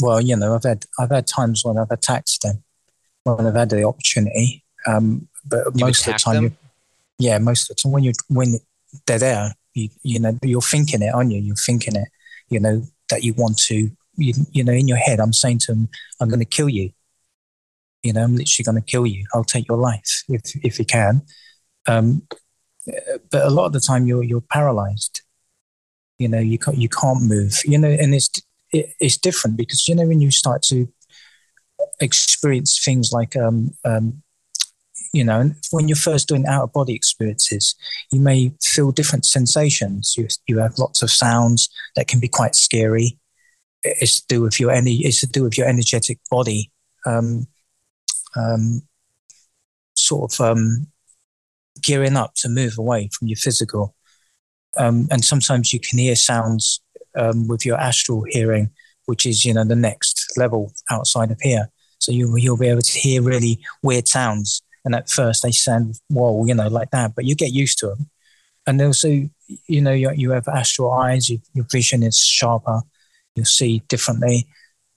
[0.00, 2.62] Well, you know, I've had I've had times when I've attacked them
[3.24, 4.62] when I've had the opportunity.
[4.86, 6.52] Um, but You've most of the time, you,
[7.18, 8.60] yeah, most of the time when you when
[9.06, 11.40] they're there, you, you know, you're thinking it, aren't you?
[11.40, 12.08] You're thinking it,
[12.48, 15.72] you know, that you want to, you, you know, in your head, I'm saying to
[15.72, 15.88] them,
[16.20, 16.90] I'm going to kill you.
[18.02, 19.26] You know, I'm literally going to kill you.
[19.34, 21.22] I'll take your life if if you can.
[21.86, 22.26] Um,
[23.30, 25.22] but a lot of the time, you're you're paralyzed.
[26.18, 27.62] You know, you can't you can't move.
[27.64, 28.30] You know, and it's
[28.72, 30.86] it, it's different because you know when you start to
[32.00, 34.22] experience things like um, um,
[35.14, 37.74] you know when you're first doing out of body experiences
[38.10, 40.14] you may feel different sensations.
[40.16, 43.18] You, you have lots of sounds that can be quite scary.
[43.82, 46.70] It's to do with your any it's to do with your energetic body
[47.06, 47.46] um,
[48.36, 48.82] um,
[49.94, 50.86] sort of um,
[51.82, 53.94] gearing up to move away from your physical.
[54.76, 56.80] Um, and sometimes you can hear sounds
[57.16, 58.70] um, with your astral hearing
[59.06, 61.70] which is you know the next level outside of here.
[61.98, 66.00] So you, you'll be able to hear really weird sounds and at first they sound
[66.08, 68.10] whoa, you know, like that, but you get used to them.
[68.66, 69.08] And also,
[69.66, 72.82] you know, you, you have astral eyes, you, your vision is sharper,
[73.34, 74.46] you'll see differently.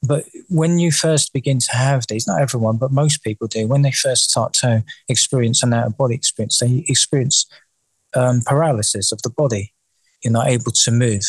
[0.03, 3.81] But when you first begin to have these, not everyone, but most people do, when
[3.81, 7.45] they first start to experience an out of body experience, they experience
[8.15, 9.73] um, paralysis of the body.
[10.23, 11.23] You're not able to move.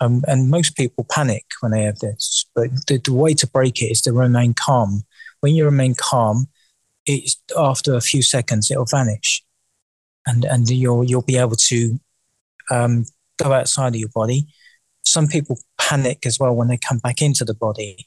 [0.00, 2.46] Um, and most people panic when they have this.
[2.54, 5.04] But the, the way to break it is to remain calm.
[5.40, 6.48] When you remain calm,
[7.06, 9.42] it's after a few seconds it'll vanish.
[10.26, 11.98] And and you'll you'll be able to
[12.70, 13.06] um,
[13.42, 14.46] go outside of your body.
[15.04, 18.06] Some people panic as well when they come back into the body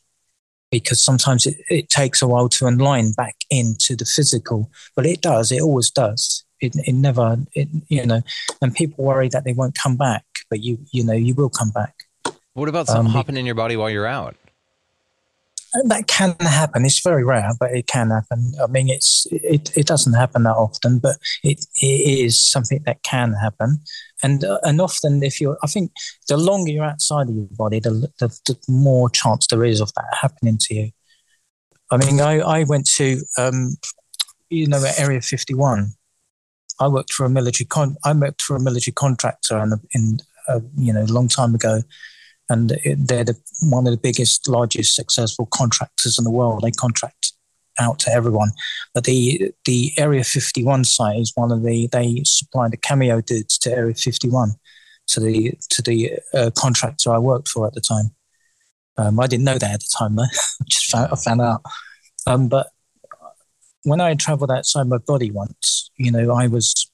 [0.71, 5.21] because sometimes it, it takes a while to align back into the physical but it
[5.21, 6.43] does it always does.
[6.61, 8.21] It, it never it, you know
[8.61, 11.71] and people worry that they won't come back but you you know you will come
[11.71, 11.93] back.
[12.53, 14.37] What about something Um, hopping in your body while you're out?
[15.85, 16.85] That can happen.
[16.85, 18.53] It's very rare, but it can happen.
[18.61, 21.85] I mean, it's it, it doesn't happen that often, but it, it
[22.25, 23.79] is something that can happen.
[24.23, 25.91] And uh, and often, if you're, I think,
[26.27, 29.93] the longer you're outside of your body, the, the the more chance there is of
[29.93, 30.91] that happening to you.
[31.91, 33.77] I mean, I I went to, um,
[34.49, 35.91] you know, Area Fifty One.
[36.79, 37.95] I worked for a military con.
[38.03, 41.83] I worked for a military contractor, in, in uh, you know, a long time ago
[42.49, 46.61] and they're the, one of the biggest, largest, successful contractors in the world.
[46.61, 47.33] They contract
[47.79, 48.51] out to everyone,
[48.93, 53.57] but the the Area 51 site is one of the they supply the cameo dudes
[53.59, 54.51] to Area 51,
[55.07, 58.15] to the to the uh, contractor I worked for at the time.
[58.97, 60.23] Um, I didn't know that at the time though.
[60.69, 61.61] Just found, I found out.
[62.27, 62.67] Um, but
[63.83, 66.89] when I travelled outside my body once, you know, I was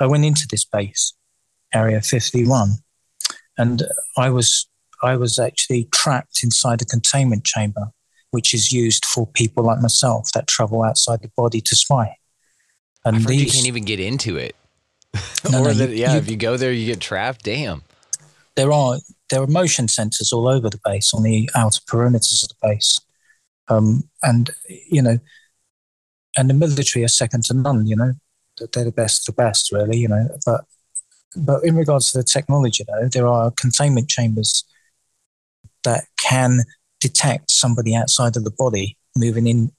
[0.00, 1.14] I went into this base,
[1.72, 2.70] Area 51,
[3.58, 3.82] and
[4.16, 4.66] I was
[5.02, 7.88] I was actually trapped inside a containment chamber,
[8.30, 12.16] which is used for people like myself that travel outside the body to spy.
[13.04, 14.54] And these, you can't even get into it.
[15.50, 17.42] No, or no, that, yeah, you- if you go there, you get trapped.
[17.44, 17.82] Damn.
[18.54, 18.98] there are
[19.28, 22.98] there are motion sensors all over the base on the outer perimeters of the base,
[23.68, 25.18] um, and you know,
[26.36, 27.86] and the military are second to none.
[27.86, 28.12] You know,
[28.72, 29.98] they're the best of the best, really.
[29.98, 30.64] You know, but
[31.36, 34.64] but in regards to the technology, though, there are containment chambers
[35.84, 36.60] that can
[37.00, 39.72] detect somebody outside of the body moving in,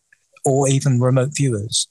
[0.45, 1.87] or even remote viewers.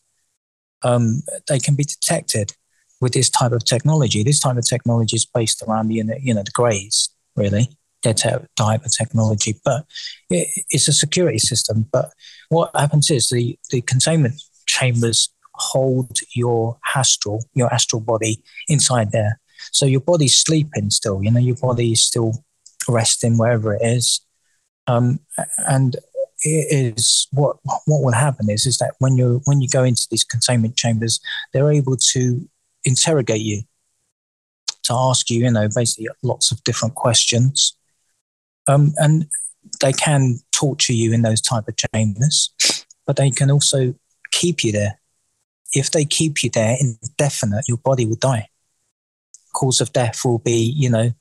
[0.82, 2.54] Um, they can be detected
[3.00, 4.22] with this type of technology.
[4.22, 7.68] This type of technology is based around the you know the greys, really.
[8.02, 9.86] Their type of technology, but
[10.28, 11.86] it, it's a security system.
[11.92, 12.10] But
[12.48, 19.38] what happens is the the containment chambers hold your astral, your astral body inside there.
[19.70, 21.22] So your body's sleeping still.
[21.22, 22.44] You know, your body is still
[22.88, 24.20] resting wherever it is,
[24.86, 25.20] um,
[25.58, 25.96] and
[26.44, 30.06] it is what what will happen is is that when you when you go into
[30.10, 31.20] these containment chambers,
[31.52, 32.48] they're able to
[32.84, 33.62] interrogate you,
[34.82, 37.76] to ask you, you know, basically lots of different questions,
[38.66, 39.26] um, and
[39.80, 42.52] they can torture you in those type of chambers,
[43.06, 43.94] but they can also
[44.32, 44.98] keep you there.
[45.72, 48.48] If they keep you there indefinite, your body will die.
[49.54, 51.12] Cause of death will be, you know,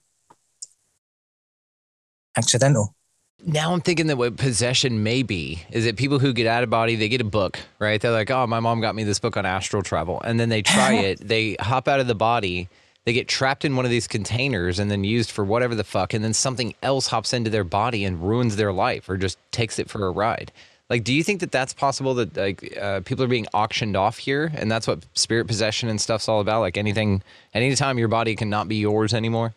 [2.37, 2.95] accidental.
[3.43, 6.69] Now I'm thinking that what possession may be is that people who get out of
[6.69, 7.99] body, they get a book, right?
[7.99, 10.21] They're like, oh, my mom got me this book on astral travel.
[10.23, 12.69] And then they try it, they hop out of the body,
[13.05, 16.13] they get trapped in one of these containers and then used for whatever the fuck.
[16.13, 19.79] And then something else hops into their body and ruins their life or just takes
[19.79, 20.51] it for a ride.
[20.91, 24.17] Like, do you think that that's possible that like uh, people are being auctioned off
[24.17, 24.51] here?
[24.53, 26.59] And that's what spirit possession and stuff's all about?
[26.59, 29.53] Like anything, anytime your body cannot be yours anymore?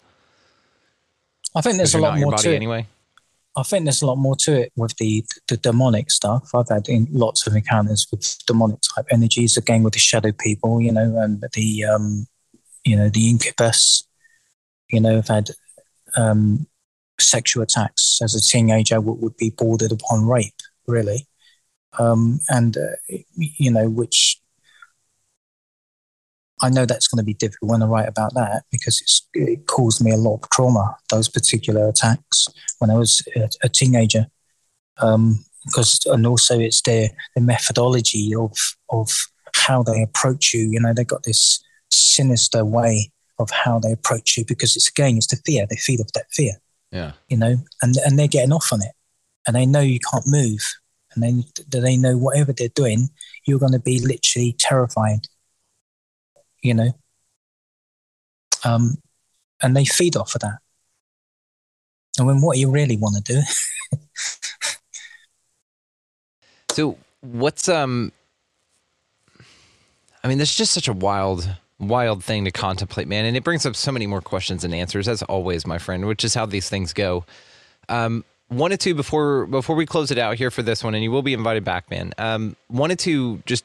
[1.54, 2.56] I think there's a lot more to it.
[2.56, 2.86] anyway.
[3.56, 6.50] I think there's a lot more to it with the the demonic stuff.
[6.54, 9.56] I've had in lots of encounters with demonic type energies.
[9.56, 12.26] Again, with the shadow people, you know, and the um,
[12.84, 14.08] you know the incubus.
[14.90, 15.50] You know, I've had
[16.16, 16.66] um,
[17.20, 19.00] sexual attacks as a teenager.
[19.00, 21.28] What would be bordered upon rape, really,
[21.98, 24.40] um, and uh, you know, which
[26.64, 29.66] I know that's going to be difficult when I write about that because it's, it
[29.66, 30.96] caused me a lot of trauma.
[31.10, 34.26] Those particular attacks when I was a, a teenager,
[34.98, 38.56] um, because and also it's their the methodology of
[38.88, 39.10] of
[39.54, 40.70] how they approach you.
[40.70, 45.16] You know, they got this sinister way of how they approach you because it's again
[45.16, 45.66] it's the fear.
[45.68, 46.54] They feed off that fear.
[46.90, 47.12] Yeah.
[47.28, 48.92] You know, and and they're getting off on it,
[49.46, 50.60] and they know you can't move,
[51.14, 53.08] and then they know whatever they're doing,
[53.46, 55.28] you're going to be literally terrified.
[56.64, 56.92] You know,
[58.64, 58.96] um,
[59.62, 60.58] and they feed off of that.
[62.18, 63.40] And when what you really want to do,
[66.74, 68.10] So what's um
[70.24, 73.26] I mean, there's just such a wild, wild thing to contemplate, man.
[73.26, 76.24] And it brings up so many more questions and answers, as always, my friend, which
[76.24, 77.24] is how these things go.
[77.88, 81.12] Um, wanted to before before we close it out here for this one, and you
[81.12, 82.12] will be invited back, man.
[82.18, 83.64] Um, wanted to just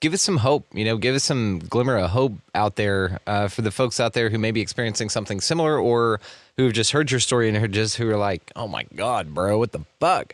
[0.00, 3.48] give us some hope, you know, give us some glimmer of hope out there uh,
[3.48, 6.20] for the folks out there who may be experiencing something similar or
[6.56, 9.34] who have just heard your story and are just who are like, oh my god,
[9.34, 10.32] bro, what the fuck?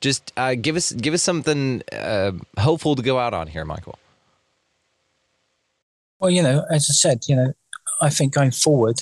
[0.00, 3.98] Just uh, give us give us something uh, hopeful to go out on here, Michael.
[6.20, 7.52] well, you know, as I said, you know,
[8.00, 9.00] I think going forward,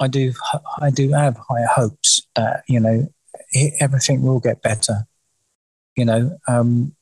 [0.00, 0.32] I do,
[0.80, 3.12] I do have higher hopes that you know
[3.78, 5.06] everything will get better.
[5.96, 6.94] You know, um,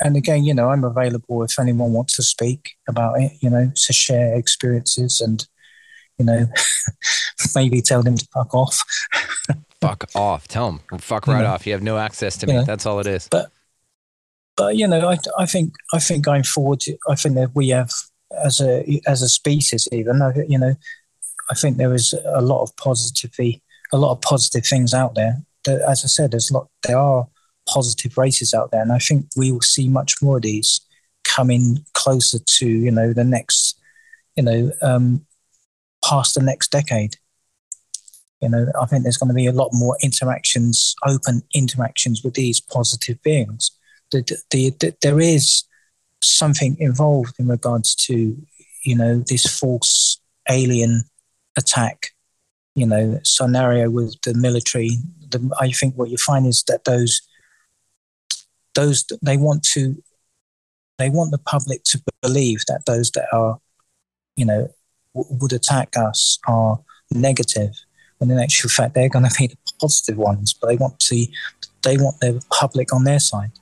[0.00, 3.32] and again, you know, I'm available if anyone wants to speak about it.
[3.40, 5.46] You know, to share experiences and
[6.18, 6.46] you know,
[7.54, 8.82] maybe tell them to fuck off.
[9.82, 10.48] Fuck off.
[10.48, 10.98] Tell them.
[10.98, 11.50] Fuck right You know.
[11.50, 11.66] off.
[11.66, 12.54] You have no access to me.
[12.54, 12.64] know.
[12.64, 13.28] That's all it is.
[13.30, 13.50] but
[14.56, 17.90] but you know, I, I think I think going forward, I think that we have
[18.42, 20.74] as a as a species, even you know,
[21.50, 23.62] I think there is a lot of positivity,
[23.92, 25.42] a lot of positive things out there.
[25.64, 26.68] That, as I said, there's a lot.
[26.82, 27.28] There are
[27.68, 30.80] positive races out there, and I think we will see much more of these
[31.24, 33.78] coming closer to you know the next,
[34.36, 35.26] you know, um,
[36.04, 37.16] past the next decade.
[38.40, 42.34] You know, I think there's going to be a lot more interactions, open interactions with
[42.34, 43.70] these positive beings.
[44.10, 45.64] The, the, the, there is
[46.22, 48.36] something involved in regards to,
[48.84, 50.20] you know, this false
[50.50, 51.04] alien
[51.56, 52.08] attack,
[52.74, 54.90] you know, scenario with the military.
[55.30, 57.22] The, I think what you find is that those,
[58.76, 60.00] those they want to,
[60.98, 63.58] they want the public to believe that those that are,
[64.36, 64.68] you know,
[65.14, 66.78] w- would attack us are
[67.10, 67.74] negative
[68.18, 71.26] when in actual fact they're going to be the positive ones, but they want to
[71.82, 73.52] they want the public on their side.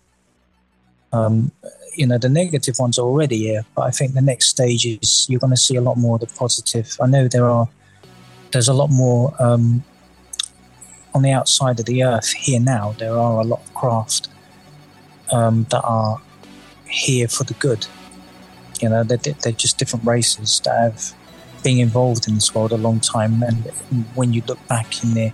[1.12, 1.52] Um,
[1.96, 5.26] you know the negative ones are already here, but I think the next stage is
[5.28, 6.96] you're going to see a lot more of the positive.
[7.00, 7.68] I know there are
[8.52, 9.84] there's a lot more um,
[11.14, 12.94] on the outside of the earth here now.
[12.98, 14.28] There are a lot of craft
[15.32, 16.20] um, that are
[16.88, 17.86] here for the good.
[18.80, 21.14] You know, they're, they're just different races that have
[21.62, 23.42] been involved in this world a long time.
[23.42, 23.64] And
[24.14, 25.32] when you look back in the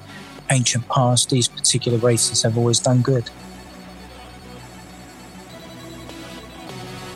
[0.51, 3.29] ancient past, these particular races have always done good.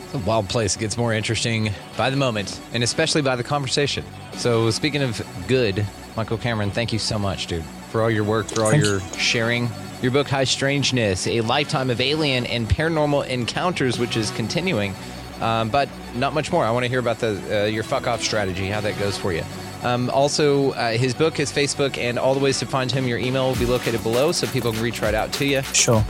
[0.04, 0.76] It's a wild place.
[0.76, 4.04] It gets more interesting by the moment, and especially by the conversation.
[4.36, 5.86] So, speaking of good,
[6.16, 9.00] Michael Kameron, thank you so much, dude, for all your work, for all Thank your
[9.18, 9.68] sharing.
[10.02, 14.94] Your book, High Strangeness, a lifetime of alien and paranormal encounters, which is continuing,
[15.40, 16.64] um, but not much more.
[16.64, 19.32] I want to hear about the uh, your fuck off strategy, how that goes for
[19.32, 19.42] you.
[19.82, 23.06] Um, also, uh, his book, his Facebook, and all the ways to find him.
[23.06, 25.62] Your email will be located below, so people can reach right out to you.
[25.74, 26.04] Sure.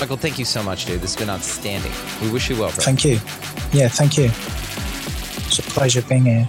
[0.00, 1.00] Michael, thank you so much, dude.
[1.00, 1.92] This has been outstanding.
[2.22, 2.84] We wish you well, bro.
[2.84, 3.18] Thank you.
[3.72, 4.30] Yeah, thank you.
[5.46, 6.48] It's a pleasure being here.